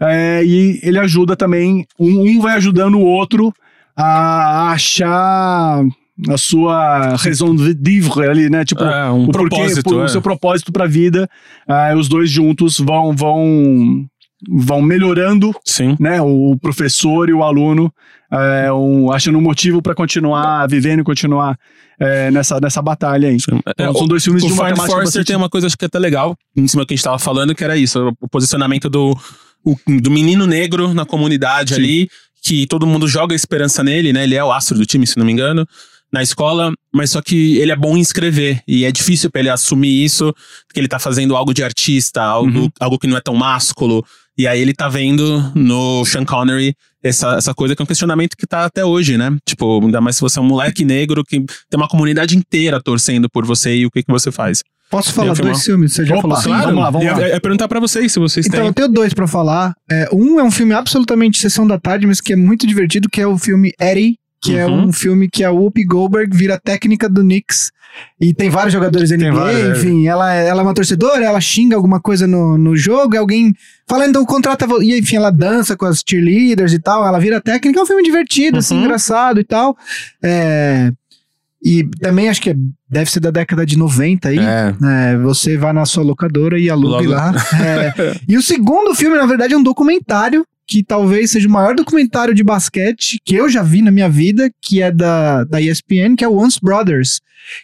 [0.00, 3.52] É, e ele ajuda também, um, um vai ajudando o outro
[3.94, 5.82] a achar
[6.28, 8.64] a sua raison de vivre ali, né?
[8.64, 9.94] Tipo, É, um o porquê, propósito.
[9.96, 10.08] o é.
[10.08, 11.28] seu propósito pra vida.
[11.66, 14.06] Ah, os dois juntos vão vão
[14.46, 15.96] vão melhorando, Sim.
[15.98, 16.20] né?
[16.22, 17.92] O professor e o aluno,
[18.30, 21.58] é, um, achando um motivo pra continuar vivendo e continuar
[22.00, 23.36] é, nessa nessa batalha aí.
[23.36, 25.76] Então, É, são dois filmes o de uma temática Forrester bastante- tem uma coisa acho
[25.76, 28.12] que é até legal, em cima do que a gente tava falando, que era isso,
[28.20, 29.16] o posicionamento do,
[29.64, 31.80] o- do menino negro na comunidade Sim.
[31.80, 32.08] ali,
[32.40, 34.22] que todo mundo joga esperança nele, né?
[34.22, 35.66] Ele é o astro do time, se não me engano,
[36.12, 39.50] na escola, mas só que ele é bom em escrever, e é difícil pra ele
[39.50, 40.32] assumir isso,
[40.72, 42.70] que ele tá fazendo algo de artista, algo, Uhum.
[42.80, 44.04] algo que não é tão másculo,
[44.38, 48.36] e aí ele tá vendo no Sean Connery essa, essa coisa que é um questionamento
[48.36, 49.36] que tá até hoje, né?
[49.46, 53.28] Tipo, ainda mais se você é um moleque negro que tem uma comunidade inteira torcendo
[53.28, 54.62] por você e o que, que você faz.
[54.90, 55.52] Posso falar filmar?
[55.52, 55.92] dois filmes?
[55.92, 56.62] Você já Opa, falou sim, assim?
[56.64, 57.22] vamos lá, vamos lá.
[57.22, 58.68] É, é perguntar pra vocês se vocês Então, têm.
[58.68, 59.74] eu tenho dois pra falar.
[59.90, 63.20] É, um é um filme absolutamente sessão da tarde, mas que é muito divertido, que
[63.20, 64.86] é o filme Eddie, que é Uhum.
[64.88, 67.70] um filme que a Whoopi Goldberg vira técnica do Knicks.
[68.20, 69.70] E tem vários jogadores da NBA, vários, é.
[69.72, 73.52] enfim, ela, ela é uma torcedora, ela xinga alguma coisa no, no jogo, e alguém
[73.88, 74.66] fala, então contrata.
[74.66, 77.86] vo-" E enfim, ela dança com as cheerleaders e tal, ela vira técnica, é um
[77.86, 78.84] filme divertido, assim, Uhum.
[78.84, 79.76] engraçado e tal.
[80.22, 80.92] É,
[81.64, 82.56] e também acho que é-
[82.88, 84.38] deve ser da década de 90 aí.
[84.38, 84.74] É.
[85.12, 87.10] É, você vai na sua locadora e alugue Logo.
[87.10, 87.32] lá.
[87.60, 87.92] É,
[88.28, 92.34] e o segundo filme, na verdade, é um documentário que talvez seja o maior documentário
[92.34, 96.22] de basquete que eu já vi na minha vida, que é da, da ESPN, que
[96.22, 97.20] é o Once Brothers,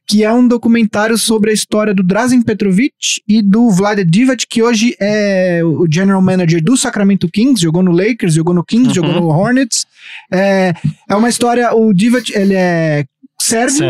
[0.09, 2.95] que é um documentário sobre a história do Drazen Petrovic
[3.29, 7.93] e do Vlade Divac, que hoje é o general manager do Sacramento Kings, jogou no
[7.93, 8.95] Lakers, jogou no Kings, Uhum.
[8.95, 9.87] jogou no Hornets.
[10.33, 10.73] É,
[11.07, 13.05] é uma história, o Divac, ele é
[13.39, 13.85] sérvio,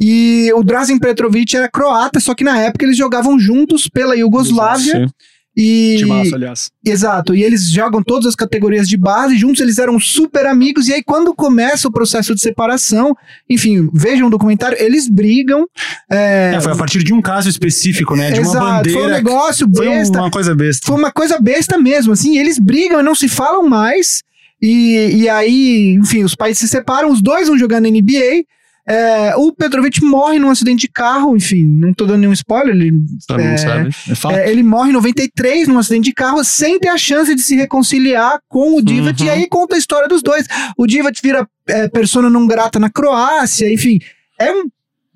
[0.00, 5.06] e o Drazen Petrovic era croata, só que na época eles jogavam juntos pela Iugoslávia.
[5.06, 5.12] Sim.
[5.60, 6.70] E, Timaço, aliás.
[6.86, 10.94] exato, e eles jogam todas as categorias de base, juntos eles eram super amigos, e
[10.94, 13.12] aí quando começa o processo de separação,
[13.50, 15.66] enfim, vejam o documentário, eles brigam.
[16.08, 18.30] É, É, foi a partir de um caso específico, né?
[18.30, 19.00] De uma exato, bandeira.
[19.00, 20.86] foi um negócio foi besta, uma coisa besta.
[20.86, 24.22] foi uma coisa besta mesmo, assim, eles brigam e não se falam mais,
[24.62, 28.44] e, e aí, enfim, os pais se separam, os dois vão jogar na NBA,
[28.88, 32.92] é, o Petrovic morre num acidente de carro, enfim, não tô dando nenhum spoiler, ele
[33.26, 33.90] Todo mundo É, sabe.
[34.32, 37.42] É é, ele morre em 93 num acidente de carro sem ter a chance de
[37.42, 39.20] se reconciliar com o Divac.
[39.20, 39.26] Uhum.
[39.26, 40.46] E aí conta a história dos dois.
[40.76, 43.98] O Divac vira é, persona não grata na Croácia, enfim.
[44.40, 44.64] É um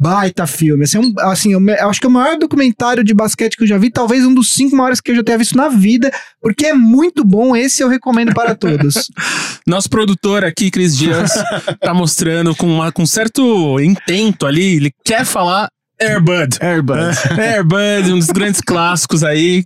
[0.02, 0.84] baita filme.
[0.84, 3.56] Assim, é um- assim, eu, me- eu acho que é o maior documentário de basquete
[3.56, 5.68] que eu já vi, talvez um dos cinco maiores que eu já tenha visto na
[5.68, 6.10] vida,
[6.40, 7.54] porque é muito bom.
[7.56, 8.94] Esse eu recomendo para todos.
[9.66, 11.30] Nosso produtor aqui, Cris Dias,
[11.80, 15.68] tá mostrando com, uma, com certo intento ali, ele quer falar
[16.00, 16.58] Airbud.
[16.60, 17.16] Airbud.
[17.38, 19.62] Airbud, um dos grandes clássicos aí.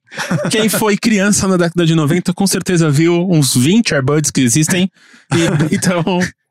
[0.50, 4.90] Quem foi criança na década de 90 com certeza viu uns 20 Airbuds que existem.
[5.34, 6.04] E, então,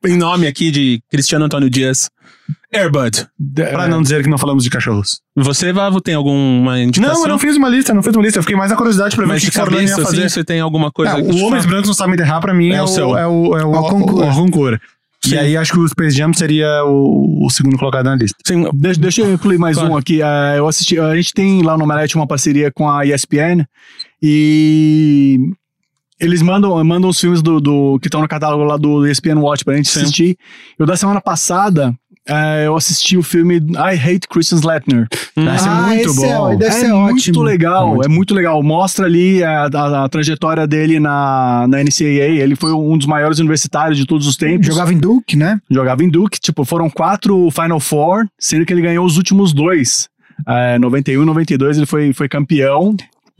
[0.06, 2.08] em nome aqui de Cristiano Antônio Dias,
[2.74, 3.26] Airbud.
[3.54, 5.20] Pra não dizer que não falamos de cachorros.
[5.36, 7.14] Você, Vavo, tem alguma indicação?
[7.14, 8.38] Não, eu não fiz uma lista, não fiz uma lista.
[8.38, 10.18] Eu fiquei mais na curiosidade pra ver Mas o que ia cabeça, fazer.
[10.24, 11.64] assim, você tem alguma coisa que o Homens?
[11.66, 13.16] Brancos não sabem me derrar pra mim É é, o seu.
[13.16, 14.78] é o, é o, o- o.
[15.28, 18.36] E aí acho que o Space Jam seria o, o segundo colocado na lista.
[18.46, 19.92] Sim, Deixa, deixa eu incluir mais Claro.
[19.92, 20.22] um aqui.
[20.22, 23.64] É, eu assisti, a gente tem lá no Omelete uma parceria com a ESPN
[24.22, 25.38] e
[26.20, 29.64] eles mandam, mandam os filmes do, do- que estão no catálogo lá do ESPN Watch
[29.64, 30.00] pra gente Sim.
[30.02, 30.38] assistir.
[30.78, 31.94] Eu da semana passada
[32.28, 35.06] é, eu assisti o filme I Hate Christian Slattner.
[35.36, 36.56] Vai ser Ah, muito esse é- bom.
[36.56, 37.42] deve ser é muito ótimo.
[37.42, 38.04] legal, Muito.
[38.04, 38.62] é muito legal.
[38.64, 42.42] Mostra ali a, a- a trajetória dele na, na NCAA.
[42.42, 44.66] Ele foi um dos maiores universitários de todos os tempos.
[44.66, 45.60] Jogava em Duke, né?
[45.70, 50.08] Jogava em Duke, tipo, foram quatro Final Four, sendo que ele ganhou os últimos dois.
[50.48, 52.94] É, 91 e 92 ele foi, foi campeão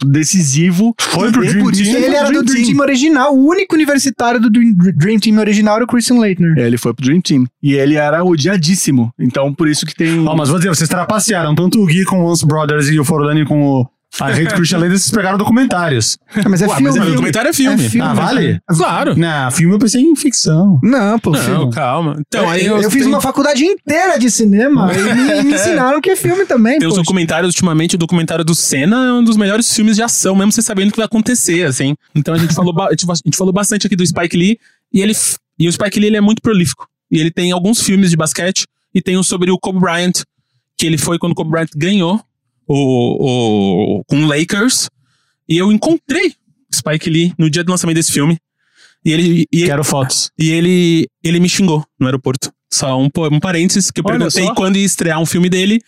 [0.05, 0.95] decisivo.
[1.01, 1.97] Foi pro Dream por isso Team.
[1.97, 5.85] Ele era do Dream Team original, o único universitário do Dream, Dream Team original era
[5.85, 6.59] o Christian Leitner.
[6.59, 7.47] É, Ele foi pro Dream Team.
[7.63, 9.13] E ele era odiadíssimo.
[9.19, 10.27] Então, por isso que tem.
[10.27, 11.55] Ó, mas vou dizer, vocês trapacearam.
[11.55, 13.87] Tanto o Gui com o Once Brothers e o Forlani com o
[14.21, 16.17] I Hate Christian Lady, vocês pegaram documentários.
[16.35, 16.91] Ah, mas é Ué, filme.
[16.99, 17.85] mas é, documentário é filme.
[17.85, 18.09] É filme.
[18.09, 18.61] Ah, vale?
[18.69, 19.17] Claro.
[19.17, 20.81] Na filme eu pensei em ficção.
[20.83, 21.73] Não, pô, Não, filme.
[21.73, 22.17] calma.
[22.27, 26.01] Então, aí eu, eu, fiz tenho- uma faculdade inteira de cinema e me, me ensinaram
[26.01, 26.79] que é filme também.
[26.79, 30.35] Tem os documentários, ultimamente, o documentário do Senna é um dos melhores filmes de ação,
[30.35, 31.95] mesmo você sabendo o que vai acontecer, assim.
[32.15, 34.59] Então a gente falou, a gente, a falou bastante aqui do Spike Lee,
[34.93, 35.13] e ele
[35.59, 36.87] e o Spike Lee ele é muito prolífico.
[37.11, 38.65] E ele tem alguns filmes de basquete,
[38.95, 40.23] e tem um sobre o Kobe Bryant,
[40.79, 42.21] que ele foi quando o Kobe Bryant ganhou
[42.67, 44.89] o, o, com o Lakers,
[45.49, 46.35] e eu encontrei
[46.75, 48.39] Spike Lee no dia do lançamento desse filme,
[49.05, 50.33] e ele, e, Quero fotos.
[50.37, 52.53] e ele, ele me xingou no aeroporto.
[52.73, 54.55] Só um, um parênteses, que eu Olha perguntei só.
[54.55, 55.81] quando ia estrear um filme dele.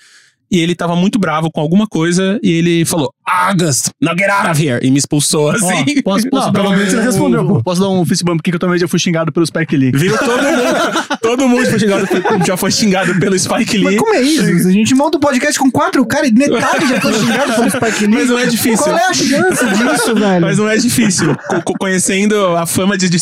[0.51, 4.49] E ele tava muito bravo com alguma coisa e ele falou: August, now get out
[4.51, 4.79] of here!
[4.85, 5.67] E me expulsou assim.
[5.67, 7.63] Ó, posso, posso Não, dar pelo um- menos ele respondeu.
[7.63, 9.93] Posso dar um fist bump aqui que eu também já fui xingado pelo Spike Lee.
[9.93, 10.17] Viu?
[10.19, 12.09] Todo mundo, todo mundo foi xingado,
[12.47, 13.97] já foi xingado pelo Spike Mas Lee.
[13.99, 14.69] como é isso?
[14.69, 18.07] A gente monta um podcast com quatro caras e metade já foi xingado pelo Spike
[18.07, 18.15] Lee.
[18.15, 18.85] Mas não é difícil.
[18.85, 20.41] Qual é a chance disso, velho?
[20.41, 21.37] Mas não é difícil.
[21.49, 23.19] Co- co- conhecendo a fama de, de,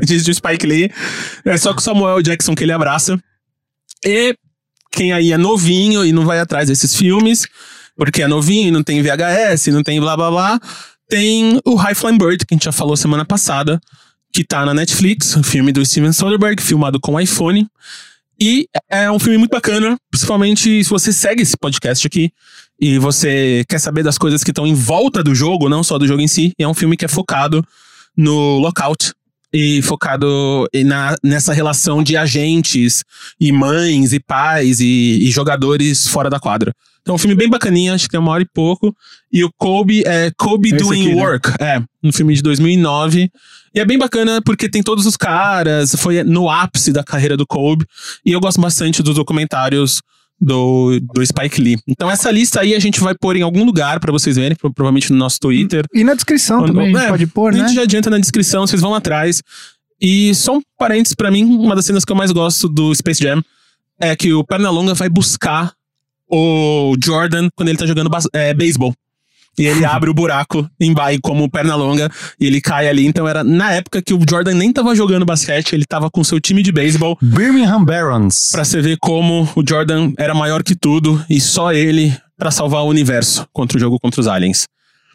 [0.00, 0.90] de- de Spike Lee,
[1.44, 3.18] é só com o Samuel Jackson que ele abraça.
[4.04, 4.34] E
[4.90, 7.46] quem aí é novinho e não vai atrás desses filmes,
[7.96, 10.60] porque é novinho e não tem VHS, não tem blá blá blá,
[11.08, 13.80] tem o High Flying Bird, que a gente já falou semana passada,
[14.32, 17.66] que tá na Netflix, um filme do Steven Soderbergh, filmado com iPhone.
[18.40, 22.30] E é um filme muito bacana, principalmente se você segue esse podcast aqui
[22.80, 26.06] e você quer saber das coisas que estão em volta do jogo, não só do
[26.06, 26.52] jogo em si.
[26.56, 27.66] É um filme que é focado
[28.16, 29.12] no lockout
[29.52, 33.02] e focado na, nessa relação de agentes
[33.40, 36.72] e mães e pais e, e jogadores fora da quadra.
[37.00, 38.94] Então é um filme bem bacaninha, acho que tem uma hora e pouco.
[39.32, 41.22] E o Kobe é Kobe Doing aqui, né?
[41.22, 41.50] Work.
[41.58, 43.30] É, um filme de 2009.
[43.74, 47.46] E é bem bacana porque tem todos os caras, foi no ápice da carreira do
[47.46, 47.86] Kobe.
[48.26, 50.02] E eu gosto bastante dos documentários
[50.40, 51.78] do, do Spike Lee.
[51.86, 54.72] Então essa lista aí a gente vai pôr em algum lugar pra vocês verem, pro-
[54.72, 55.84] provavelmente no nosso Twitter.
[55.92, 57.66] E na descrição também, a é, pode pôr, a né?
[57.66, 59.42] gente já adianta na descrição, vocês vão atrás.
[60.00, 63.20] E só um parênteses pra mim, uma das cenas que eu mais gosto do Space
[63.22, 63.42] Jam
[64.00, 65.72] é que o Pernalonga vai buscar
[66.30, 68.94] o Jordan quando ele tá jogando é, beisebol.
[69.58, 72.10] E ele abre o buraco em vai como perna longa
[72.40, 73.06] e ele cai ali.
[73.06, 76.40] Então era na época que o Jordan nem tava jogando basquete, ele tava com seu
[76.40, 77.18] time de beisebol.
[77.20, 78.50] Birmingham Barons.
[78.52, 82.82] Pra você ver como o Jordan era maior que tudo e só ele pra salvar
[82.82, 84.66] o universo contra o jogo contra os aliens.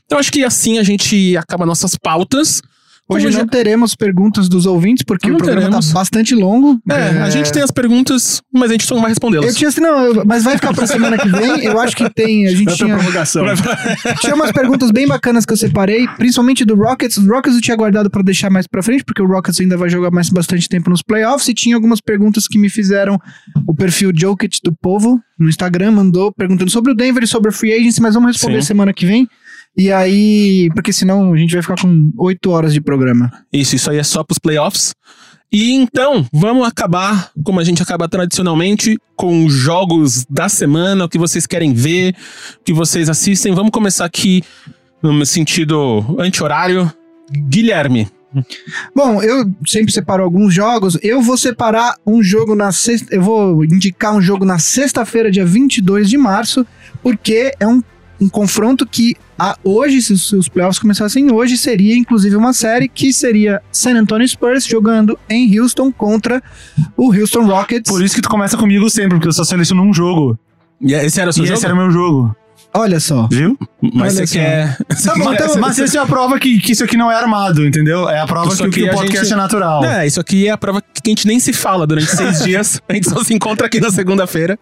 [0.05, 2.61] Então acho que assim a gente acaba nossas pautas.
[3.09, 5.87] Hoje Como não já- teremos perguntas dos ouvintes, porque Não o programa teremos.
[5.89, 6.79] tá bastante longo.
[6.89, 9.55] É, a gente tem as perguntas, mas a gente só não vai Eu respondê-las.
[9.57, 11.65] tinha assim, não, eu- mas vai ficar pra semana que vem.
[11.65, 12.47] Eu acho que tem.
[12.47, 13.43] A gente é a tinha, prorrogação.
[14.21, 17.17] tinha umas perguntas bem bacanas que eu separei, principalmente do Rockets.
[17.17, 19.89] Os Rockets eu tinha guardado pra deixar mais pra frente, porque o Rockets ainda vai
[19.89, 21.49] jogar mais bastante tempo nos playoffs.
[21.49, 23.19] E tinha algumas perguntas que me fizeram
[23.67, 27.53] o perfil Jokic do Povo no Instagram, mandou perguntando sobre o Denver e sobre o
[27.53, 28.67] Free Agency, mas vamos responder Sim.
[28.67, 29.27] semana que vem.
[29.75, 33.31] E aí, porque senão a gente vai ficar com oito horas de programa.
[33.51, 34.93] Isso, isso aí é só pros playoffs.
[35.51, 41.09] E então, vamos acabar, como a gente acaba tradicionalmente, com os jogos da semana, o
[41.09, 42.15] que vocês querem ver,
[42.59, 43.53] o que vocês assistem.
[43.53, 44.43] Vamos começar aqui
[45.01, 46.91] no sentido anti-horário.
[47.31, 48.07] Guilherme.
[48.95, 50.97] Bom, eu sempre separo alguns jogos.
[51.01, 53.13] Eu vou separar um jogo na sexta.
[53.13, 56.65] Eu vou indicar um jogo na sexta-feira, dia 22 de março,
[57.01, 57.81] porque é um,
[58.19, 62.53] um confronto que a, hoje, se os, se os playoffs começassem hoje, seria inclusive uma
[62.53, 66.41] série que seria San Antonio Spurs jogando em Houston contra
[66.95, 67.91] o Houston Rockets.
[67.91, 70.39] Por isso que tu começa comigo sempre, porque eu só seleciono um jogo.
[70.79, 71.57] E esse era o seu e jogo?
[71.57, 72.33] esse era o meu jogo.
[72.75, 73.27] Olha só.
[73.31, 73.57] Viu?
[73.81, 74.33] Mas Olha você só.
[74.33, 74.77] quer.
[75.03, 77.65] Tá bom, então, mas essa é a prova que, que isso aqui não é armado,
[77.65, 78.09] entendeu?
[78.09, 79.85] É a prova Isso que, que o podcast gente- é natural.
[79.85, 82.81] É, isso aqui é a prova que a gente nem se fala durante seis dias.
[82.89, 84.57] A gente só se encontra aqui na segunda-feira.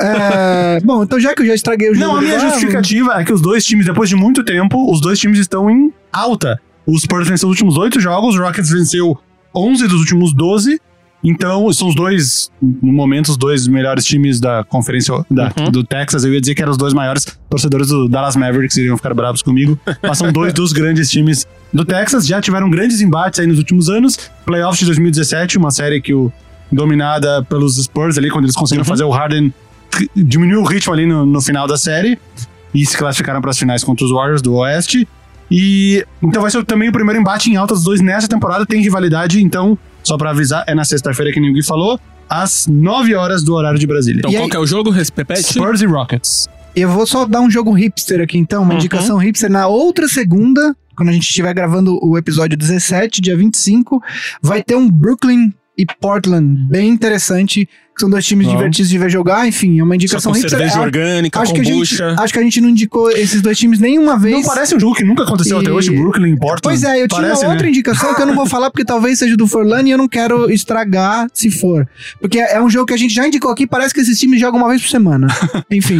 [0.00, 2.06] É, bom, então já que eu já estraguei o jogo.
[2.06, 5.00] Não, a minha lá, justificativa é que os dois times, depois de muito tempo, os
[5.00, 6.58] dois times estão em alta.
[6.86, 9.18] O Spurs venceu os últimos oito jogos, o Rockets venceu
[9.54, 10.80] 11 dos últimos 12.
[11.22, 15.70] Então, são os dois, no momento, os dois melhores times da conferência da- Uhum.
[15.70, 16.24] do Texas.
[16.24, 19.42] Eu ia dizer que eram os dois maiores torcedores do Dallas Mavericks, iriam ficar bravos
[19.42, 19.78] comigo.
[20.02, 22.26] Mas são dois dos grandes times do Texas.
[22.26, 24.18] Já tiveram grandes embates aí nos últimos anos.
[24.46, 26.32] Playoffs de 2017, uma série que o
[26.72, 28.88] dominada pelos Spurs ali, quando eles conseguiram Uhum.
[28.88, 29.52] fazer o Harden
[30.16, 32.16] diminuiu o ritmo ali no, no final da série
[32.72, 35.06] e se classificaram para as finais contra os Warriors do Oeste.
[35.50, 38.64] E então vai ser também o primeiro embate em alta dos dois nessa temporada.
[38.64, 41.98] Tem rivalidade, então, só para avisar, é na sexta-feira que ninguém falou,
[42.28, 44.18] às 9 horas do horário de Brasília.
[44.20, 44.90] Então, E qual aí- que é o jogo?
[44.90, 45.42] Repete.
[45.42, 46.48] Spurs e Rockets.
[46.76, 48.78] Eu vou só dar um jogo hipster aqui, então, uma Uhum.
[48.78, 49.50] indicação hipster.
[49.50, 54.00] Na outra segunda, quando a gente estiver gravando o episódio 17, dia 25,
[54.40, 57.68] vai ter um Brooklyn e Portland bem interessante,
[58.00, 58.58] são dois times Vamos.
[58.58, 59.46] divertidos de ver jogar.
[59.46, 60.58] Enfim, é uma Só indicação com hipster.
[60.58, 63.58] cerveja Ah, orgânica, acho, que a gente, acho que a gente não indicou esses dois
[63.58, 64.34] times nenhuma vez.
[64.36, 66.60] Não parece um jogo que nunca aconteceu E- até hoje, Brooklyn e Portland.
[66.62, 67.70] Pois é, eu tinha Parece, uma outra né?
[67.70, 70.50] indicação que eu não vou falar porque talvez seja do Forlan e eu não quero
[70.50, 71.86] estragar se for.
[72.20, 74.58] Porque é um jogo que a gente já indicou aqui, parece que esses times jogam
[74.60, 75.26] uma vez por semana.
[75.70, 75.98] Enfim.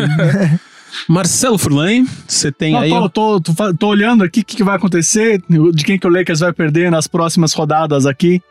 [1.09, 2.91] Marcelo Furlan, você tem Não, aí.
[2.91, 5.41] tô, tô, tô, tô olhando aqui o que, que vai acontecer,
[5.73, 8.43] de quem que o Lakers vai perder nas próximas rodadas aqui.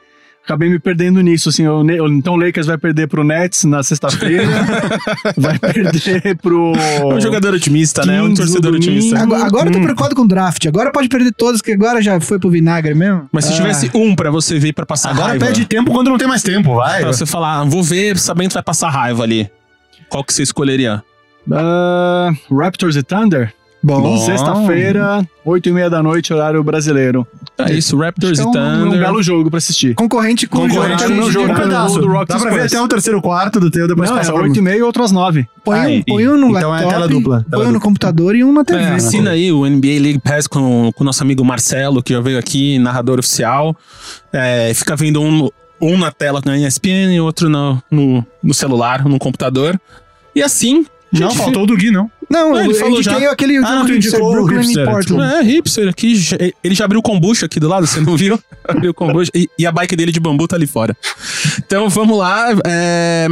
[0.44, 1.64] Acabei me perdendo nisso, assim.
[1.84, 4.48] Ne- então o Lakers vai perder pro Nets na sexta-feira.
[5.38, 6.74] vai perder pro.
[6.76, 8.20] É um jogador otimista, né?
[8.22, 9.20] Um Kings no torcedor otimista.
[9.20, 9.84] Agora, agora eu tô Hum.
[9.84, 10.66] preocupado com o draft.
[10.66, 13.30] Agora pode perder todos, que agora já foi pro vinagre mesmo.
[13.32, 13.56] Mas se Ah.
[13.57, 15.45] tivesse um pra você ver pra passar Agora raiva.
[15.45, 17.02] pede tempo quando não tem mais tempo, vai.
[17.02, 19.48] Pra você falar, ah, vou ver sabendo que vai passar raiva ali.
[20.10, 21.03] Qual que você escolheria?
[21.52, 23.53] Ah, Raptors e Thunder?
[23.82, 24.18] Bom, Bom.
[24.18, 27.26] Sexta-feira, 8 e meia da noite, horário brasileiro.
[27.58, 28.88] É isso, Raptors e é um, Thunder.
[28.88, 29.96] um belo jogo pra assistir.
[29.96, 33.22] concorrente com Concorrente o meu jogo do- do Rock Dá pra ver até o terceiro
[33.22, 35.48] quarto do teu, depois Não, passa é pra 8 e meia e outro às 9.
[35.64, 36.00] Põe, Aí.
[36.00, 37.80] um, põe um no Então é laptop, tela dupla, tela põe um no dupla.
[37.88, 38.82] computador e um na TV.
[38.82, 42.38] É, assina aí o NBA League Pass com, o nosso amigo Marcelo, que já veio
[42.38, 43.76] aqui, narrador oficial.
[44.34, 45.50] É, fica vendo um,
[45.82, 49.80] um na tela na ESPN e outro no, no, no celular, no computador.
[50.36, 50.86] E assim.
[51.11, 52.10] Não, faltou o do Gui, não.
[52.30, 53.31] Não, Não, ele eu falou já.
[53.31, 55.34] aquele Ah, tu disse indicou o Brooklyn hipster, Portland.
[55.34, 56.14] É, hipster aqui.
[56.64, 58.40] Ele já abriu kombucha aqui do lado, você não viu?
[58.68, 59.31] abriu kombucha.
[59.34, 60.95] E, e a bike dele de bambu tá ali fora.
[61.57, 62.49] Então vamos lá.
[62.65, 63.27] é,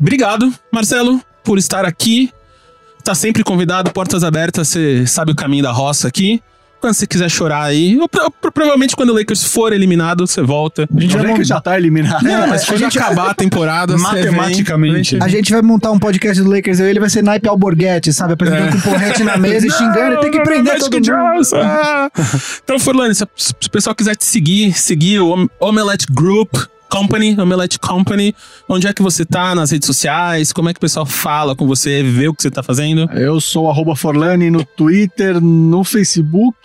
[0.00, 2.30] Obrigado, Marcelo, por estar aqui.
[3.04, 6.42] Tá sempre convidado, portas abertas, você sabe o caminho da roça aqui.
[6.80, 7.98] Quando você quiser chorar aí,
[8.54, 10.88] provavelmente quando o Lakers for eliminado, você volta.
[10.94, 12.22] A gente Já mon- já tá eliminado.
[12.22, 15.18] Não, mas a quando gente- acabar a temporada, Matematicamente.
[15.20, 18.34] A gente vai montar um podcast do Lakers e ele vai ser naipe Alborguete, sabe?
[18.34, 20.20] Apresentando com porrete na mesa e xingando.
[20.20, 21.34] Tem que prender Magic todo mundo.
[21.36, 21.56] Johnson.
[21.60, 22.10] Ah.
[22.62, 26.54] Então, Furlane, se, se o pessoal quiser te seguir, seguir o Om- Omelette Group
[26.88, 28.34] Company, Omelette Company,
[28.68, 30.52] onde é que você tá nas redes sociais?
[30.52, 33.10] Como é que o pessoal fala com você, vê o que você tá fazendo?
[33.12, 36.56] Eu sou arroba Forlani no Twitter, no Facebook,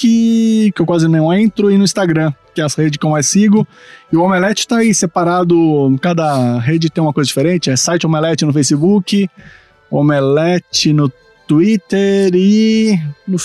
[0.73, 3.27] que eu quase não entro, e no Instagram, que é as redes que eu mais
[3.27, 3.67] sigo.
[4.11, 8.45] E o Omelete tá aí separado, cada rede tem uma coisa diferente, é site Omelete
[8.45, 9.29] no Facebook,
[9.89, 13.37] Omelete no Twitter e no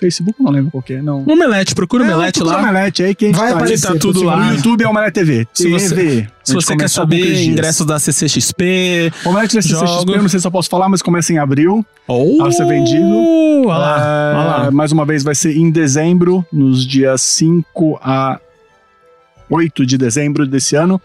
[0.00, 1.22] Facebook não lembro qual que é, não.
[1.26, 2.68] Omelete, procura Omelete Procura lá.
[2.68, 4.36] Omelete aí que a gente Vai tá, aparecer, tá tudo por lá.
[4.50, 4.54] No.
[4.56, 5.46] YouTube é Omelete TV.
[5.54, 6.26] Se você- TV.
[6.42, 10.50] Se você quer saber ingressos da CCXP, Omelete da CCXP, eu não sei se eu
[10.50, 11.86] posso falar, mas começa em abril.
[12.08, 13.06] ou Vai ser vendido.
[13.66, 14.70] Olha lá, É, olha lá.
[14.70, 18.38] Mais uma vez vai ser em dezembro, nos dias 5 a
[19.48, 21.00] 8 de dezembro desse ano.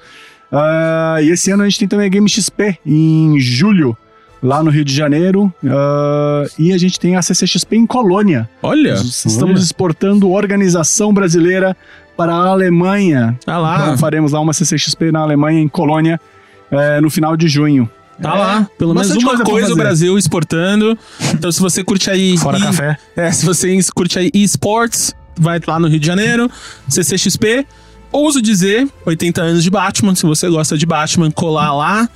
[0.52, 3.95] Ah, e esse ano a gente tem também a Game XP em julho,
[4.41, 5.53] lá no Rio de Janeiro.
[5.67, 8.49] Ah, e a gente tem a CCXP em Colônia.
[8.61, 11.75] Olha, Nós Estamos exportando organização brasileira
[12.17, 13.37] para a Alemanha.
[13.45, 16.19] tá lá, Então faremos lá uma CCXP na Alemanha, em Colônia,
[16.71, 17.89] eh, no final de junho.
[18.21, 18.69] tá lá.
[18.77, 19.75] Pelo menos uma coisa coisa o.
[19.77, 20.97] Brasil exportando.
[21.33, 22.37] Então, se você curte aí.
[22.37, 22.97] Fora e- café.
[23.15, 26.49] É, se você curte aí esports, vai lá no Rio de Janeiro,
[26.89, 27.65] CCXP.
[28.11, 32.09] Ouso dizer, 80 anos de Batman, se você gosta de Batman, colar lá.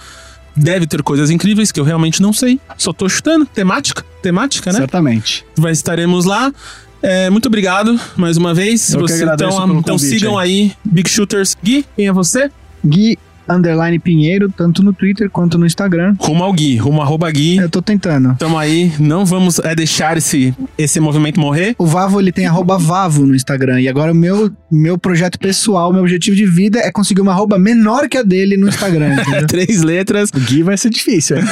[0.55, 2.59] Deve ter coisas incríveis que eu realmente não sei.
[2.77, 3.45] Só tô chutando.
[3.45, 4.80] Temática, temática, né?
[4.80, 5.45] Certamente.
[5.57, 6.53] Vai estaremos lá.
[7.01, 8.93] É, muito obrigado mais uma vez.
[8.93, 10.71] Eu Você, então, então sigam aí.
[10.85, 11.57] Big Shooters.
[11.61, 12.49] Gui, quem é você?
[12.85, 13.17] Gui
[13.49, 16.15] Underline Pinheiro, tanto no Twitter quanto no Instagram.
[16.20, 17.57] Rumo ao Gui, rumo arroba Gui.
[17.57, 18.36] Eu tô tentando.
[18.38, 21.76] Tamo aí, não vamos é, deixar esse, esse movimento morrer.
[21.78, 23.82] O Vavo, ele tem arroba Vavo no Instagram.
[23.82, 27.57] E agora o meu, meu projeto pessoal, meu objetivo de vida é conseguir uma arroba
[27.57, 29.48] menor que a dele no Instagram, entendeu?
[29.48, 30.30] Três letras.
[30.34, 31.44] O Gui vai ser difícil, hein?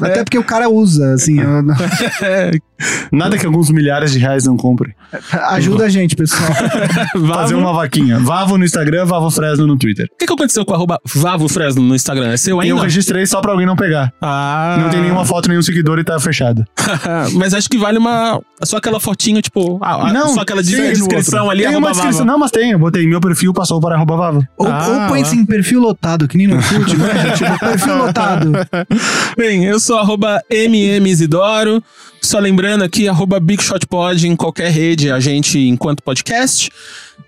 [0.00, 1.40] Até porque o cara usa, assim.
[1.40, 1.74] eu não-
[3.12, 4.92] Nada que alguns milhares de reais não comprem.
[5.32, 6.50] ajuda a gente, pessoal.
[7.34, 8.18] Fazer uma vaquinha.
[8.18, 10.06] Vavo no Instagram, Vavo Fresno no Twitter.
[10.12, 12.30] O que, que aconteceu com o arroba Vavo Fresno no Instagram?
[12.32, 12.84] É seu E eu ainda?
[12.86, 14.12] registrei só pra alguém não pegar.
[14.20, 14.76] Ah.
[14.80, 16.64] Não tem nenhuma foto, nenhum seguidor e tá fechado.
[17.34, 18.40] Mas acho que vale uma.
[18.64, 19.78] Só aquela fotinha, tipo.
[19.82, 22.18] ah, ah, só aquela descrição ali, Tem uma descrição.
[22.20, 22.32] Vavo.
[22.32, 22.70] Não, mas tem.
[22.72, 24.46] Eu botei meu perfil, passou para arroba Vavo.
[24.56, 27.30] Ou, Ah, ou põe assim, perfil lotado, que nem no Orkut, né?
[27.36, 28.52] tipo, perfil lotado.
[29.36, 31.82] Bem, eu sou arroba MMZidoro.
[32.22, 36.70] Só lembrando aqui, arroba BigShotPod em qualquer rede, a gente enquanto podcast.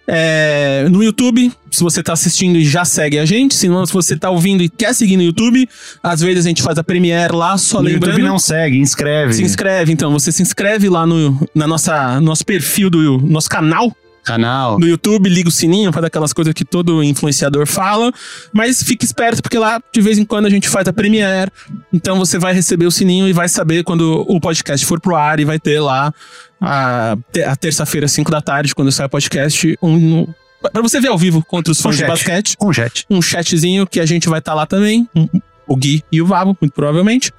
[0.09, 3.55] É, no YouTube, se você tá assistindo e já segue a gente.
[3.55, 5.69] Se não, se você tá ouvindo e quer seguir no YouTube,
[6.03, 8.13] às vezes a gente faz a Premiere lá, só No lembrando.
[8.13, 9.35] YouTube não segue, inscreve.
[9.35, 10.13] Se inscreve, então.
[10.13, 13.95] Você se inscreve lá no na nossa, nosso perfil do nosso canal
[14.27, 14.79] Canal.
[14.79, 18.13] no YouTube, liga o sininho, faz aquelas coisas que todo influenciador fala.
[18.53, 21.51] Mas fique esperto, porque lá de vez em quando a gente faz a Premiere.
[21.93, 25.39] Então você vai receber o sininho e vai saber quando o podcast for pro ar
[25.41, 26.13] e vai ter lá
[26.61, 27.17] a,
[27.47, 30.27] a terça-feira, 5 da tarde, quando sai o podcast, um.
[30.73, 32.09] Pra você ver ao vivo contra os fãs de chat.
[32.09, 33.05] basquete Com jet.
[33.09, 35.09] um chatzinho que a gente vai estar lá também.
[35.15, 35.29] um-
[35.69, 37.33] O Gui e o Vavo, muito provavelmente.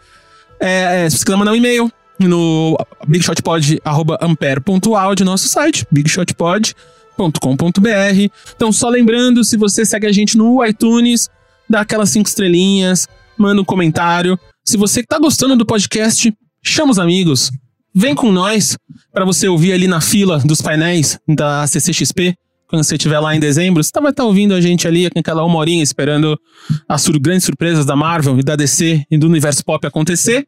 [0.59, 2.75] É, é, se você quiser mandar um e-mail no
[3.07, 8.31] bigshotpod.ampere.audio, nosso site, bigshotpod.com.br.
[8.55, 11.29] Então, só lembrando, se você segue a gente no iTunes,
[11.69, 13.07] dá aquelas cinco estrelinhas,
[13.37, 14.39] manda um comentário.
[14.65, 16.33] Se você tá gostando do podcast,
[16.63, 17.51] chama os amigos.
[17.93, 18.77] Vem com nós
[19.11, 22.35] para você ouvir ali na fila dos painéis da CCXP.
[22.67, 25.43] Quando você estiver lá em dezembro, você vai estar ouvindo a gente ali com aquela
[25.45, 26.37] uma horinha esperando
[26.87, 30.45] as sur- grandes surpresas da Marvel e da DC e do universo pop acontecer.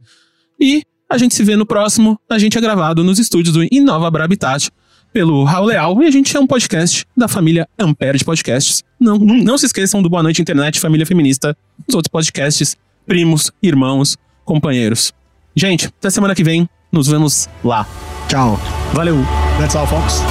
[0.60, 2.19] E a gente se vê no próximo.
[2.30, 4.69] A gente é gravado nos estúdios do Inova Brabitat
[5.11, 8.84] pelo Raul Leal e a gente é um podcast da família Ampere de Podcasts.
[8.99, 11.57] Não, não, não se esqueçam do Boa Noite Internet, Família Feminista,
[11.88, 12.77] os outros podcasts,
[13.07, 15.11] primos, irmãos, companheiros.
[15.56, 16.69] Gente, até semana que vem.
[16.91, 17.88] Nos vemos lá.
[18.27, 18.60] Tchau.
[18.94, 19.18] Valeu!
[19.60, 20.23] That's all, folks.